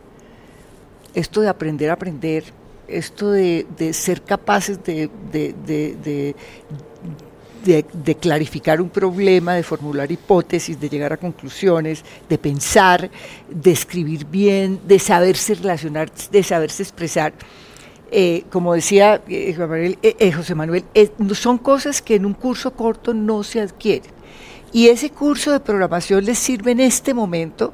esto 1.13 1.41
de 1.41 1.47
aprender 1.47 1.89
a 1.89 1.93
aprender, 1.93 2.43
esto 2.87 3.31
de, 3.31 3.65
ser 3.93 4.21
capaces 4.23 4.83
de, 4.83 5.09
de, 5.31 6.35
de, 7.63 8.15
clarificar 8.15 8.81
un 8.81 8.89
problema, 8.89 9.53
de 9.53 9.63
formular 9.63 10.11
hipótesis, 10.11 10.79
de 10.79 10.89
llegar 10.89 11.13
a 11.13 11.17
conclusiones, 11.17 12.03
de 12.27 12.37
pensar, 12.37 13.09
de 13.49 13.71
escribir 13.71 14.25
bien, 14.25 14.81
de 14.85 14.99
saberse 14.99 15.55
relacionar, 15.55 16.11
de 16.31 16.43
saberse 16.43 16.83
expresar. 16.83 17.33
Eh, 18.15 18.43
como 18.51 18.75
decía 18.75 19.23
eh, 19.27 19.57
eh, 20.03 20.31
José 20.31 20.53
Manuel, 20.53 20.85
son 21.33 21.57
cosas 21.57 21.99
que 21.99 22.13
en 22.13 22.27
un 22.27 22.35
curso 22.35 22.75
corto 22.75 23.11
no 23.11 23.41
se 23.41 23.59
adquieren. 23.59 24.11
Y 24.71 24.89
ese 24.89 25.09
curso 25.09 25.51
de 25.51 25.59
programación 25.59 26.23
les 26.23 26.37
sirve 26.37 26.73
en 26.73 26.79
este 26.79 27.15
momento, 27.15 27.73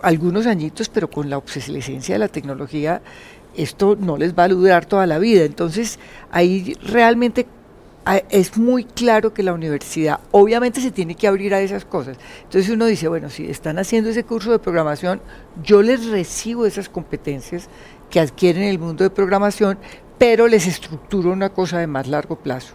algunos 0.00 0.46
añitos, 0.46 0.88
pero 0.88 1.10
con 1.10 1.28
la 1.28 1.36
obsolescencia 1.36 2.14
de 2.14 2.18
la 2.18 2.28
tecnología, 2.28 3.02
esto 3.54 3.94
no 4.00 4.16
les 4.16 4.34
va 4.34 4.44
a 4.44 4.48
durar 4.48 4.86
toda 4.86 5.06
la 5.06 5.18
vida. 5.18 5.44
Entonces, 5.44 5.98
ahí 6.30 6.72
realmente 6.82 7.46
ah, 8.06 8.22
es 8.30 8.56
muy 8.56 8.84
claro 8.84 9.34
que 9.34 9.42
la 9.42 9.52
universidad 9.52 10.20
obviamente 10.30 10.80
se 10.80 10.92
tiene 10.92 11.14
que 11.14 11.28
abrir 11.28 11.52
a 11.52 11.60
esas 11.60 11.84
cosas. 11.84 12.16
Entonces 12.44 12.70
uno 12.70 12.86
dice, 12.86 13.06
bueno, 13.08 13.28
si 13.28 13.50
están 13.50 13.78
haciendo 13.78 14.08
ese 14.08 14.24
curso 14.24 14.50
de 14.50 14.60
programación, 14.60 15.20
yo 15.62 15.82
les 15.82 16.06
recibo 16.06 16.64
esas 16.64 16.88
competencias 16.88 17.68
que 18.10 18.20
adquieren 18.20 18.64
el 18.64 18.78
mundo 18.78 19.04
de 19.04 19.10
programación, 19.10 19.78
pero 20.18 20.48
les 20.48 20.66
estructuro 20.66 21.32
una 21.32 21.50
cosa 21.50 21.78
de 21.78 21.86
más 21.86 22.06
largo 22.06 22.36
plazo. 22.36 22.74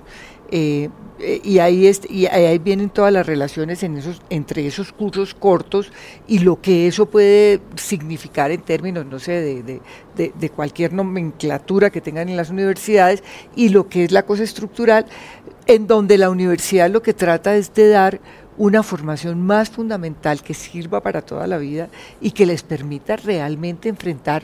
Eh, 0.49 0.89
eh, 1.19 1.41
y, 1.43 1.59
ahí 1.59 1.89
y 2.09 2.25
ahí 2.27 2.57
vienen 2.59 2.89
todas 2.89 3.11
las 3.11 3.25
relaciones 3.25 3.81
en 3.83 3.97
esos, 3.97 4.21
entre 4.29 4.67
esos 4.67 4.91
cursos 4.91 5.33
cortos 5.33 5.91
y 6.27 6.39
lo 6.39 6.61
que 6.61 6.87
eso 6.87 7.05
puede 7.05 7.61
significar 7.75 8.51
en 8.51 8.61
términos, 8.61 9.05
no 9.05 9.17
sé, 9.17 9.31
de, 9.41 9.81
de, 10.15 10.33
de, 10.37 10.49
cualquier 10.49 10.91
nomenclatura 10.91 11.89
que 11.89 12.01
tengan 12.01 12.29
en 12.29 12.35
las 12.35 12.49
universidades 12.49 13.23
y 13.55 13.69
lo 13.69 13.87
que 13.87 14.03
es 14.03 14.11
la 14.11 14.23
cosa 14.23 14.43
estructural, 14.43 15.05
en 15.67 15.87
donde 15.87 16.17
la 16.17 16.29
universidad 16.29 16.89
lo 16.89 17.01
que 17.01 17.13
trata 17.13 17.55
es 17.55 17.73
de 17.73 17.87
dar 17.87 18.19
una 18.57 18.83
formación 18.83 19.41
más 19.41 19.69
fundamental 19.69 20.41
que 20.43 20.53
sirva 20.53 21.01
para 21.01 21.21
toda 21.21 21.47
la 21.47 21.57
vida 21.57 21.89
y 22.21 22.31
que 22.31 22.45
les 22.45 22.61
permita 22.61 23.15
realmente 23.15 23.89
enfrentar 23.89 24.43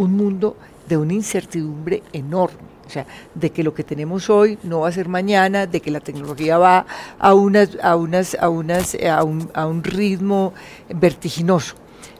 un 0.00 0.16
mundo 0.16 0.56
de 0.88 0.96
una 0.96 1.12
incertidumbre 1.12 2.02
enorme. 2.12 2.70
O 2.86 2.90
sea, 2.90 3.06
de 3.34 3.50
que 3.50 3.62
lo 3.62 3.72
que 3.72 3.84
tenemos 3.84 4.30
hoy 4.30 4.58
no 4.64 4.80
va 4.80 4.88
a 4.88 4.92
ser 4.92 5.08
mañana, 5.08 5.66
de 5.66 5.80
que 5.80 5.92
la 5.92 6.00
tecnología 6.00 6.58
va 6.58 6.86
a, 7.18 7.34
unas, 7.34 7.78
a, 7.82 7.94
unas, 7.94 8.34
a, 8.34 8.48
unas, 8.48 8.96
a, 8.96 9.22
un, 9.22 9.48
a 9.54 9.66
un 9.66 9.84
ritmo 9.84 10.52
vertiginoso. 10.88 11.76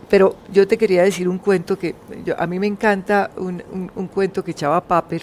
Pero 0.09 0.37
yo 0.53 0.69
te 0.69 0.77
quería 0.77 1.03
decir 1.03 1.29
un 1.29 1.39
cuento 1.39 1.79
que 1.79 1.95
a 2.37 2.47
mí 2.47 2.59
me 2.59 2.67
encanta, 2.67 3.31
un, 3.37 3.63
un, 3.97 4.07
cuento 4.09 4.45
que 4.45 4.51
echaba 4.51 4.81
Paper, 4.81 5.23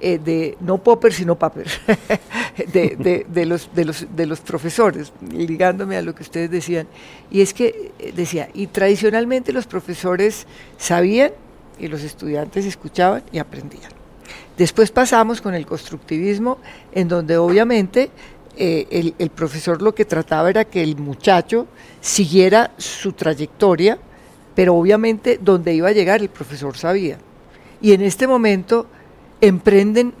eh, 0.00 0.18
de, 0.18 0.58
no 0.60 0.78
Popper, 0.78 1.12
sino 1.12 1.38
Paper, 1.38 1.66
de, 2.72 3.24
de, 3.26 3.46
los, 3.46 3.70
de, 3.74 3.84
los, 3.84 4.06
de 4.14 4.26
los 4.26 4.40
profesores, 4.40 5.12
ligándome 5.30 5.96
a 5.96 6.02
lo 6.02 6.14
que 6.14 6.24
ustedes 6.24 6.50
decían. 6.50 6.88
Y 7.30 7.40
es 7.40 7.54
que 7.54 7.92
eh, 7.98 8.12
decía, 8.14 8.48
y 8.52 8.66
tradicionalmente 8.66 9.52
los 9.52 9.66
profesores 9.66 10.46
sabían 10.76 11.32
y 11.78 11.88
los 11.88 12.02
estudiantes 12.02 12.64
escuchaban 12.64 13.22
y 13.32 13.38
aprendían. 13.38 13.92
Después 14.56 14.90
pasamos 14.90 15.40
con 15.40 15.54
el 15.54 15.66
constructivismo, 15.66 16.58
en 16.92 17.08
donde 17.08 17.36
obviamente 17.36 18.10
eh, 18.56 19.14
el, 19.18 19.30
profesor 19.30 19.82
lo 19.82 19.94
que 19.94 20.04
trataba 20.04 20.48
era 20.48 20.64
que 20.64 20.82
el 20.82 20.96
muchacho 20.96 21.66
siguiera 22.00 22.70
su 22.78 23.12
trayectoria, 23.12 23.98
pero 24.54 24.76
obviamente 24.76 25.40
donde 25.42 25.74
iba 25.74 25.88
a 25.88 25.92
llegar 25.92 26.20
el 26.20 26.28
profesor 26.28 26.76
sabía. 26.76 27.18
Y 27.80 27.92
en 27.92 28.02
este 28.02 28.28
momento 28.28 28.86
emprenden 29.40 30.14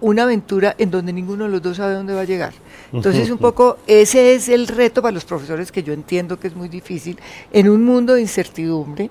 una 0.00 0.22
aventura 0.22 0.74
en 0.78 0.90
donde 0.90 1.12
ninguno 1.12 1.44
de 1.44 1.50
los 1.50 1.60
dos 1.60 1.76
sabe 1.76 1.92
dónde 1.92 2.14
va 2.14 2.22
a 2.22 2.24
llegar. 2.24 2.54
Entonces, 2.90 3.30
un 3.30 3.36
poco 3.36 3.78
ese 3.86 4.34
es 4.34 4.48
el 4.48 4.66
reto 4.66 5.02
para 5.02 5.12
los 5.12 5.26
profesores 5.26 5.70
que 5.70 5.82
yo 5.82 5.92
entiendo 5.92 6.40
que 6.40 6.48
es 6.48 6.56
muy 6.56 6.68
difícil 6.68 7.18
en 7.52 7.68
un 7.68 7.84
mundo 7.84 8.14
de 8.14 8.22
incertidumbre. 8.22 9.10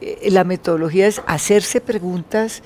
Eh, 0.00 0.30
la 0.30 0.44
metodología 0.44 1.06
es 1.06 1.22
hacerse 1.26 1.80
preguntas 1.80 2.62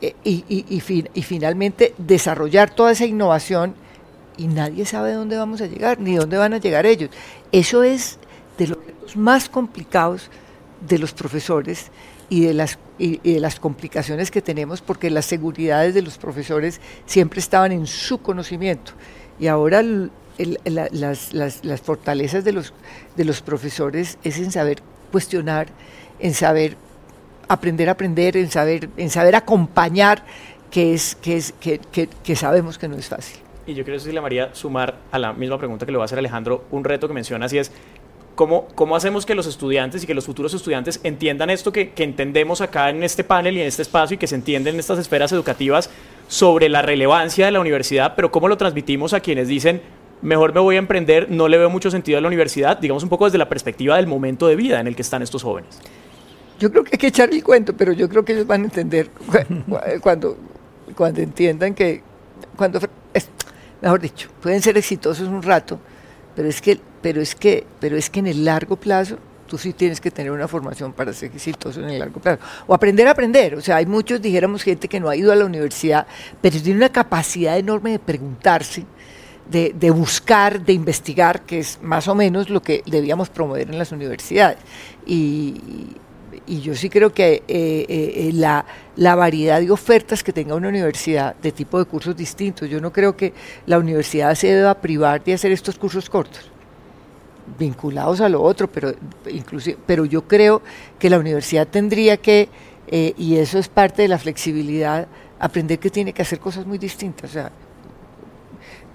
eh, 0.00 0.14
y, 0.24 0.80
finalmente 1.22 1.94
desarrollar 1.98 2.70
toda 2.70 2.92
esa 2.92 3.06
innovación 3.06 3.74
y 4.36 4.46
nadie 4.46 4.84
sabe 4.84 5.12
dónde 5.12 5.36
vamos 5.36 5.60
a 5.62 5.66
llegar, 5.66 5.98
ni 5.98 6.14
dónde 6.16 6.36
van 6.36 6.52
a 6.54 6.58
llegar 6.58 6.86
ellos. 6.86 7.10
Eso 7.50 7.82
es 7.82 8.18
de 8.58 8.68
los 8.68 9.16
más 9.16 9.48
complicados 9.48 10.30
de 10.86 10.98
los 10.98 11.12
profesores 11.12 11.90
y 12.28 12.44
de 12.44 12.54
las, 12.54 12.78
de 12.98 13.40
las 13.40 13.58
complicaciones 13.58 14.30
que 14.30 14.42
tenemos, 14.42 14.82
porque 14.82 15.10
las 15.10 15.24
seguridades 15.24 15.94
de 15.94 16.02
los 16.02 16.18
profesores 16.18 16.80
siempre 17.06 17.40
estaban 17.40 17.72
en 17.72 17.86
su 17.86 18.18
conocimiento. 18.18 18.92
Y 19.38 19.46
ahora 19.46 19.82
las, 19.82 21.32
las, 21.32 21.80
fortalezas 21.80 22.44
de 22.44 22.52
los, 22.52 22.74
de 23.16 23.24
los 23.24 23.40
profesores 23.40 24.18
es 24.22 24.38
en 24.38 24.52
saber 24.52 24.82
cuestionar, 25.10 25.68
en 26.18 26.34
saber 26.34 26.76
aprender 27.48 27.88
a 27.88 27.92
aprender, 27.92 28.36
en 28.36 28.50
saber, 28.50 28.88
en 28.96 29.10
saber 29.10 29.34
acompañar, 29.34 30.22
que, 30.70 30.94
es, 30.94 31.14
que, 31.14 31.36
es, 31.36 31.52
que, 31.52 31.78
que, 32.22 32.36
sabemos 32.36 32.76
que 32.76 32.88
no 32.88 32.96
es 32.96 33.08
fácil. 33.08 33.38
Y 33.66 33.74
yo 33.74 33.84
quiero 33.84 33.98
decirle, 33.98 34.20
María, 34.20 34.50
sumar 34.52 34.96
a 35.10 35.18
la 35.18 35.32
misma 35.32 35.58
pregunta 35.58 35.86
que 35.86 35.92
le 35.92 35.98
va 35.98 36.04
a 36.04 36.06
hacer 36.06 36.18
Alejandro, 36.18 36.64
un 36.70 36.84
reto 36.84 37.08
que 37.08 37.14
mencionas 37.14 37.52
y 37.52 37.58
es, 37.58 37.72
¿Cómo, 38.34 38.68
¿Cómo, 38.74 38.94
hacemos 38.94 39.24
que 39.24 39.34
los 39.34 39.46
estudiantes 39.46 40.04
y 40.04 40.06
que 40.06 40.12
los 40.12 40.26
futuros 40.26 40.52
estudiantes 40.52 41.00
entiendan 41.04 41.48
esto 41.48 41.72
que, 41.72 41.92
que, 41.92 42.04
entendemos 42.04 42.60
acá 42.60 42.90
en 42.90 43.02
este 43.02 43.24
panel 43.24 43.56
y 43.56 43.62
en 43.62 43.66
este 43.66 43.80
espacio 43.80 44.16
y 44.16 44.18
que 44.18 44.26
se 44.26 44.34
entienden 44.34 44.74
en 44.74 44.80
estas 44.80 44.98
esferas 44.98 45.32
educativas 45.32 45.88
sobre 46.28 46.68
la 46.68 46.82
relevancia 46.82 47.46
de 47.46 47.52
la 47.52 47.60
universidad, 47.60 48.12
pero 48.14 48.30
cómo 48.30 48.48
lo 48.48 48.58
transmitimos 48.58 49.14
a 49.14 49.20
quienes 49.20 49.48
dicen, 49.48 49.80
mejor 50.20 50.52
me 50.52 50.60
voy 50.60 50.76
a 50.76 50.78
emprender, 50.78 51.30
no 51.30 51.48
le 51.48 51.56
veo 51.56 51.70
mucho 51.70 51.90
sentido 51.90 52.18
a 52.18 52.20
la 52.20 52.28
universidad, 52.28 52.76
digamos 52.76 53.02
un 53.02 53.08
poco 53.08 53.24
desde 53.24 53.38
la 53.38 53.48
perspectiva 53.48 53.96
del 53.96 54.06
momento 54.06 54.46
de 54.48 54.56
vida 54.56 54.80
en 54.80 54.86
el 54.86 54.96
que 54.96 55.02
están 55.02 55.22
estos 55.22 55.42
jóvenes? 55.42 55.80
Yo 56.58 56.70
creo 56.70 56.84
que 56.84 56.90
hay 56.92 56.98
que 56.98 57.08
echar 57.08 57.30
el 57.32 57.42
cuento, 57.44 57.76
pero 57.76 57.92
yo 57.92 58.08
creo 58.08 58.24
que 58.24 58.32
ellos 58.32 58.46
van 58.46 58.62
a 58.62 58.64
entender 58.64 59.10
cuando, 60.00 60.36
cuando 60.94 61.20
entiendan 61.20 61.74
que, 61.74 62.02
cuando, 62.56 62.80
mejor 63.82 64.00
dicho, 64.00 64.28
pueden 64.40 64.62
ser 64.62 64.76
exitosos 64.78 65.28
un 65.28 65.42
rato, 65.42 65.78
pero 66.34 66.48
es 66.48 66.60
que, 66.60 66.80
pero 67.02 67.20
es 67.20 67.34
que, 67.34 67.66
pero 67.80 67.96
es 67.96 68.08
que 68.10 68.20
en 68.20 68.26
el 68.28 68.44
largo 68.44 68.76
plazo 68.76 69.18
tú 69.46 69.58
sí 69.58 69.72
tienes 69.72 70.00
que 70.00 70.10
tener 70.10 70.32
una 70.32 70.48
formación 70.48 70.92
para 70.92 71.12
ser 71.12 71.30
exitoso 71.32 71.80
en 71.80 71.90
el 71.90 71.98
largo 71.98 72.20
plazo. 72.20 72.42
O 72.66 72.74
aprender 72.74 73.06
a 73.06 73.12
aprender. 73.12 73.54
O 73.54 73.60
sea, 73.60 73.76
hay 73.76 73.86
muchos, 73.86 74.20
dijéramos, 74.20 74.62
gente 74.62 74.88
que 74.88 74.98
no 74.98 75.08
ha 75.08 75.16
ido 75.16 75.32
a 75.32 75.36
la 75.36 75.44
universidad, 75.44 76.06
pero 76.40 76.60
tiene 76.60 76.78
una 76.78 76.90
capacidad 76.90 77.56
enorme 77.56 77.92
de 77.92 77.98
preguntarse, 77.98 78.84
de, 79.48 79.72
de, 79.78 79.90
buscar, 79.90 80.60
de 80.60 80.72
investigar, 80.72 81.42
que 81.42 81.60
es 81.60 81.78
más 81.80 82.08
o 82.08 82.14
menos 82.14 82.50
lo 82.50 82.60
que 82.60 82.82
debíamos 82.86 83.30
promover 83.30 83.70
en 83.70 83.78
las 83.78 83.92
universidades. 83.92 84.58
Y, 85.06 85.96
y 86.46 86.60
yo 86.60 86.74
sí 86.74 86.88
creo 86.88 87.12
que 87.12 87.34
eh, 87.34 87.42
eh, 87.48 87.86
eh, 87.88 88.30
la, 88.32 88.64
la, 88.96 89.14
variedad 89.14 89.60
de 89.60 89.70
ofertas 89.70 90.22
que 90.22 90.32
tenga 90.32 90.54
una 90.54 90.68
universidad 90.68 91.34
de 91.36 91.52
tipo 91.52 91.78
de 91.78 91.84
cursos 91.84 92.16
distintos, 92.16 92.68
yo 92.68 92.80
no 92.80 92.92
creo 92.92 93.16
que 93.16 93.32
la 93.66 93.78
universidad 93.78 94.34
se 94.34 94.48
deba 94.48 94.74
privar 94.74 95.22
de 95.24 95.34
hacer 95.34 95.52
estos 95.52 95.78
cursos 95.78 96.08
cortos 96.08 96.50
vinculados 97.58 98.20
a 98.20 98.28
lo 98.28 98.42
otro, 98.42 98.68
pero 98.70 98.92
inclusive, 99.30 99.78
pero 99.86 100.04
yo 100.04 100.26
creo 100.26 100.62
que 100.98 101.08
la 101.08 101.18
universidad 101.18 101.68
tendría 101.68 102.16
que, 102.16 102.48
y 102.90 103.36
eso 103.36 103.58
es 103.58 103.68
parte 103.68 104.02
de 104.02 104.08
la 104.08 104.18
flexibilidad, 104.18 105.06
aprender 105.38 105.78
que 105.78 105.90
tiene 105.90 106.12
que 106.12 106.22
hacer 106.22 106.40
cosas 106.40 106.66
muy 106.66 106.76
distintas. 106.76 107.30
O 107.30 107.32
sea, 107.32 107.52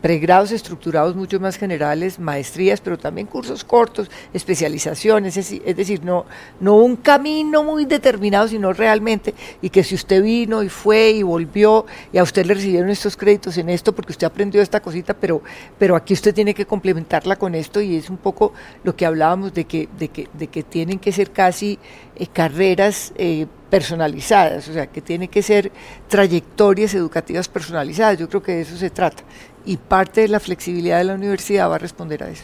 pregrados 0.02 0.52
estructurados 0.52 1.16
mucho 1.16 1.40
más 1.40 1.58
generales, 1.58 2.20
maestrías, 2.20 2.82
pero 2.82 2.98
también 2.98 3.28
cursos 3.28 3.64
cortos, 3.64 4.10
especializaciones, 4.34 5.38
es, 5.38 5.76
decir, 5.76 6.04
no, 6.04 6.26
no 6.60 6.76
un 6.76 6.96
camino 6.96 7.64
muy 7.64 7.86
determinado, 7.86 8.48
sino 8.48 8.74
realmente, 8.74 9.34
y 9.62 9.70
que 9.70 9.84
si 9.84 9.96
usted 9.96 10.24
vino 10.24 10.64
y 10.64 10.70
fue 10.70 11.12
y 11.12 11.24
volvió, 11.24 11.86
y 12.12 12.18
a 12.18 12.24
usted 12.24 12.46
le 12.46 12.56
recibieron 12.56 12.90
estos 12.90 13.16
créditos 13.16 13.58
en 13.58 13.70
esto 13.70 13.94
porque 13.94 14.12
usted 14.12 14.28
aprendió 14.28 14.62
esta 14.62 14.80
cosita, 14.80 15.14
pero, 15.14 15.42
pero 15.78 15.96
aquí 15.96 16.14
usted 16.14 16.34
tiene 16.34 16.54
que 16.54 16.66
complementarla 16.66 17.36
con 17.36 17.54
esto, 17.54 17.80
y 17.80 17.96
es 17.96 18.10
un 18.10 18.18
poco 18.18 18.54
lo 18.84 18.96
que 18.96 19.06
hablábamos 19.06 19.54
de 19.54 19.66
que, 19.66 19.88
de 19.98 20.08
que, 20.08 20.28
de 20.34 20.48
que 20.48 20.64
tienen 20.64 20.98
que 20.98 21.12
ser 21.12 21.32
casi 21.32 21.78
eh, 22.16 22.28
carreras 22.28 23.14
eh, 23.16 23.46
personalizadas, 23.70 24.68
o 24.68 24.74
sea, 24.74 24.88
que 24.88 25.02
tienen 25.02 25.30
que 25.30 25.42
ser 25.42 25.72
trayectorias 26.10 26.94
educativas 26.94 27.48
personalizadas. 27.48 28.20
Yo 28.20 28.28
creo 28.28 28.44
que 28.44 28.52
de 28.52 28.62
eso 28.62 28.76
se 28.76 28.90
trata 28.90 29.24
y 29.66 29.78
parte 29.78 30.22
de 30.22 30.28
la 30.28 30.40
flexibilidad 30.40 30.98
de 30.98 31.04
la 31.06 31.16
universidad 31.16 31.70
va 31.70 31.76
a 31.76 31.80
responder 31.80 32.24
a 32.24 32.30
eso. 32.30 32.44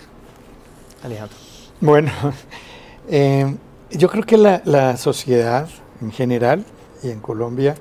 Alejandro. 1.04 1.38
Bueno, 1.80 2.12
eh, 3.10 3.56
yo 3.92 4.10
creo 4.10 4.24
que 4.24 4.38
la, 4.38 4.98
sociedad 4.98 5.70
en 6.02 6.12
general 6.12 6.66
y 7.04 7.10
en 7.10 7.20
Colombia 7.20 7.76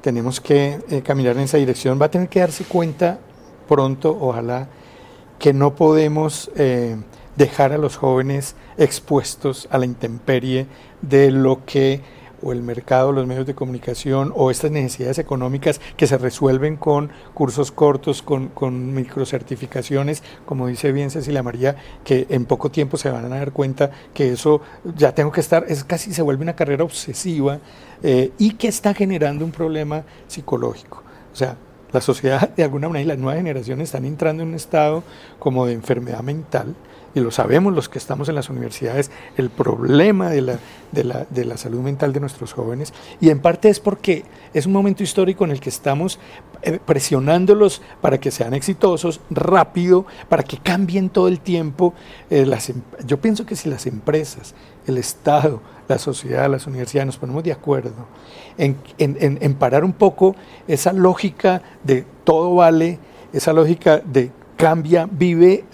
tenemos 0.00 0.40
que 0.40 0.78
eh, 0.90 1.02
caminar 1.02 1.36
en 1.36 1.42
esa 1.42 1.58
dirección. 1.58 2.00
Va 2.00 2.06
a 2.06 2.10
tener 2.10 2.28
que 2.28 2.40
darse 2.40 2.64
cuenta 2.64 3.18
pronto, 3.68 4.16
ojalá, 4.20 4.68
que 5.38 5.52
no 5.52 5.74
podemos 5.74 6.50
eh, 6.56 6.96
dejar 7.36 7.72
a 7.72 7.78
los 7.78 7.96
jóvenes 7.96 8.54
expuestos 8.76 9.68
a 9.70 9.78
la 9.78 9.84
intemperie 9.84 10.66
de 11.02 11.30
lo 11.30 11.64
que 11.64 12.00
o 12.44 12.52
el 12.52 12.62
mercado, 12.62 13.10
los 13.12 13.26
medios 13.26 13.46
de 13.46 13.54
comunicación 13.54 14.32
o 14.36 14.50
estas 14.50 14.70
necesidades 14.70 15.18
económicas 15.18 15.80
que 15.96 16.06
se 16.06 16.18
resuelven 16.18 16.76
con 16.76 17.10
cursos 17.32 17.72
cortos, 17.72 18.22
con, 18.22 18.48
con 18.48 18.94
microcertificaciones, 18.94 20.22
como 20.46 20.66
dice 20.66 20.92
bien 20.92 21.10
Cecilia 21.10 21.42
María, 21.42 21.76
que 22.04 22.26
en 22.28 22.44
poco 22.44 22.70
tiempo 22.70 22.96
se 22.96 23.10
van 23.10 23.24
a 23.24 23.28
dar 23.28 23.52
cuenta 23.52 23.90
que 24.12 24.32
eso 24.32 24.60
ya 24.96 25.14
tengo 25.14 25.32
que 25.32 25.40
estar, 25.40 25.64
es 25.68 25.84
casi 25.84 26.12
se 26.12 26.22
vuelve 26.22 26.42
una 26.42 26.54
carrera 26.54 26.84
obsesiva 26.84 27.58
eh, 28.02 28.32
y 28.38 28.54
que 28.54 28.68
está 28.68 28.94
generando 28.94 29.44
un 29.44 29.50
problema 29.50 30.04
psicológico. 30.28 31.02
O 31.32 31.36
sea, 31.36 31.56
la 31.92 32.00
sociedad 32.00 32.48
de 32.56 32.64
alguna 32.64 32.88
manera 32.88 33.04
y 33.04 33.06
las 33.06 33.18
nuevas 33.18 33.36
generaciones 33.36 33.88
están 33.88 34.04
entrando 34.04 34.42
en 34.42 34.50
un 34.50 34.54
estado 34.54 35.02
como 35.38 35.64
de 35.64 35.72
enfermedad 35.72 36.22
mental 36.22 36.74
y 37.14 37.20
lo 37.20 37.30
sabemos 37.30 37.72
los 37.72 37.88
que 37.88 37.98
estamos 37.98 38.28
en 38.28 38.34
las 38.34 38.50
universidades, 38.50 39.10
el 39.36 39.50
problema 39.50 40.30
de 40.30 40.40
la, 40.40 40.58
de 40.92 41.04
la, 41.04 41.26
de 41.30 41.44
la 41.44 41.56
salud 41.56 41.80
mental 41.80 42.12
de 42.12 42.20
nuestros 42.20 42.52
jóvenes. 42.52 42.92
Y 43.20 43.30
en 43.30 43.40
parte 43.40 43.68
es 43.68 43.78
porque 43.78 44.24
es 44.52 44.66
un 44.66 44.72
momento 44.72 45.02
histórico 45.02 45.44
en 45.44 45.52
el 45.52 45.60
que 45.60 45.68
estamos 45.68 46.18
eh, 46.62 46.80
presionándolos 46.84 47.82
para 48.00 48.18
que 48.18 48.30
sean 48.30 48.52
exitosos 48.52 49.20
rápido, 49.30 50.06
para 50.28 50.42
que 50.42 50.58
cambien 50.58 51.08
todo 51.08 51.28
el 51.28 51.40
tiempo. 51.40 51.94
Eh, 52.30 52.46
las, 52.46 52.68
em, 52.70 52.82
yo 53.06 53.20
pienso 53.20 53.46
que 53.46 53.54
si 53.54 53.68
las 53.68 53.86
empresas, 53.86 54.54
el 54.86 54.98
Estado, 54.98 55.62
la 55.86 55.98
sociedad, 55.98 56.50
las 56.50 56.66
universidades 56.66 57.06
nos 57.06 57.16
ponemos 57.18 57.44
de 57.44 57.52
acuerdo 57.52 58.06
en, 58.58 58.76
en, 58.98 59.38
en 59.40 59.54
parar 59.54 59.84
un 59.84 59.92
poco 59.92 60.34
esa 60.66 60.92
lógica 60.92 61.62
de 61.84 62.04
todo 62.24 62.56
vale, 62.56 62.98
esa 63.32 63.52
lógica 63.52 63.98
de 63.98 64.30
cambia, 64.56 65.08
vive 65.10 65.64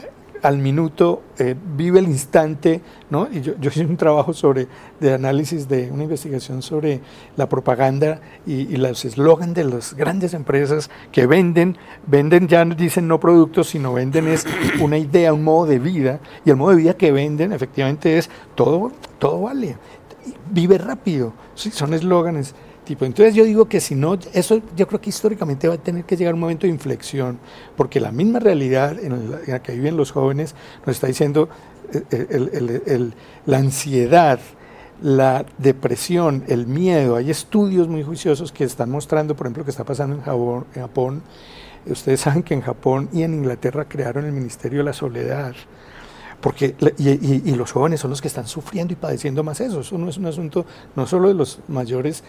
al 0.42 0.58
minuto, 0.58 1.22
eh, 1.38 1.54
vive 1.76 1.98
el 1.98 2.06
instante, 2.06 2.80
¿no? 3.10 3.28
Y 3.30 3.40
yo, 3.40 3.54
hice 3.60 3.84
un 3.84 3.96
trabajo 3.96 4.32
sobre, 4.32 4.68
de 5.00 5.14
análisis 5.14 5.68
de 5.68 5.90
una 5.90 6.04
investigación 6.04 6.62
sobre 6.62 7.00
la 7.36 7.48
propaganda 7.48 8.20
y, 8.46 8.76
los 8.76 9.04
eslogan 9.04 9.52
de 9.52 9.64
las 9.64 9.94
grandes 9.94 10.34
empresas 10.34 10.90
que 11.12 11.26
venden, 11.26 11.76
venden 12.06 12.48
ya 12.48 12.64
dicen 12.64 13.08
no 13.08 13.20
productos, 13.20 13.68
sino 13.68 13.92
venden 13.92 14.28
es 14.28 14.46
una 14.80 14.96
idea, 14.96 15.34
un 15.34 15.44
modo 15.44 15.66
de 15.66 15.78
vida, 15.78 16.20
y 16.44 16.50
el 16.50 16.56
modo 16.56 16.70
de 16.70 16.76
vida 16.76 16.94
que 16.94 17.12
venden 17.12 17.52
efectivamente 17.52 18.16
es 18.16 18.30
todo, 18.54 18.92
todo 19.18 19.42
vale, 19.42 19.76
vive 20.50 20.78
rápido, 20.78 21.34
son 21.54 21.94
eslóganes 21.94 22.54
entonces 22.98 23.34
yo 23.34 23.44
digo 23.44 23.66
que 23.66 23.80
si 23.80 23.94
no, 23.94 24.18
eso 24.32 24.60
yo 24.76 24.86
creo 24.86 25.00
que 25.00 25.10
históricamente 25.10 25.68
va 25.68 25.74
a 25.74 25.78
tener 25.78 26.04
que 26.04 26.16
llegar 26.16 26.34
un 26.34 26.40
momento 26.40 26.66
de 26.66 26.72
inflexión, 26.72 27.38
porque 27.76 28.00
la 28.00 28.12
misma 28.12 28.38
realidad 28.38 28.98
en 28.98 29.30
la, 29.30 29.62
que 29.62 29.72
viven 29.72 29.96
los 29.96 30.12
jóvenes 30.12 30.54
nos 30.86 30.96
está 30.96 31.06
diciendo 31.06 31.48
eh, 31.92 32.04
eh, 32.10 33.10
la 33.46 33.58
ansiedad, 33.58 34.40
la 35.02 35.44
depresión, 35.58 36.44
el 36.48 36.66
miedo. 36.66 37.16
Hay 37.16 37.30
estudios 37.30 37.88
muy 37.88 38.02
juiciosos 38.02 38.52
que 38.52 38.64
están 38.64 38.90
mostrando, 38.90 39.34
por 39.34 39.46
ejemplo, 39.46 39.64
que 39.64 39.70
está 39.70 39.84
pasando 39.84 40.16
en 40.16 40.22
Japón. 40.22 41.22
Ustedes 41.86 42.20
saben 42.20 42.42
que 42.42 42.54
en 42.54 42.60
Japón 42.60 43.08
y 43.12 43.22
en 43.22 43.34
Inglaterra 43.34 43.86
crearon 43.88 44.26
el 44.26 44.32
Ministerio 44.32 44.80
de 44.80 44.84
la 44.84 44.92
Soledad 44.92 45.54
porque 46.40 46.74
y, 46.98 47.54
los 47.54 47.72
jóvenes 47.72 48.00
son 48.00 48.10
los 48.10 48.20
que 48.20 48.28
están 48.28 48.46
sufriendo 48.46 48.92
y 48.92 48.96
padeciendo 48.96 49.44
más 49.44 49.60
eso. 49.60 49.80
Eso 49.80 49.98
no 49.98 50.08
es 50.08 50.16
un 50.16 50.26
asunto 50.26 50.64
no 50.96 51.06
solo 51.06 51.28
de 51.28 51.34
los 51.34 51.60
mayores 51.68 52.24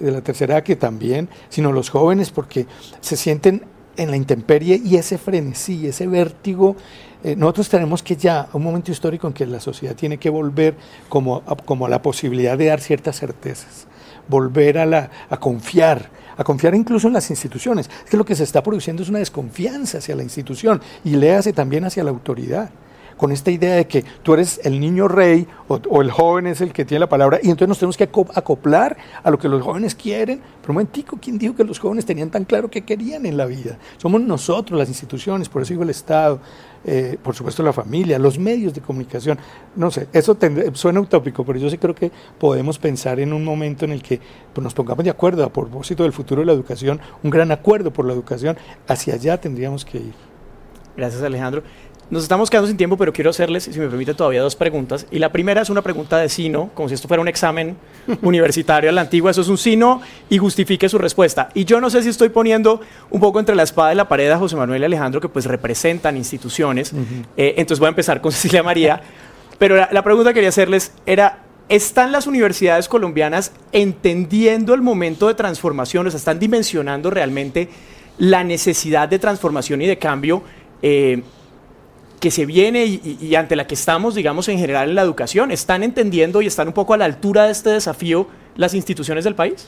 de 0.00 0.10
la 0.10 0.20
tercera 0.20 0.62
que 0.62 0.76
también, 0.76 1.28
sino 1.48 1.72
los 1.72 1.90
jóvenes 1.90 2.30
porque 2.30 2.66
se 3.00 3.16
sienten 3.16 3.64
en 3.96 4.10
la 4.10 4.16
intemperie 4.16 4.80
y 4.82 4.96
ese 4.96 5.18
frenesí, 5.18 5.86
ese 5.86 6.06
vértigo. 6.06 6.76
Eh, 7.24 7.34
nosotros 7.36 7.68
tenemos 7.68 8.02
que 8.02 8.16
ya, 8.16 8.48
un 8.52 8.62
momento 8.62 8.92
histórico 8.92 9.26
en 9.26 9.32
que 9.32 9.46
la 9.46 9.60
sociedad 9.60 9.94
tiene 9.94 10.18
que 10.18 10.30
volver 10.30 10.76
como 11.08 11.42
a, 11.46 11.56
como 11.56 11.88
la 11.88 12.02
posibilidad 12.02 12.56
de 12.58 12.66
dar 12.66 12.80
ciertas 12.80 13.18
certezas, 13.18 13.86
volver 14.28 14.78
a, 14.78 14.86
la, 14.86 15.10
a 15.30 15.38
confiar, 15.38 16.10
a 16.36 16.44
confiar 16.44 16.74
incluso 16.74 17.06
en 17.06 17.14
las 17.14 17.30
instituciones. 17.30 17.88
Es 18.04 18.10
que 18.10 18.16
lo 18.16 18.24
que 18.24 18.34
se 18.34 18.44
está 18.44 18.62
produciendo 18.62 19.02
es 19.02 19.08
una 19.08 19.18
desconfianza 19.18 19.98
hacia 19.98 20.14
la 20.14 20.22
institución 20.22 20.80
y 21.04 21.16
le 21.16 21.34
hace 21.34 21.52
también 21.52 21.84
hacia 21.84 22.04
la 22.04 22.10
autoridad 22.10 22.70
con 23.16 23.32
esta 23.32 23.50
idea 23.50 23.74
de 23.76 23.86
que 23.86 24.04
tú 24.22 24.34
eres 24.34 24.60
el 24.64 24.78
niño 24.78 25.08
rey 25.08 25.46
o, 25.68 26.02
el 26.02 26.10
joven 26.10 26.46
es 26.46 26.60
el 26.60 26.72
que 26.72 26.84
tiene 26.84 27.00
la 27.00 27.08
palabra 27.08 27.38
y 27.42 27.46
entonces 27.46 27.68
nos 27.68 27.78
tenemos 27.78 27.96
que 27.96 28.04
acoplar 28.04 28.96
a 29.22 29.30
lo 29.30 29.38
que 29.38 29.48
los 29.48 29.62
jóvenes 29.62 29.94
quieren. 29.94 30.40
Pero 30.60 30.72
un 30.72 30.74
momentico, 30.74 31.18
¿quién 31.20 31.38
dijo 31.38 31.54
que 31.54 31.64
los 31.64 31.78
jóvenes 31.78 32.04
tenían 32.04 32.30
tan 32.30 32.44
claro 32.44 32.70
qué 32.70 32.82
querían 32.82 33.26
en 33.26 33.36
la 33.36 33.46
vida? 33.46 33.78
Somos 33.96 34.20
nosotros, 34.20 34.78
las 34.78 34.88
instituciones, 34.88 35.48
por 35.48 35.62
eso 35.62 35.70
digo 35.70 35.82
el 35.82 35.90
Estado, 35.90 36.40
eh, 36.84 37.18
por 37.22 37.34
supuesto 37.34 37.62
la 37.62 37.72
familia, 37.72 38.18
los 38.18 38.38
medios 38.38 38.74
de 38.74 38.80
comunicación. 38.80 39.38
No 39.74 39.90
sé, 39.90 40.08
eso 40.12 40.36
suena 40.74 41.00
utópico, 41.00 41.44
pero 41.44 41.58
yo 41.58 41.70
sí 41.70 41.78
creo 41.78 41.94
que 41.94 42.12
podemos 42.38 42.78
pensar 42.78 43.18
en 43.18 43.32
un 43.32 43.44
momento 43.44 43.84
en 43.84 43.92
el 43.92 44.02
que 44.02 44.20
pues, 44.52 44.62
nos 44.62 44.74
pongamos 44.74 45.04
de 45.04 45.10
acuerdo 45.10 45.44
a 45.44 45.48
propósito 45.48 46.02
del 46.02 46.12
futuro 46.12 46.42
de 46.42 46.46
la 46.46 46.52
educación, 46.52 47.00
un 47.22 47.30
gran 47.30 47.50
acuerdo 47.50 47.92
por 47.92 48.04
la 48.04 48.12
educación, 48.12 48.56
hacia 48.86 49.14
allá 49.14 49.40
tendríamos 49.40 49.84
que 49.84 49.98
ir. 49.98 50.14
Gracias 50.96 51.22
Alejandro. 51.22 51.62
Nos 52.08 52.22
estamos 52.22 52.50
quedando 52.50 52.68
sin 52.68 52.76
tiempo, 52.76 52.96
pero 52.96 53.12
quiero 53.12 53.30
hacerles, 53.30 53.64
si 53.64 53.80
me 53.80 53.88
permite, 53.88 54.14
todavía 54.14 54.40
dos 54.40 54.54
preguntas. 54.54 55.06
Y 55.10 55.18
la 55.18 55.32
primera 55.32 55.62
es 55.62 55.70
una 55.70 55.82
pregunta 55.82 56.18
de 56.18 56.28
sino, 56.28 56.70
como 56.72 56.88
si 56.88 56.94
esto 56.94 57.08
fuera 57.08 57.20
un 57.20 57.26
examen 57.26 57.76
universitario 58.22 58.90
a 58.90 58.92
la 58.92 59.00
antigua. 59.00 59.32
Eso 59.32 59.40
es 59.40 59.48
un 59.48 59.58
sino 59.58 60.00
y 60.28 60.38
justifique 60.38 60.88
su 60.88 60.98
respuesta. 60.98 61.48
Y 61.54 61.64
yo 61.64 61.80
no 61.80 61.90
sé 61.90 62.04
si 62.04 62.08
estoy 62.08 62.28
poniendo 62.28 62.80
un 63.10 63.20
poco 63.20 63.40
entre 63.40 63.56
la 63.56 63.64
espada 63.64 63.92
y 63.92 63.96
la 63.96 64.06
pared 64.06 64.30
a 64.30 64.38
José 64.38 64.54
Manuel 64.54 64.82
y 64.82 64.84
Alejandro, 64.84 65.20
que 65.20 65.28
pues 65.28 65.46
representan 65.46 66.16
instituciones. 66.16 66.92
Eh, 67.36 67.54
entonces 67.56 67.80
voy 67.80 67.86
a 67.86 67.90
empezar 67.90 68.20
con 68.20 68.30
Cecilia 68.32 68.62
María. 68.62 69.02
Pero 69.58 69.74
la, 69.74 69.88
la 69.90 70.04
pregunta 70.04 70.30
que 70.30 70.34
quería 70.34 70.50
hacerles 70.50 70.92
era, 71.06 71.42
¿Están 71.68 72.12
las 72.12 72.28
universidades 72.28 72.86
colombianas 72.86 73.50
entendiendo 73.72 74.72
el 74.72 74.82
momento 74.82 75.26
de 75.26 75.34
transformación? 75.34 76.06
O 76.06 76.10
sea, 76.12 76.18
¿están 76.18 76.38
dimensionando 76.38 77.10
realmente 77.10 77.68
la 78.18 78.44
necesidad 78.44 79.08
de 79.08 79.18
transformación 79.18 79.82
y 79.82 79.86
de 79.88 79.98
cambio 79.98 80.44
eh, 80.82 81.24
que 82.20 82.30
se 82.30 82.46
viene 82.46 82.84
y, 82.84 83.34
ante 83.34 83.56
la 83.56 83.66
que 83.66 83.74
estamos, 83.74 84.14
digamos, 84.14 84.48
en 84.48 84.58
general 84.58 84.88
en 84.88 84.94
la 84.94 85.02
educación? 85.02 85.50
¿Están 85.50 85.82
entendiendo 85.82 86.42
y 86.42 86.46
están 86.46 86.68
un 86.68 86.74
poco 86.74 86.94
a 86.94 86.96
la 86.96 87.04
altura 87.04 87.44
de 87.44 87.52
este 87.52 87.70
desafío 87.70 88.26
las 88.56 88.74
instituciones 88.74 89.24
del 89.24 89.34
país? 89.34 89.66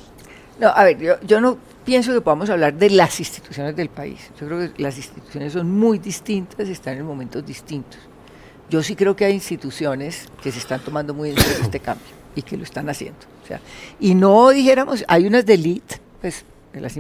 No, 0.59 0.69
a 0.69 0.85
ver, 0.85 0.99
yo, 0.99 1.21
yo 1.23 1.41
no 1.41 1.59
pienso 1.85 2.13
que 2.13 2.21
podamos 2.21 2.51
hablar 2.51 2.75
de 2.75 2.91
las 2.91 3.19
instituciones 3.21 3.77
del 3.77 3.89
país. 3.89 4.31
Yo 4.41 4.47
creo 4.47 4.59
que 4.59 4.83
las 4.83 4.97
instituciones 4.97 5.53
son 5.53 5.71
muy 5.71 5.99
distintas 5.99 6.69
y 6.69 6.73
están 6.73 6.97
en 6.99 7.07
momentos 7.07 7.47
distintos. 7.47 8.01
Yo 8.69 8.83
sí 8.83 8.95
creo 8.97 9.17
que 9.17 9.25
hay 9.25 9.33
instituciones 9.33 10.27
que 10.43 10.53
se 10.53 10.59
están 10.59 10.81
tomando 10.81 11.15
muy 11.15 11.31
en 11.31 11.39
serio 11.39 11.59
este 11.63 11.81
cambio 11.81 12.07
y 12.35 12.43
que 12.43 12.57
lo 12.57 12.65
están 12.65 12.89
haciendo. 12.89 13.21
O 13.43 13.47
sea, 13.47 13.61
y 14.01 14.15
no 14.15 14.51
dijéramos, 14.51 15.05
hay 15.09 15.27
unas 15.27 15.47
de 15.47 15.55
elite, 15.55 16.01
pues, 16.21 16.45
de 16.73 16.81
las 16.81 16.97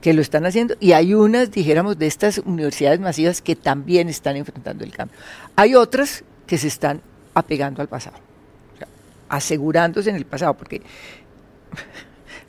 que 0.00 0.12
lo 0.12 0.22
están 0.22 0.46
haciendo 0.46 0.76
y 0.80 0.92
hay 0.92 1.14
unas, 1.14 1.50
dijéramos, 1.50 1.98
de 1.98 2.06
estas 2.06 2.38
universidades 2.38 3.00
masivas 3.00 3.42
que 3.42 3.56
también 3.56 4.08
están 4.08 4.36
enfrentando 4.36 4.84
el 4.84 4.92
cambio. 4.92 5.16
Hay 5.56 5.74
otras 5.74 6.24
que 6.46 6.58
se 6.58 6.68
están 6.68 7.00
apegando 7.34 7.82
al 7.82 7.88
pasado, 7.88 8.16
asegurándose 9.28 10.10
en 10.10 10.16
el 10.16 10.24
pasado, 10.24 10.54
porque 10.54 10.82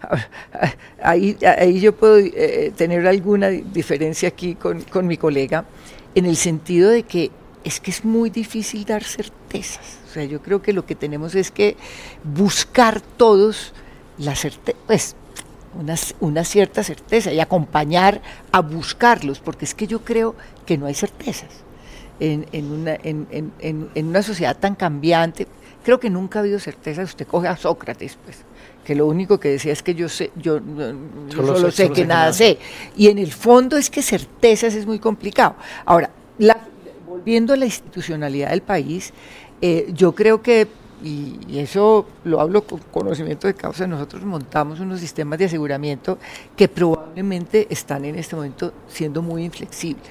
ahí, 1.03 1.37
ahí 1.57 1.79
yo 1.79 1.95
puedo 1.95 2.17
eh, 2.17 2.71
tener 2.75 3.05
alguna 3.07 3.49
diferencia 3.49 4.29
aquí 4.29 4.55
con, 4.55 4.81
con 4.81 5.07
mi 5.07 5.17
colega, 5.17 5.65
en 6.15 6.25
el 6.25 6.37
sentido 6.37 6.89
de 6.89 7.03
que 7.03 7.31
es 7.63 7.79
que 7.79 7.91
es 7.91 8.05
muy 8.05 8.29
difícil 8.29 8.85
dar 8.85 9.03
certezas. 9.03 9.99
O 10.09 10.13
sea, 10.13 10.23
yo 10.23 10.41
creo 10.41 10.61
que 10.61 10.73
lo 10.73 10.85
que 10.85 10.95
tenemos 10.95 11.35
es 11.35 11.51
que 11.51 11.75
buscar 12.23 13.01
todos 13.01 13.73
la 14.17 14.35
certeza, 14.35 14.77
pues 14.87 15.15
una, 15.77 15.95
una, 16.19 16.43
cierta 16.43 16.83
certeza 16.83 17.31
y 17.31 17.39
acompañar 17.39 18.21
a 18.51 18.61
buscarlos, 18.61 19.39
porque 19.39 19.65
es 19.65 19.73
que 19.73 19.87
yo 19.87 20.03
creo 20.03 20.35
que 20.65 20.77
no 20.77 20.85
hay 20.85 20.93
certezas 20.93 21.49
en, 22.19 22.47
en, 22.51 22.71
una, 22.71 22.95
en, 22.95 23.27
en, 23.31 23.89
en 23.93 24.07
una 24.07 24.23
sociedad 24.23 24.57
tan 24.57 24.75
cambiante. 24.75 25.47
Creo 25.83 25.99
que 25.99 26.09
nunca 26.09 26.39
ha 26.39 26.41
habido 26.41 26.59
certezas. 26.59 27.09
Usted 27.09 27.27
coge 27.27 27.47
a 27.47 27.55
Sócrates, 27.55 28.17
pues, 28.23 28.37
que 28.83 28.95
lo 28.95 29.05
único 29.05 29.39
que 29.39 29.49
decía 29.49 29.71
es 29.71 29.83
que 29.83 29.95
yo 29.95 30.09
sé, 30.09 30.31
yo, 30.35 30.59
solo, 31.33 31.71
sé, 31.71 31.91
que 31.91 32.05
nada 32.05 32.33
sé. 32.33 32.57
Y 32.97 33.07
en 33.07 33.17
el 33.17 33.31
fondo 33.31 33.77
es 33.77 33.89
que 33.89 34.01
certezas 34.01 34.73
es 34.73 34.85
muy 34.85 34.99
complicado. 34.99 35.55
Ahora, 35.85 36.09
la, 36.37 36.57
volviendo 37.07 37.53
a 37.53 37.57
la 37.57 37.65
institucionalidad 37.65 38.49
del 38.49 38.61
país, 38.61 39.13
eh, 39.61 39.89
yo 39.93 40.13
creo 40.13 40.41
que 40.41 40.67
y, 41.03 41.57
eso 41.59 42.05
lo 42.23 42.39
hablo 42.39 42.63
con 42.63 42.79
conocimiento 42.91 43.47
de 43.47 43.53
causa, 43.53 43.87
nosotros 43.87 44.23
montamos 44.23 44.79
unos 44.79 44.99
sistemas 44.99 45.39
de 45.39 45.45
aseguramiento 45.45 46.17
que 46.55 46.67
probablemente 46.67 47.67
están 47.69 48.05
en 48.05 48.15
este 48.15 48.35
momento 48.35 48.73
siendo 48.87 49.21
muy 49.21 49.43
inflexibles, 49.43 50.07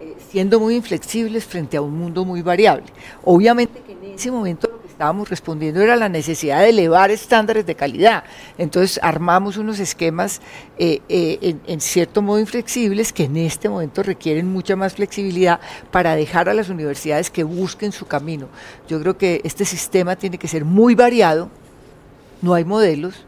eh, 0.00 0.16
siendo 0.30 0.60
muy 0.60 0.76
inflexibles 0.76 1.44
frente 1.44 1.76
a 1.76 1.82
un 1.82 1.96
mundo 1.96 2.24
muy 2.24 2.42
variable. 2.42 2.86
Obviamente 3.24 3.80
que 3.82 3.92
en 3.92 4.14
ese 4.14 4.30
momento 4.30 4.81
estábamos 5.02 5.30
respondiendo 5.30 5.80
era 5.80 5.96
la 5.96 6.08
necesidad 6.08 6.60
de 6.60 6.68
elevar 6.68 7.10
estándares 7.10 7.66
de 7.66 7.74
calidad. 7.74 8.22
Entonces 8.56 9.00
armamos 9.02 9.56
unos 9.56 9.80
esquemas 9.80 10.40
eh, 10.78 11.00
eh, 11.08 11.56
en, 11.66 11.80
cierto 11.80 12.22
modo 12.22 12.38
inflexibles 12.38 13.12
que 13.12 13.24
en 13.24 13.36
este 13.36 13.68
momento 13.68 14.04
requieren 14.04 14.46
mucha 14.46 14.76
más 14.76 14.94
flexibilidad 14.94 15.58
para 15.90 16.14
dejar 16.14 16.48
a 16.48 16.54
las 16.54 16.68
universidades 16.68 17.30
que 17.30 17.42
busquen 17.42 17.90
su 17.90 18.06
camino. 18.06 18.46
Yo 18.86 19.00
creo 19.00 19.18
que 19.18 19.40
este 19.42 19.64
sistema 19.64 20.14
tiene 20.14 20.38
que 20.38 20.46
ser 20.46 20.64
muy 20.64 20.94
variado, 20.94 21.50
no 22.40 22.54
hay 22.54 22.64
modelos, 22.64 23.26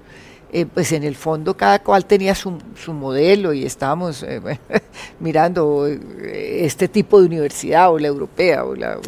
eh, 0.56 0.66
pues 0.72 0.92
en 0.92 1.02
el 1.02 1.16
fondo 1.16 1.56
cada 1.56 1.80
cual 1.80 2.06
tenía 2.06 2.32
su, 2.36 2.52
modelo 2.86 3.52
y 3.52 3.64
estábamos 3.64 4.22
eh, 4.22 4.40
mirando 5.18 5.88
eh, 5.88 6.64
este 6.64 6.86
tipo 6.86 7.18
de 7.18 7.26
universidad 7.26 7.92
o 7.92 7.98
la 7.98 8.06
europea 8.06 8.64
o 8.64 8.76
la, 8.76 9.00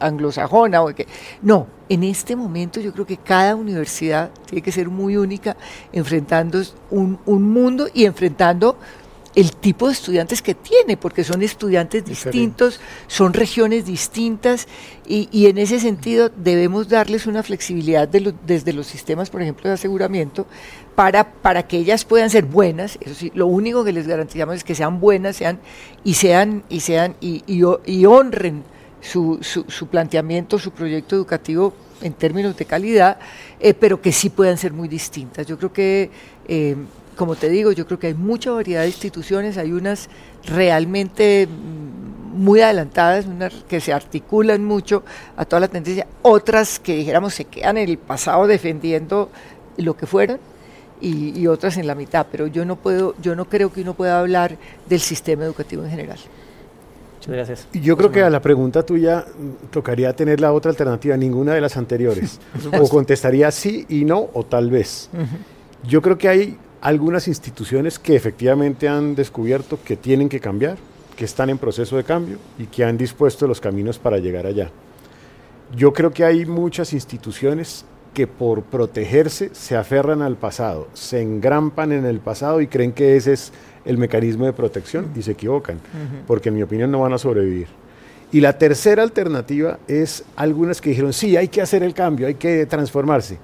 anglosajona. 0.00 0.82
O 0.82 0.94
que, 0.94 1.06
no, 1.42 1.66
en 1.90 2.04
este 2.04 2.34
momento 2.34 2.80
yo 2.80 2.94
creo 2.94 3.04
que 3.04 3.18
cada 3.18 3.54
universidad 3.56 4.30
tiene 4.46 4.62
que 4.62 4.72
ser 4.72 4.88
muy 4.88 5.18
única, 5.18 5.54
enfrentando 5.92 6.62
un 6.90 7.18
mundo 7.26 7.88
y 7.92 8.06
enfrentando 8.06 8.78
el 9.34 9.52
tipo 9.52 9.88
de 9.88 9.94
estudiantes 9.94 10.42
que 10.42 10.54
tiene, 10.54 10.96
porque 10.96 11.24
son 11.24 11.42
estudiantes 11.42 12.04
distintos, 12.04 12.80
son 13.08 13.32
regiones 13.32 13.84
distintas 13.84 14.68
y, 15.06 15.46
en 15.46 15.58
ese 15.58 15.80
sentido 15.80 16.30
debemos 16.34 16.88
darles 16.88 17.26
una 17.26 17.42
flexibilidad 17.42 18.08
desde 18.08 18.72
los 18.72 18.86
sistemas, 18.86 19.30
por 19.30 19.42
ejemplo, 19.42 19.68
de 19.68 19.74
aseguramiento, 19.74 20.46
para, 20.94 21.32
para 21.32 21.66
que 21.66 21.78
ellas 21.78 22.04
puedan 22.04 22.30
ser 22.30 22.44
buenas. 22.44 22.96
Eso 23.00 23.14
sí, 23.14 23.32
lo 23.34 23.46
único 23.46 23.84
que 23.84 23.92
les 23.92 24.06
garantizamos 24.06 24.56
es 24.56 24.64
que 24.64 24.74
sean 24.74 25.00
buenas 25.00 25.36
sean 25.36 25.58
y 26.04 26.14
sean 26.14 26.62
y 26.68 26.80
sean 26.80 27.16
y, 27.20 27.42
y, 27.46 28.04
honren 28.04 28.62
su, 29.00 29.40
su, 29.42 29.86
planteamiento, 29.88 30.58
su 30.58 30.70
proyecto 30.70 31.16
educativo 31.16 31.74
en 32.00 32.12
términos 32.12 32.56
de 32.56 32.64
calidad, 32.64 33.18
eh, 33.58 33.74
pero 33.74 34.00
que 34.00 34.12
sí 34.12 34.30
puedan 34.30 34.58
ser 34.58 34.72
muy 34.72 34.88
distintas. 34.88 35.46
Yo 35.46 35.58
creo 35.58 35.72
que 35.72 36.10
eh, 36.46 36.76
como 37.14 37.36
te 37.36 37.48
digo, 37.48 37.72
yo 37.72 37.86
creo 37.86 37.98
que 37.98 38.08
hay 38.08 38.14
mucha 38.14 38.50
variedad 38.50 38.82
de 38.82 38.88
instituciones, 38.88 39.58
hay 39.58 39.72
unas 39.72 40.08
realmente 40.44 41.48
muy 42.34 42.60
adelantadas, 42.60 43.26
que 43.68 43.80
se 43.80 43.92
articulan 43.92 44.64
mucho 44.64 45.04
a 45.36 45.44
toda 45.44 45.60
la 45.60 45.68
tendencia, 45.68 46.06
otras 46.22 46.78
que 46.78 46.96
dijéramos 46.96 47.34
se 47.34 47.44
quedan 47.44 47.78
en 47.78 47.88
el 47.88 47.98
pasado 47.98 48.46
defendiendo 48.46 49.30
lo 49.76 49.96
que 49.96 50.06
fueron 50.06 50.38
y, 51.00 51.46
otras 51.46 51.76
en 51.76 51.86
la 51.86 51.94
mitad, 51.94 52.26
pero 52.30 52.46
yo 52.46 52.64
no 52.64 52.76
puedo, 52.76 53.14
yo 53.20 53.36
no 53.36 53.44
creo 53.44 53.72
que 53.72 53.82
uno 53.82 53.94
pueda 53.94 54.18
hablar 54.18 54.56
del 54.88 55.00
sistema 55.00 55.44
educativo 55.44 55.84
en 55.84 55.90
general. 55.90 56.18
Muchas 57.16 57.34
gracias. 57.34 57.68
Yo 57.72 57.96
creo 57.96 58.10
que 58.10 58.22
a 58.22 58.30
la 58.30 58.40
pregunta 58.40 58.84
tuya 58.84 59.24
tocaría 59.70 60.14
tener 60.14 60.40
la 60.40 60.52
otra 60.52 60.70
alternativa, 60.70 61.16
ninguna 61.16 61.54
de 61.54 61.60
las 61.60 61.76
anteriores. 61.76 62.40
o 62.80 62.88
contestaría 62.88 63.50
sí 63.50 63.84
y 63.88 64.04
no, 64.04 64.28
o 64.32 64.44
tal 64.44 64.70
vez. 64.70 65.10
Yo 65.86 66.00
creo 66.00 66.16
que 66.16 66.28
hay 66.28 66.58
algunas 66.84 67.28
instituciones 67.28 67.98
que 67.98 68.14
efectivamente 68.14 68.88
han 68.88 69.14
descubierto 69.14 69.78
que 69.82 69.96
tienen 69.96 70.28
que 70.28 70.38
cambiar, 70.38 70.76
que 71.16 71.24
están 71.24 71.48
en 71.48 71.56
proceso 71.56 71.96
de 71.96 72.04
cambio 72.04 72.36
y 72.58 72.66
que 72.66 72.84
han 72.84 72.98
dispuesto 72.98 73.46
los 73.46 73.58
caminos 73.58 73.98
para 73.98 74.18
llegar 74.18 74.44
allá. 74.44 74.70
Yo 75.74 75.94
creo 75.94 76.10
que 76.10 76.24
hay 76.24 76.44
muchas 76.44 76.92
instituciones 76.92 77.86
que 78.12 78.26
por 78.26 78.64
protegerse 78.64 79.48
se 79.54 79.76
aferran 79.76 80.20
al 80.20 80.36
pasado, 80.36 80.88
se 80.92 81.22
engrampan 81.22 81.90
en 81.90 82.04
el 82.04 82.20
pasado 82.20 82.60
y 82.60 82.66
creen 82.66 82.92
que 82.92 83.16
ese 83.16 83.32
es 83.32 83.50
el 83.86 83.96
mecanismo 83.96 84.44
de 84.44 84.52
protección 84.52 85.10
y 85.16 85.22
se 85.22 85.32
equivocan, 85.32 85.80
porque 86.26 86.50
en 86.50 86.56
mi 86.56 86.62
opinión 86.62 86.90
no 86.90 87.00
van 87.00 87.14
a 87.14 87.18
sobrevivir. 87.18 87.68
Y 88.30 88.40
la 88.40 88.58
tercera 88.58 89.02
alternativa 89.02 89.78
es 89.88 90.22
algunas 90.36 90.82
que 90.82 90.90
dijeron, 90.90 91.14
sí, 91.14 91.34
hay 91.34 91.48
que 91.48 91.62
hacer 91.62 91.82
el 91.82 91.94
cambio, 91.94 92.26
hay 92.26 92.34
que 92.34 92.66
transformarse 92.66 93.38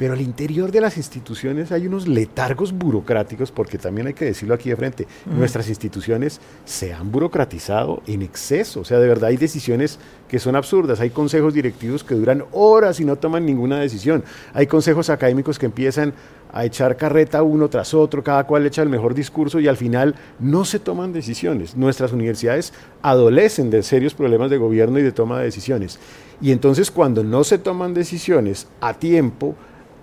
pero 0.00 0.14
al 0.14 0.22
interior 0.22 0.72
de 0.72 0.80
las 0.80 0.96
instituciones 0.96 1.72
hay 1.72 1.86
unos 1.86 2.08
letargos 2.08 2.72
burocráticos, 2.72 3.52
porque 3.52 3.76
también 3.76 4.06
hay 4.06 4.14
que 4.14 4.24
decirlo 4.24 4.54
aquí 4.54 4.70
de 4.70 4.76
frente, 4.76 5.06
nuestras 5.26 5.68
instituciones 5.68 6.40
se 6.64 6.94
han 6.94 7.12
burocratizado 7.12 8.02
en 8.06 8.22
exceso, 8.22 8.80
o 8.80 8.84
sea, 8.86 8.98
de 8.98 9.06
verdad 9.06 9.28
hay 9.28 9.36
decisiones 9.36 9.98
que 10.26 10.38
son 10.38 10.56
absurdas, 10.56 11.00
hay 11.00 11.10
consejos 11.10 11.52
directivos 11.52 12.02
que 12.02 12.14
duran 12.14 12.44
horas 12.52 12.98
y 12.98 13.04
no 13.04 13.16
toman 13.16 13.44
ninguna 13.44 13.78
decisión, 13.78 14.24
hay 14.54 14.66
consejos 14.66 15.10
académicos 15.10 15.58
que 15.58 15.66
empiezan 15.66 16.14
a 16.50 16.64
echar 16.64 16.96
carreta 16.96 17.42
uno 17.42 17.68
tras 17.68 17.92
otro, 17.92 18.24
cada 18.24 18.44
cual 18.44 18.64
echa 18.64 18.80
el 18.80 18.88
mejor 18.88 19.12
discurso 19.12 19.60
y 19.60 19.68
al 19.68 19.76
final 19.76 20.14
no 20.38 20.64
se 20.64 20.78
toman 20.78 21.12
decisiones. 21.12 21.76
Nuestras 21.76 22.12
universidades 22.12 22.72
adolecen 23.02 23.68
de 23.68 23.82
serios 23.82 24.14
problemas 24.14 24.50
de 24.50 24.56
gobierno 24.56 24.98
y 24.98 25.02
de 25.02 25.12
toma 25.12 25.38
de 25.38 25.44
decisiones. 25.44 26.00
Y 26.40 26.52
entonces 26.52 26.90
cuando 26.90 27.22
no 27.22 27.44
se 27.44 27.58
toman 27.58 27.92
decisiones 27.92 28.66
a 28.80 28.94
tiempo, 28.94 29.54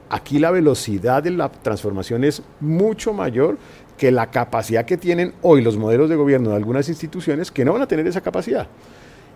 Aquí 0.09 0.39
la 0.39 0.51
velocidad 0.51 1.23
de 1.23 1.31
la 1.31 1.49
transformación 1.49 2.23
es 2.23 2.41
mucho 2.59 3.13
mayor 3.13 3.57
que 3.97 4.11
la 4.11 4.29
capacidad 4.31 4.85
que 4.85 4.97
tienen 4.97 5.33
hoy 5.41 5.61
los 5.61 5.77
modelos 5.77 6.09
de 6.09 6.15
gobierno 6.15 6.51
de 6.51 6.55
algunas 6.55 6.87
instituciones 6.87 7.51
que 7.51 7.65
no 7.65 7.73
van 7.73 7.81
a 7.81 7.87
tener 7.87 8.07
esa 8.07 8.21
capacidad. 8.21 8.67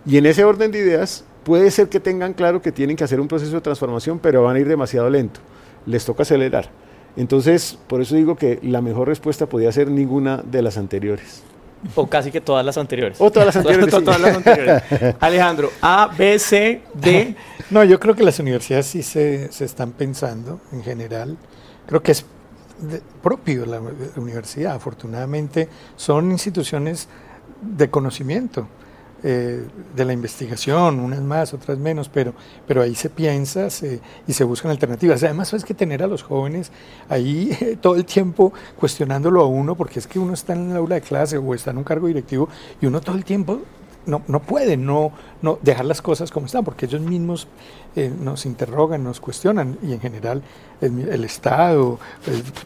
Y 0.06 0.16
en 0.16 0.26
ese 0.26 0.44
orden 0.44 0.70
de 0.70 0.78
ideas 0.78 1.24
puede 1.44 1.70
ser 1.70 1.88
que 1.88 2.00
tengan 2.00 2.32
claro 2.32 2.62
que 2.62 2.72
tienen 2.72 2.96
que 2.96 3.04
hacer 3.04 3.20
un 3.20 3.28
proceso 3.28 3.54
de 3.54 3.60
transformación, 3.60 4.18
pero 4.18 4.42
van 4.44 4.56
a 4.56 4.60
ir 4.60 4.68
demasiado 4.68 5.10
lento. 5.10 5.40
Les 5.86 6.04
toca 6.04 6.22
acelerar. 6.22 6.70
Entonces, 7.16 7.78
por 7.88 8.00
eso 8.00 8.14
digo 8.14 8.36
que 8.36 8.58
la 8.62 8.80
mejor 8.80 9.08
respuesta 9.08 9.46
podría 9.46 9.72
ser 9.72 9.90
ninguna 9.90 10.38
de 10.38 10.62
las 10.62 10.78
anteriores. 10.78 11.42
O 11.94 12.06
casi 12.06 12.30
que 12.30 12.40
todas 12.40 12.64
las 12.64 12.78
anteriores. 12.78 13.20
O 13.20 13.30
todas 13.30 13.54
las 13.54 13.56
anteriores. 14.36 14.82
Alejandro, 15.20 15.70
A, 15.80 16.08
B, 16.16 16.38
C, 16.38 16.82
D. 16.94 17.34
No, 17.70 17.84
yo 17.84 17.98
creo 17.98 18.14
que 18.14 18.22
las 18.22 18.38
universidades 18.38 18.86
sí 18.86 19.02
se, 19.02 19.50
se 19.50 19.64
están 19.64 19.92
pensando 19.92 20.60
en 20.72 20.82
general. 20.82 21.36
Creo 21.86 22.02
que 22.02 22.12
es 22.12 22.24
propio 23.22 23.66
la 23.66 23.80
universidad. 24.16 24.74
Afortunadamente 24.74 25.68
son 25.96 26.30
instituciones 26.30 27.08
de 27.60 27.90
conocimiento. 27.90 28.66
Eh, 29.24 29.64
de 29.94 30.04
la 30.04 30.12
investigación, 30.12 30.98
unas 30.98 31.20
más, 31.20 31.54
otras 31.54 31.78
menos, 31.78 32.08
pero, 32.08 32.34
pero 32.66 32.82
ahí 32.82 32.96
se 32.96 33.08
piensa 33.08 33.68
y 34.26 34.32
se 34.32 34.42
buscan 34.42 34.72
alternativas. 34.72 35.22
Además, 35.22 35.52
es 35.52 35.64
que 35.64 35.74
tener 35.74 36.02
a 36.02 36.08
los 36.08 36.24
jóvenes 36.24 36.72
ahí 37.08 37.78
todo 37.80 37.94
el 37.94 38.04
tiempo 38.04 38.52
cuestionándolo 38.80 39.40
a 39.40 39.46
uno, 39.46 39.76
porque 39.76 40.00
es 40.00 40.08
que 40.08 40.18
uno 40.18 40.34
está 40.34 40.54
en 40.54 40.72
el 40.72 40.76
aula 40.76 40.96
de 40.96 41.02
clase 41.02 41.38
o 41.38 41.54
está 41.54 41.70
en 41.70 41.78
un 41.78 41.84
cargo 41.84 42.08
directivo 42.08 42.48
y 42.80 42.86
uno 42.86 43.00
todo 43.00 43.14
el 43.14 43.24
tiempo 43.24 43.60
no, 44.06 44.22
no 44.28 44.40
puede 44.40 44.76
no, 44.76 45.12
no 45.42 45.58
dejar 45.62 45.84
las 45.84 46.02
cosas 46.02 46.30
como 46.30 46.46
están, 46.46 46.64
porque 46.64 46.86
ellos 46.86 47.00
mismos 47.00 47.48
eh, 47.94 48.12
nos 48.20 48.46
interrogan, 48.46 49.04
nos 49.04 49.20
cuestionan, 49.20 49.78
y 49.82 49.92
en 49.92 50.00
general 50.00 50.42
el, 50.80 51.24
Estado, 51.24 51.98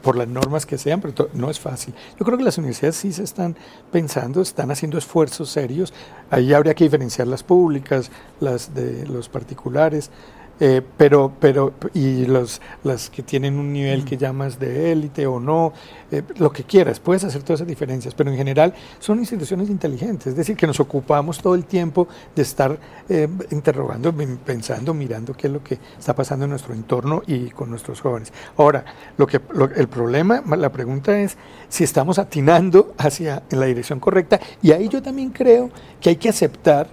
por 0.03 0.17
las 0.17 0.29
normas 0.29 0.65
que 0.65 0.79
sean, 0.79 1.01
pero 1.01 1.29
no 1.35 1.51
es 1.51 1.61
fácil. 1.61 1.95
Yo 2.19 2.25
creo 2.25 2.39
que 2.39 2.45
las 2.45 2.59
universidades 2.59 2.97
sí 2.97 3.13
se 3.13 3.25
están 3.25 3.57
pensando, 3.93 4.41
están 4.41 4.71
haciendo 4.71 4.97
esfuerzos 4.99 5.51
serios. 5.51 5.93
Ahí 6.31 6.53
habría 6.55 6.75
que 6.75 6.85
diferenciar 6.85 7.27
las 7.27 7.43
públicas, 7.43 8.11
las 8.41 8.75
de 8.75 9.07
los 9.07 9.29
particulares. 9.29 10.11
Eh, 10.59 10.81
pero, 10.97 11.33
pero, 11.39 11.75
y 11.93 12.25
los, 12.25 12.63
las 12.83 13.11
que 13.11 13.23
tienen 13.23 13.59
un 13.59 13.75
nivel 13.75 14.07
que 14.07 14.17
llamas 14.17 14.59
de 14.59 14.91
élite 14.91 15.27
o 15.27 15.39
no, 15.39 15.75
eh, 16.11 16.23
lo 16.39 16.51
que 16.51 16.65
quieras, 16.65 16.99
puedes 16.99 17.25
hacer 17.25 17.43
todas 17.43 17.61
esas 17.61 17.69
diferencias, 17.69 18.15
pero 18.15 18.31
en 18.31 18.39
general 18.39 18.73
son 18.99 19.19
instituciones 19.19 19.69
inteligentes, 19.69 20.29
es 20.29 20.37
decir, 20.37 20.57
que 20.57 20.67
nos 20.67 20.81
ocupamos 20.81 21.43
todo 21.43 21.55
el 21.55 21.67
tiempo 21.67 22.09
de 22.35 22.41
estar 22.41 22.79
eh, 23.09 23.29
interrogando, 23.51 24.15
pensando, 24.45 24.95
mirando 24.95 25.35
qué 25.35 25.49
es 25.49 25.53
lo 25.53 25.63
que 25.63 25.79
está 25.99 26.15
pasando 26.15 26.47
en 26.47 26.51
nuestro 26.53 26.73
entorno 26.73 27.23
y 27.27 27.51
con 27.51 27.69
nuestros 27.69 28.01
jóvenes. 28.01 28.33
Ahora, 28.57 28.85
lo 29.19 29.27
que, 29.27 29.41
el 29.77 29.89
problema, 29.89 30.43
la 30.57 30.73
pregunta 30.73 31.21
es 31.21 31.37
si 31.69 31.85
estamos 31.85 32.19
atinando 32.19 32.95
hacia 32.97 33.43
en 33.51 33.61
la 33.61 33.67
dirección 33.67 34.01
correcta, 34.01 34.41
y 34.63 34.73
ahí 34.73 34.89
yo 34.89 35.03
también 35.03 35.31
creo 35.31 35.71
que 36.01 36.11
hay 36.11 36.17
que 36.17 36.31
aceptar 36.31 36.89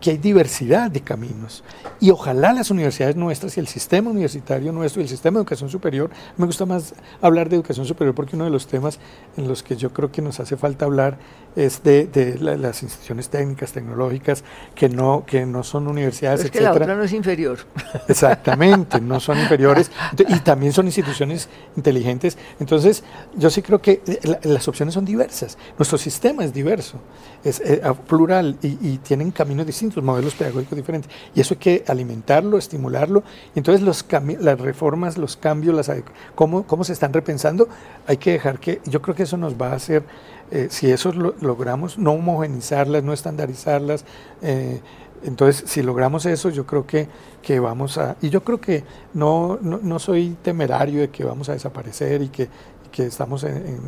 que 0.00 0.10
hay 0.10 0.18
diversidad 0.18 0.90
de 0.90 1.00
caminos. 1.00 1.64
Y 2.00 2.10
ojalá 2.10 2.52
las 2.52 2.70
universidades 2.70 3.16
nuestras 3.16 3.56
y 3.56 3.60
el 3.60 3.68
sistema 3.68 4.10
universitario 4.10 4.72
nuestro 4.72 5.00
y 5.00 5.04
el 5.04 5.08
sistema 5.08 5.38
de 5.38 5.42
educación 5.42 5.70
superior, 5.70 6.10
me 6.36 6.46
gusta 6.46 6.66
más 6.66 6.94
hablar 7.20 7.48
de 7.48 7.56
educación 7.56 7.86
superior 7.86 8.14
porque 8.14 8.36
uno 8.36 8.44
de 8.44 8.50
los 8.50 8.66
temas 8.66 8.98
en 9.36 9.48
los 9.48 9.62
que 9.62 9.76
yo 9.76 9.92
creo 9.92 10.12
que 10.12 10.22
nos 10.22 10.40
hace 10.40 10.56
falta 10.56 10.84
hablar 10.84 11.18
es 11.58 11.82
de, 11.82 12.36
las 12.40 12.82
instituciones 12.82 13.28
técnicas, 13.28 13.72
tecnológicas, 13.72 14.44
que 14.74 14.88
no, 14.88 15.24
que 15.26 15.46
no 15.46 15.62
son 15.62 15.86
universidades, 15.88 16.44
es 16.44 16.50
que 16.50 16.60
la 16.60 16.72
otra 16.72 16.94
no 16.94 17.02
es 17.02 17.12
inferior. 17.12 17.58
Exactamente, 18.08 19.00
no 19.00 19.20
son 19.20 19.38
inferiores 19.38 19.90
y 20.28 20.40
también 20.40 20.72
son 20.72 20.86
instituciones 20.86 21.48
inteligentes. 21.76 22.38
Entonces, 22.60 23.02
yo 23.34 23.50
sí 23.50 23.62
creo 23.62 23.80
que 23.80 24.02
eh, 24.06 24.38
las 24.42 24.68
opciones 24.68 24.94
son 24.94 25.04
diversas. 25.04 25.58
Nuestro 25.78 25.98
sistema 25.98 26.44
es 26.44 26.52
diverso, 26.52 26.98
es 27.44 27.60
eh, 27.60 27.82
plural 28.06 28.56
y, 28.62 28.78
y 28.80 28.98
tienen 28.98 29.30
caminos 29.30 29.66
distintos 29.66 30.02
modelos 30.02 30.34
pedagógicos 30.34 30.76
diferentes. 30.76 31.10
Y 31.34 31.40
eso 31.40 31.54
hay 31.54 31.58
que 31.58 31.84
alimentarlo, 31.86 32.58
estimularlo. 32.58 33.22
Y 33.54 33.58
entonces 33.58 33.82
los 33.82 34.04
las 34.40 34.60
reformas, 34.60 35.18
los 35.18 35.36
cambios, 35.36 35.74
las, 35.74 35.90
cómo, 36.34 36.64
cómo 36.64 36.84
se 36.84 36.92
están 36.92 37.12
repensando, 37.12 37.68
hay 38.06 38.16
que 38.16 38.32
dejar 38.32 38.58
que, 38.58 38.80
yo 38.84 39.02
creo 39.02 39.14
que 39.14 39.24
eso 39.24 39.36
nos 39.36 39.54
va 39.54 39.72
a 39.72 39.74
hacer, 39.74 40.02
eh, 40.50 40.68
si 40.70 40.90
eso 40.90 41.12
lo, 41.12 41.34
logramos, 41.40 41.98
no 41.98 42.12
homogenizarlas, 42.12 43.02
no 43.02 43.12
estandarizarlas. 43.12 44.04
Eh, 44.42 44.80
entonces, 45.24 45.68
si 45.68 45.82
logramos 45.82 46.26
eso, 46.26 46.48
yo 46.50 46.64
creo 46.64 46.86
que, 46.86 47.08
que 47.42 47.58
vamos 47.58 47.98
a... 47.98 48.16
Y 48.22 48.30
yo 48.30 48.44
creo 48.44 48.60
que 48.60 48.84
no, 49.14 49.58
no, 49.60 49.80
no, 49.82 49.98
soy 49.98 50.36
temerario 50.42 51.00
de 51.00 51.10
que 51.10 51.24
vamos 51.24 51.48
a 51.48 51.52
desaparecer 51.52 52.22
y 52.22 52.28
que 52.28 52.48
que 52.88 53.06
estamos 53.06 53.44
en, 53.44 53.80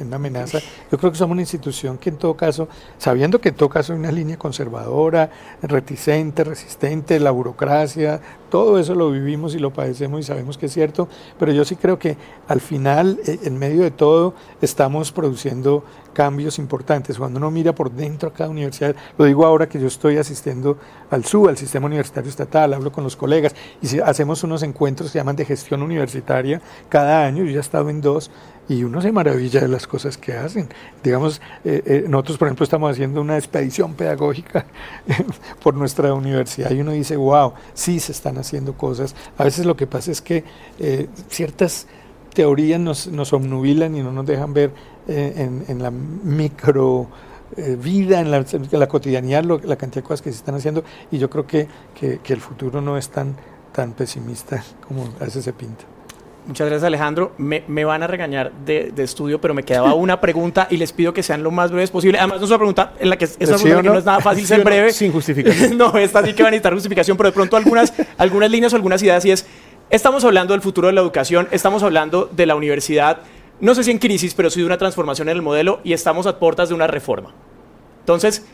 una 0.00 0.16
amenaza. 0.16 0.60
Yo 0.90 0.98
creo 0.98 1.12
que 1.12 1.18
somos 1.18 1.32
una 1.32 1.42
institución 1.42 1.98
que 1.98 2.10
en 2.10 2.16
todo 2.16 2.34
caso, 2.36 2.68
sabiendo 2.98 3.40
que 3.40 3.50
en 3.50 3.56
todo 3.56 3.68
caso 3.68 3.92
hay 3.92 3.98
una 3.98 4.12
línea 4.12 4.36
conservadora, 4.38 5.30
reticente, 5.62 6.44
resistente, 6.44 7.20
la 7.20 7.30
burocracia, 7.30 8.20
todo 8.54 8.78
eso 8.78 8.94
lo 8.94 9.10
vivimos 9.10 9.56
y 9.56 9.58
lo 9.58 9.72
padecemos 9.72 10.20
y 10.20 10.22
sabemos 10.22 10.56
que 10.56 10.66
es 10.66 10.72
cierto, 10.72 11.08
pero 11.40 11.50
yo 11.50 11.64
sí 11.64 11.74
creo 11.74 11.98
que 11.98 12.16
al 12.46 12.60
final, 12.60 13.18
eh, 13.26 13.40
en 13.42 13.58
medio 13.58 13.82
de 13.82 13.90
todo, 13.90 14.32
estamos 14.62 15.10
produciendo 15.10 15.82
cambios 16.12 16.60
importantes. 16.60 17.18
Cuando 17.18 17.38
uno 17.38 17.50
mira 17.50 17.74
por 17.74 17.90
dentro 17.90 18.28
a 18.28 18.32
cada 18.32 18.48
universidad, 18.48 18.94
lo 19.18 19.24
digo 19.24 19.44
ahora 19.44 19.68
que 19.68 19.80
yo 19.80 19.88
estoy 19.88 20.18
asistiendo 20.18 20.78
al 21.10 21.24
SU, 21.24 21.48
al 21.48 21.58
Sistema 21.58 21.86
Universitario 21.86 22.30
Estatal, 22.30 22.72
hablo 22.72 22.92
con 22.92 23.02
los 23.02 23.16
colegas 23.16 23.56
y 23.82 23.98
hacemos 23.98 24.44
unos 24.44 24.62
encuentros 24.62 25.08
que 25.08 25.14
se 25.14 25.18
llaman 25.18 25.34
de 25.34 25.44
gestión 25.44 25.82
universitaria 25.82 26.62
cada 26.88 27.26
año, 27.26 27.42
yo 27.42 27.50
ya 27.50 27.56
he 27.56 27.60
estado 27.60 27.90
en 27.90 28.00
dos 28.00 28.30
y 28.68 28.82
uno 28.82 29.02
se 29.02 29.12
maravilla 29.12 29.60
de 29.60 29.68
las 29.68 29.86
cosas 29.86 30.16
que 30.16 30.32
hacen. 30.32 30.68
Digamos, 31.02 31.40
eh, 31.64 31.82
eh, 31.84 32.04
nosotros 32.08 32.38
por 32.38 32.48
ejemplo 32.48 32.64
estamos 32.64 32.90
haciendo 32.90 33.20
una 33.20 33.36
expedición 33.36 33.94
pedagógica 33.94 34.64
por 35.62 35.74
nuestra 35.74 36.14
universidad 36.14 36.70
y 36.70 36.80
uno 36.80 36.92
dice, 36.92 37.16
wow, 37.16 37.52
sí 37.74 38.00
se 38.00 38.12
están 38.12 38.38
haciendo 38.46 38.76
cosas. 38.76 39.14
A 39.38 39.44
veces 39.44 39.66
lo 39.66 39.76
que 39.76 39.86
pasa 39.86 40.10
es 40.10 40.20
que 40.20 40.44
eh, 40.78 41.08
ciertas 41.28 41.86
teorías 42.34 42.80
nos, 42.80 43.06
nos 43.06 43.32
obnubilan 43.32 43.94
y 43.94 44.02
no 44.02 44.12
nos 44.12 44.26
dejan 44.26 44.52
ver 44.52 44.72
eh, 45.08 45.62
en, 45.68 45.82
la 45.82 45.90
micro 45.90 47.08
eh, 47.56 47.76
vida, 47.80 48.20
en 48.20 48.30
la, 48.30 48.88
cotidianidad, 48.88 49.44
la 49.44 49.76
cantidad 49.76 50.02
de 50.02 50.06
cosas 50.06 50.22
que 50.22 50.30
se 50.30 50.38
están 50.38 50.56
haciendo 50.56 50.82
y 51.10 51.18
yo 51.18 51.30
creo 51.30 51.46
que, 51.46 51.68
que, 51.94 52.32
el 52.32 52.40
futuro 52.40 52.80
no 52.80 52.98
es 52.98 53.08
tan, 53.08 53.36
tan 53.72 53.92
pesimista 53.92 54.62
como 54.86 55.04
a 55.20 55.24
veces 55.24 55.44
se 55.44 55.52
pinta. 55.52 55.84
Muchas 56.46 56.66
gracias 56.68 56.86
Alejandro. 56.86 57.32
Me, 57.38 57.84
van 57.84 58.02
a 58.02 58.06
regañar 58.06 58.52
de, 58.52 58.92
estudio, 58.98 59.40
pero 59.40 59.54
me 59.54 59.62
quedaba 59.62 59.94
una 59.94 60.20
pregunta 60.20 60.66
y 60.70 60.76
les 60.76 60.92
pido 60.92 61.14
que 61.14 61.22
sean 61.22 61.42
lo 61.42 61.50
más 61.50 61.70
breves 61.70 61.90
posible. 61.90 62.18
Además, 62.18 62.38
no 62.38 62.44
es 62.44 62.50
una 62.50 62.58
pregunta 62.58 62.92
en 62.98 63.10
la 63.10 63.16
que, 63.16 63.24
es 63.24 63.36
una 63.38 63.56
pregunta 63.56 63.82
que 63.82 63.88
no 63.88 63.98
es 63.98 64.04
nada 64.04 64.20
fácil 64.20 64.46
ser 64.46 64.62
breve. 64.62 64.92
Sin 64.92 65.12
justificación. 65.12 65.78
no, 65.78 65.96
esta 65.96 66.24
sí 66.24 66.34
que 66.34 66.42
va 66.42 66.48
a 66.48 66.50
necesitar 66.50 66.74
justificación, 66.74 67.16
pero 67.16 67.30
de 67.30 67.34
pronto 67.34 67.56
algunas, 67.56 67.92
algunas 68.18 68.50
líneas 68.50 68.72
o 68.72 68.76
algunas 68.76 69.02
ideas 69.02 69.24
y 69.24 69.30
es, 69.30 69.46
estamos 69.88 70.24
hablando 70.24 70.52
del 70.52 70.60
futuro 70.60 70.88
de 70.88 70.92
la 70.92 71.00
educación, 71.00 71.48
estamos 71.50 71.82
hablando 71.82 72.28
de 72.30 72.46
la 72.46 72.56
universidad, 72.56 73.20
no 73.60 73.74
sé 73.74 73.84
si 73.84 73.90
en 73.90 73.98
crisis, 73.98 74.34
pero 74.34 74.50
sí 74.50 74.60
de 74.60 74.66
una 74.66 74.78
transformación 74.78 75.28
en 75.28 75.36
el 75.36 75.42
modelo 75.42 75.80
y 75.84 75.94
estamos 75.94 76.26
a 76.26 76.38
puertas 76.38 76.68
de 76.68 76.74
una 76.74 76.86
reforma. 76.86 77.32
Entonces, 78.00 78.44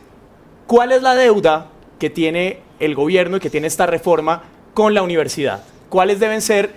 ¿cuál 0.67 0.93
es 0.93 1.03
la 1.03 1.17
deuda 1.17 1.71
que 1.99 2.11
tiene 2.11 2.61
el 2.79 2.95
gobierno 2.95 3.39
y 3.39 3.41
que 3.41 3.51
tiene 3.51 3.67
esta 3.67 3.87
reforma 3.87 4.45
con 4.75 4.95
la 4.95 5.03
universidad? 5.03 5.65
¿Cuáles 5.89 6.21
deben 6.21 6.41
ser 6.41 6.71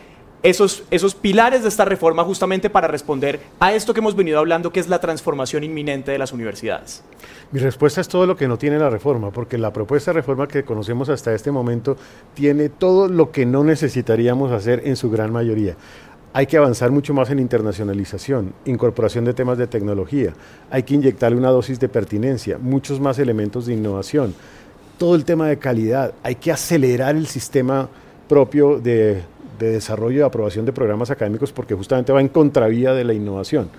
esos, 0.44 0.84
esos 0.92 1.16
pilares 1.16 1.64
de 1.64 1.70
esta 1.70 1.86
reforma 1.86 2.24
justamente 2.24 2.70
para 2.70 2.90
responder 2.90 3.40
a 3.60 3.74
esto 3.74 3.94
que 3.94 4.02
hemos 4.02 4.16
venido 4.16 4.40
hablando, 4.40 4.72
que 4.72 4.82
es 4.82 4.90
la 4.90 5.00
transformación 5.00 5.64
inminente 5.64 6.12
de 6.12 6.18
las 6.18 6.34
universidades? 6.34 7.02
Mi 7.52 7.60
respuesta 7.60 8.02
es 8.02 8.10
todo 8.10 8.26
lo 8.28 8.36
que 8.36 8.48
no 8.48 8.58
tiene 8.58 8.78
la 8.78 8.90
reforma, 8.90 9.32
porque 9.32 9.58
la 9.58 9.72
propuesta 9.72 10.12
de 10.12 10.16
reforma 10.16 10.48
que 10.48 10.64
conocemos 10.66 11.08
hasta 11.08 11.34
este 11.34 11.50
momento 11.50 11.96
tiene 12.34 12.68
todo 12.68 13.08
lo 13.08 13.32
que 13.32 13.46
no 13.46 13.64
necesitaríamos 13.64 14.52
hacer 14.52 14.82
en 14.86 14.98
su 14.98 15.10
gran 15.10 15.32
mayoría. 15.32 15.76
Hay 16.34 16.48
que 16.48 16.58
avanzar 16.58 16.92
mucho 16.92 17.14
más 17.14 17.30
en 17.30 17.40
internacionalización, 17.40 18.54
incorporación 18.66 19.24
de 19.24 19.34
temas 19.34 19.58
de 19.58 19.68
tecnología, 19.68 20.34
hay 20.70 20.84
que 20.84 20.96
inyectarle 20.96 21.38
una 21.38 21.52
dosis 21.52 21.80
de 21.80 21.88
pertinencia, 21.88 22.58
muchos 22.58 23.00
más 23.00 23.18
elementos 23.20 23.68
de 23.68 23.74
innovación, 23.74 24.34
todo 24.98 25.16
el 25.16 25.26
tema 25.26 25.48
de 25.48 25.60
calidad, 25.60 26.14
hay 26.24 26.36
que 26.36 26.52
acelerar 26.52 27.16
el 27.16 27.28
sistema 27.28 27.88
propio 28.28 28.80
de 28.80 29.22
de 29.60 29.72
desarrollo 29.72 30.20
y 30.20 30.22
aprobación 30.22 30.66
de 30.66 30.74
programas 30.74 31.12
académicos 31.12 31.52
porque 31.52 31.76
justamente 31.76 32.12
va 32.12 32.22
en 32.22 32.30
contravía 32.30 32.94
de 32.94 33.04
la 33.04 33.14
innovación. 33.14 33.70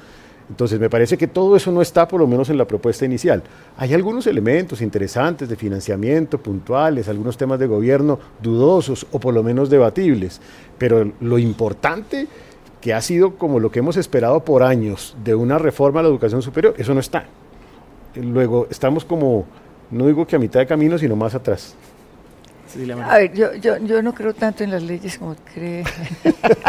Entonces, 0.48 0.78
me 0.78 0.90
parece 0.90 1.16
que 1.16 1.26
todo 1.26 1.56
eso 1.56 1.72
no 1.72 1.80
está 1.80 2.06
por 2.06 2.20
lo 2.20 2.26
menos 2.26 2.50
en 2.50 2.58
la 2.58 2.66
propuesta 2.66 3.06
inicial. 3.06 3.42
Hay 3.78 3.94
algunos 3.94 4.26
elementos 4.26 4.82
interesantes 4.82 5.48
de 5.48 5.56
financiamiento, 5.56 6.38
puntuales, 6.38 7.08
algunos 7.08 7.36
temas 7.38 7.58
de 7.58 7.66
gobierno 7.66 8.18
dudosos 8.42 9.06
o 9.10 9.18
por 9.18 9.32
lo 9.32 9.42
menos 9.42 9.70
debatibles, 9.70 10.40
pero 10.76 11.10
lo 11.20 11.38
importante 11.38 12.26
que 12.82 12.92
ha 12.92 13.00
sido 13.00 13.36
como 13.36 13.58
lo 13.58 13.70
que 13.70 13.78
hemos 13.78 13.96
esperado 13.96 14.44
por 14.44 14.62
años 14.62 15.16
de 15.24 15.34
una 15.34 15.56
reforma 15.56 16.00
a 16.00 16.02
la 16.02 16.10
educación 16.10 16.42
superior, 16.42 16.74
eso 16.76 16.92
no 16.92 17.00
está. 17.00 17.24
Luego, 18.14 18.66
estamos 18.70 19.06
como, 19.06 19.46
no 19.90 20.06
digo 20.06 20.26
que 20.26 20.36
a 20.36 20.38
mitad 20.38 20.60
de 20.60 20.66
camino, 20.66 20.98
sino 20.98 21.16
más 21.16 21.34
atrás. 21.34 21.74
A 23.04 23.18
ver, 23.18 23.34
yo, 23.34 23.54
yo, 23.54 23.78
yo, 23.78 24.02
no 24.02 24.14
creo 24.14 24.34
tanto 24.34 24.64
en 24.64 24.70
las 24.70 24.82
leyes 24.82 25.18
como 25.18 25.36
cree. 25.52 25.84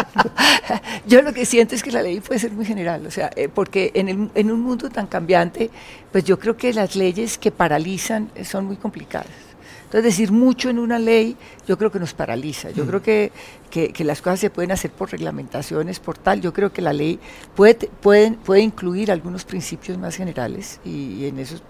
yo 1.08 1.22
lo 1.22 1.34
que 1.34 1.45
siento 1.45 1.76
es 1.76 1.84
que 1.84 1.91
la 1.91 2.01
ley 2.01 2.20
puede 2.20 2.39
ser 2.39 2.51
muy 2.51 2.66
general, 2.66 3.06
o 3.06 3.12
sea, 3.12 3.32
eh, 3.36 3.49
porque 3.53 3.91
en, 3.93 4.10
el, 4.10 4.30
en 4.36 4.51
un 4.51 4.62
mundo 4.62 4.89
tan 4.89 5.08
cambiante, 5.08 5.70
pues 6.12 6.24
yo 6.24 6.39
creo 6.39 6.58
que 6.58 6.74
las 6.74 6.95
leyes 6.95 7.38
que 7.38 7.51
paralizan 7.51 8.30
son 8.43 8.66
muy 8.66 8.78
complicadas. 8.78 9.45
Entonces, 9.86 10.03
decir 10.03 10.32
mucho 10.32 10.70
en 10.70 10.80
una 10.80 10.97
ley, 10.97 11.38
yo 11.68 11.78
creo 11.78 11.91
que 11.91 11.99
nos 11.99 12.14
paraliza. 12.14 12.72
Yo 12.72 12.84
mm. 12.84 12.88
creo 12.88 13.01
que, 13.01 13.32
que, 13.70 14.03
las 14.03 14.22
cosas 14.22 14.39
se 14.39 14.49
pueden 14.49 14.72
hacer 14.72 14.91
por 14.91 15.12
reglamentaciones, 15.12 15.99
por 15.99 16.18
tal. 16.18 16.41
Yo 16.41 16.51
creo 16.51 16.74
que 16.74 16.82
la 16.82 16.91
ley 16.91 17.20
puede, 17.56 17.88
puede, 18.01 18.32
puede 18.32 18.62
incluir 18.62 19.12
algunos 19.12 19.45
principios 19.45 19.97
más 19.97 20.16
generales 20.16 20.80
y, 20.84 21.26
en 21.28 21.39
esos 21.39 21.62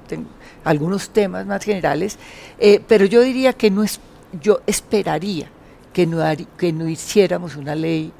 algunos 0.63 1.09
temas 1.09 1.45
más 1.45 1.63
generales, 1.63 2.17
eh, 2.57 2.81
pero 2.87 3.05
yo 3.05 3.21
diría 3.21 3.53
que 3.53 3.69
no 3.69 3.83
es 3.83 3.99
yo 4.41 4.61
esperaría 4.65 5.47
que 5.93 6.05
no, 6.05 6.21
que 6.57 6.73
no 6.73 6.87
hiciéramos 6.87 7.55
una 7.55 7.75
ley 7.75 8.11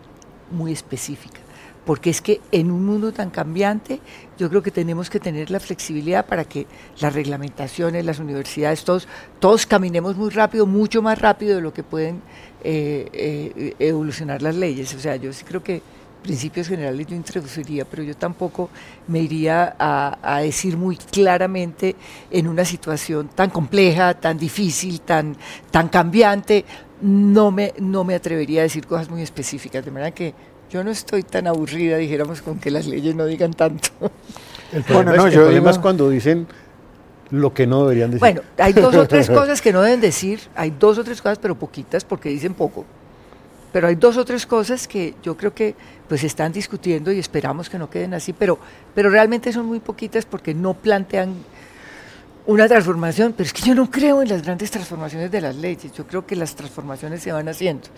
muy 0.51 0.72
específica, 0.72 1.39
porque 1.86 2.09
es 2.09 2.22
que 2.22 2.41
en 2.51 2.72
un 2.72 2.86
mundo 2.86 3.11
tan 3.11 3.30
cambiante 3.30 3.99
yo 4.38 4.49
creo 4.49 4.61
que 4.61 4.72
tenemos 4.72 5.09
que 5.09 5.20
tener 5.20 5.51
la 5.51 5.59
flexibilidad 5.59 6.26
para 6.26 6.45
que 6.45 6.68
las 6.99 7.13
reglamentaciones, 7.13 8.05
las 8.05 8.20
universidades, 8.20 8.84
todos, 8.84 9.07
todos 9.39 9.66
caminemos 9.66 10.16
muy 10.16 10.30
rápido, 10.30 10.66
mucho 10.66 11.01
más 11.01 11.20
rápido 11.20 11.55
de 11.55 11.61
lo 11.61 11.74
que 11.74 11.84
pueden 11.84 12.22
eh, 12.63 13.09
eh, 13.13 13.76
evolucionar 13.80 14.41
las 14.41 14.55
leyes. 14.55 14.93
O 14.95 14.99
sea, 14.99 15.16
yo 15.18 15.32
sí 15.34 15.43
creo 15.45 15.63
que 15.63 15.82
principios 16.26 16.67
generales 16.67 17.05
yo 17.05 17.15
introduciría, 17.15 17.86
pero 17.86 18.01
yo 18.01 18.15
tampoco 18.15 18.69
me 19.07 19.19
iría 19.19 19.76
a, 19.78 20.39
decir 20.41 20.76
muy 20.76 20.97
claramente 20.97 21.95
en 22.32 22.47
una 22.47 22.65
situación 22.65 23.30
tan 23.36 23.51
compleja, 23.51 24.15
tan 24.15 24.39
difícil, 24.39 25.01
tan, 25.01 25.38
tan 25.69 25.88
cambiante, 25.88 26.65
no 27.01 27.51
me, 27.51 27.73
no 27.80 28.03
me 28.03 28.15
atrevería 28.15 28.61
a 28.61 28.63
decir 28.63 28.88
cosas 28.88 29.07
muy 29.07 29.21
específicas, 29.21 29.86
de 29.86 29.91
manera 29.91 30.11
que 30.11 30.34
yo 30.71 30.84
no 30.84 30.89
estoy 30.89 31.21
tan 31.21 31.45
aburrida, 31.45 31.97
dijéramos, 31.97 32.41
con 32.41 32.57
que 32.57 32.71
las 32.71 32.88
leyes 32.88 33.13
no 33.13 33.28
digan 33.28 33.53
tanto. 33.53 33.89
El 34.73 34.84
problema, 34.84 35.69
es, 35.69 35.78
cuando 35.78 36.09
dicen 36.09 36.47
lo 37.30 37.53
que 37.53 37.67
no 37.67 37.84
deberían 37.84 38.09
decir. 38.09 38.19
Bueno, 38.19 38.41
hay 38.57 38.73
dos 38.73 38.95
o 38.95 39.07
tres 39.07 39.30
cosas 39.39 39.61
que 39.61 39.71
no 39.71 39.84
deben 39.84 40.01
decir, 40.01 40.39
hay 40.55 40.71
dos 40.71 40.97
o 40.97 41.03
tres 41.03 41.21
cosas, 41.21 41.38
pero 41.38 41.53
poquitas, 41.53 42.03
porque 42.03 42.30
dicen 42.30 42.55
poco. 42.55 42.84
Pero 43.76 43.89
hay 43.89 43.95
dos 43.95 44.15
o 44.15 44.23
tres 44.23 44.45
cosas 44.45 44.88
que 44.88 45.15
yo 45.21 45.36
creo 45.36 45.53
que 45.53 45.76
pues 46.07 46.23
están 46.23 46.53
discutiendo 46.53 47.11
y 47.11 47.19
esperamos 47.19 47.69
que 47.69 47.78
no 47.78 47.89
queden 47.89 48.13
así, 48.13 48.32
pero, 48.32 48.57
pero 48.93 49.09
realmente 49.09 49.51
son 49.51 49.65
muy 49.65 49.82
poquitas 49.82 50.26
porque 50.26 50.53
no 50.53 50.76
plantean 50.76 51.34
una 52.45 52.69
transformación, 52.69 53.34
pero 53.34 53.47
es 53.47 53.51
que 53.51 53.63
yo 53.63 53.76
no 53.76 53.91
creo 53.91 54.21
en 54.21 54.30
las 54.30 54.43
grandes 54.43 54.71
transformaciones 54.71 55.30
de 55.30 55.41
las 55.41 55.57
leyes, 55.57 55.91
yo 55.91 56.07
creo 56.07 56.26
que 56.26 56.38
las 56.38 56.55
transformaciones 56.55 57.21
se 57.21 57.34
van 57.34 57.49
haciendo. 57.49 57.89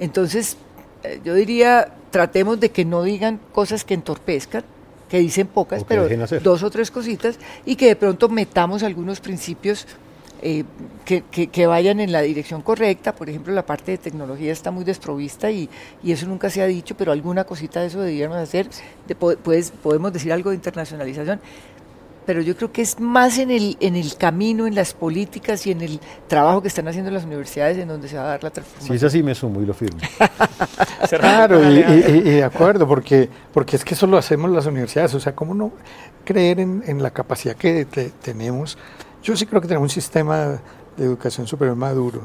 Entonces, 0.00 0.56
eh, 1.04 1.20
yo 1.22 1.34
diría, 1.34 1.94
tratemos 2.10 2.58
de 2.58 2.72
que 2.72 2.84
no 2.84 3.04
digan 3.04 3.38
cosas 3.52 3.84
que 3.84 3.94
entorpezcan, 3.94 4.64
que 5.08 5.20
dicen 5.20 5.46
pocas, 5.46 5.84
pero 5.84 6.08
dos 6.42 6.64
o 6.64 6.70
tres 6.70 6.90
cositas, 6.90 7.38
y 7.64 7.76
que 7.76 7.86
de 7.86 7.94
pronto 7.94 8.28
metamos 8.28 8.82
algunos 8.82 9.20
principios 9.20 9.86
eh, 10.42 10.64
que, 11.04 11.22
que, 11.22 11.66
vayan 11.66 12.00
en 12.00 12.12
la 12.12 12.22
dirección 12.22 12.62
correcta. 12.62 13.14
Por 13.14 13.28
ejemplo, 13.28 13.52
la 13.52 13.66
parte 13.66 13.92
de 13.92 13.98
tecnología 13.98 14.52
está 14.52 14.70
muy 14.70 14.84
desprovista 14.84 15.50
y, 15.50 15.68
y 16.02 16.12
eso 16.12 16.26
nunca 16.26 16.50
se 16.50 16.62
ha 16.62 16.66
dicho, 16.66 16.96
pero 16.96 17.12
alguna 17.12 17.44
cosita 17.44 17.80
de 17.80 17.88
eso 17.88 18.00
deberíamos 18.00 18.38
hacer. 18.38 18.68
De, 19.06 19.14
pues, 19.14 19.72
podemos 19.82 20.12
decir 20.12 20.32
algo 20.32 20.50
de 20.50 20.56
internacionalización, 20.56 21.40
pero 22.26 22.42
yo 22.42 22.56
creo 22.56 22.70
que 22.70 22.82
es 22.82 23.00
más 23.00 23.38
en 23.38 23.50
el, 23.50 23.76
en 23.80 23.96
el 23.96 24.16
camino, 24.16 24.66
en 24.66 24.74
las 24.74 24.94
políticas 24.94 25.66
y 25.66 25.72
en 25.72 25.80
el 25.80 25.98
trabajo 26.28 26.62
que 26.62 26.68
están 26.68 26.86
haciendo 26.86 27.10
las 27.10 27.24
universidades 27.24 27.76
en 27.78 27.88
donde 27.88 28.08
se 28.08 28.16
va 28.16 28.22
a 28.22 28.26
dar 28.26 28.44
la 28.44 28.50
transformación. 28.50 28.98
Si 28.98 29.04
es 29.04 29.12
así, 29.12 29.22
me 29.22 29.34
sumo 29.34 29.60
y 29.60 29.66
lo 29.66 29.74
firmo. 29.74 29.98
claro, 31.08 31.60
y, 31.70 31.78
y, 31.78 32.20
de 32.20 32.44
acuerdo, 32.44 32.86
porque, 32.86 33.28
porque 33.52 33.76
es 33.76 33.84
que 33.84 33.94
eso 33.94 34.06
lo 34.06 34.16
hacemos 34.16 34.50
las 34.50 34.66
universidades. 34.66 35.14
O 35.14 35.20
sea, 35.20 35.34
¿cómo 35.34 35.54
no 35.54 35.72
creer 36.24 36.60
en, 36.60 36.84
en 36.86 37.02
la 37.02 37.10
capacidad 37.10 37.56
que 37.56 37.84
tenemos? 38.22 38.78
Yo 39.22 39.36
sí 39.36 39.46
creo 39.46 39.60
que 39.60 39.68
tenemos 39.68 39.84
un 39.84 39.94
sistema 39.94 40.60
de 40.96 41.04
educación 41.04 41.46
superior 41.46 41.76
maduro 41.76 42.22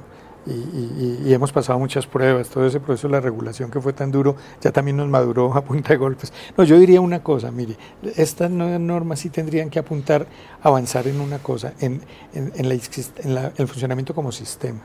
y, 0.48 1.34
hemos 1.34 1.52
pasado 1.52 1.80
muchas 1.80 2.06
pruebas, 2.06 2.50
todo 2.50 2.66
ese 2.66 2.80
proceso 2.80 3.08
de 3.08 3.14
la 3.14 3.20
regulación 3.20 3.72
que 3.72 3.82
fue 3.82 3.93
tan 3.93 4.12
duro, 4.12 4.36
ya 4.62 4.72
también 4.72 4.98
nos 4.98 5.08
maduró 5.10 5.54
a 5.56 5.64
punta 5.64 5.89
de 5.89 5.98
golpes. 5.98 6.32
No, 6.56 6.64
yo 6.64 6.78
diría 6.78 7.02
una 7.02 7.24
cosa, 7.24 7.52
mire, 7.52 7.78
estas 8.16 8.52
nuevas 8.52 8.80
normas 8.80 9.20
sí 9.20 9.30
tendrían 9.30 9.70
que 9.70 9.80
apuntar 9.80 10.28
a 10.62 10.68
avanzar 10.68 11.08
en 11.08 11.20
una 11.20 11.39
cosa, 11.39 11.74
en, 11.80 12.02
en, 12.34 12.52
en, 12.56 12.70
la, 13.34 13.46
en 13.48 13.54
el 13.58 13.68
funcionamiento 13.68 14.14
como 14.14 14.32
sistema. 14.32 14.82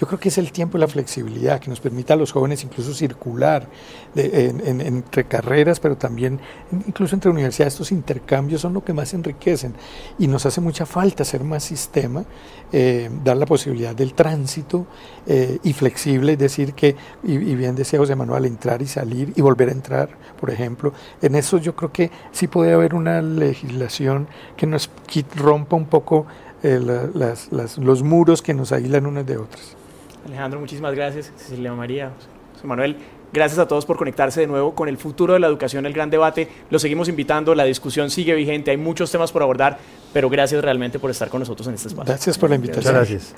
Yo 0.00 0.06
creo 0.06 0.18
que 0.18 0.30
es 0.30 0.38
el 0.38 0.50
tiempo 0.50 0.78
y 0.78 0.80
la 0.80 0.88
flexibilidad 0.88 1.60
que 1.60 1.68
nos 1.68 1.78
permita 1.78 2.14
a 2.14 2.16
los 2.16 2.32
jóvenes 2.32 2.64
incluso 2.64 2.94
circular 2.94 3.68
entre 4.14 5.24
carreras, 5.24 5.78
pero 5.78 5.94
también 5.98 6.40
incluso 6.86 7.14
entre 7.14 7.30
universidades. 7.30 7.74
Estos 7.74 7.92
intercambios 7.92 8.62
son 8.62 8.72
lo 8.72 8.82
que 8.82 8.94
más 8.94 9.12
enriquecen 9.12 9.74
y 10.18 10.26
nos 10.26 10.46
hace 10.46 10.62
mucha 10.62 10.86
falta 10.86 11.22
hacer 11.22 11.44
más 11.44 11.64
sistema, 11.64 12.24
eh, 12.72 13.10
dar 13.22 13.36
la 13.36 13.44
posibilidad 13.44 13.94
del 13.94 14.14
tránsito 14.14 14.86
eh, 15.26 15.58
y 15.64 15.74
flexible, 15.74 16.32
es 16.32 16.38
decir, 16.38 16.72
que, 16.72 16.96
y, 17.22 17.36
bien 17.36 17.74
decía 17.74 17.98
José 17.98 18.16
Manuel, 18.16 18.46
entrar 18.46 18.80
y 18.80 18.86
salir 18.86 19.34
y 19.36 19.42
volver 19.42 19.68
a 19.68 19.72
entrar, 19.72 20.08
por 20.40 20.48
ejemplo. 20.48 20.94
En 21.20 21.34
eso 21.34 21.58
yo 21.58 21.76
creo 21.76 21.92
que 21.92 22.10
sí 22.32 22.46
puede 22.46 22.72
haber 22.72 22.94
una 22.94 23.20
legislación 23.20 24.28
que 24.56 24.66
nos 24.66 24.88
rompa 25.36 25.76
un 25.76 25.84
poco 25.84 26.24
eh, 26.62 26.80
los 27.76 28.02
muros 28.02 28.40
que 28.40 28.54
nos 28.54 28.72
aíslan 28.72 29.04
unas 29.04 29.26
de 29.26 29.36
otras. 29.36 29.76
Alejandro, 30.26 30.60
muchísimas 30.60 30.94
gracias. 30.94 31.32
Cecilia 31.36 31.72
María, 31.72 32.12
José 32.54 32.66
Manuel, 32.66 32.96
gracias 33.32 33.58
a 33.58 33.66
todos 33.66 33.86
por 33.86 33.96
conectarse 33.96 34.40
de 34.40 34.46
nuevo 34.46 34.74
con 34.74 34.88
el 34.88 34.96
futuro 34.96 35.34
de 35.34 35.40
la 35.40 35.46
educación, 35.46 35.86
el 35.86 35.92
gran 35.92 36.10
debate. 36.10 36.48
Los 36.70 36.82
seguimos 36.82 37.08
invitando, 37.08 37.54
la 37.54 37.64
discusión 37.64 38.10
sigue 38.10 38.34
vigente, 38.34 38.70
hay 38.70 38.76
muchos 38.76 39.10
temas 39.10 39.32
por 39.32 39.42
abordar, 39.42 39.78
pero 40.12 40.28
gracias 40.28 40.62
realmente 40.62 40.98
por 40.98 41.10
estar 41.10 41.28
con 41.28 41.40
nosotros 41.40 41.66
en 41.68 41.74
este 41.74 41.88
espacio. 41.88 42.12
Gracias 42.12 42.38
por 42.38 42.50
la 42.50 42.56
invitación. 42.56 42.94
gracias. 42.94 43.34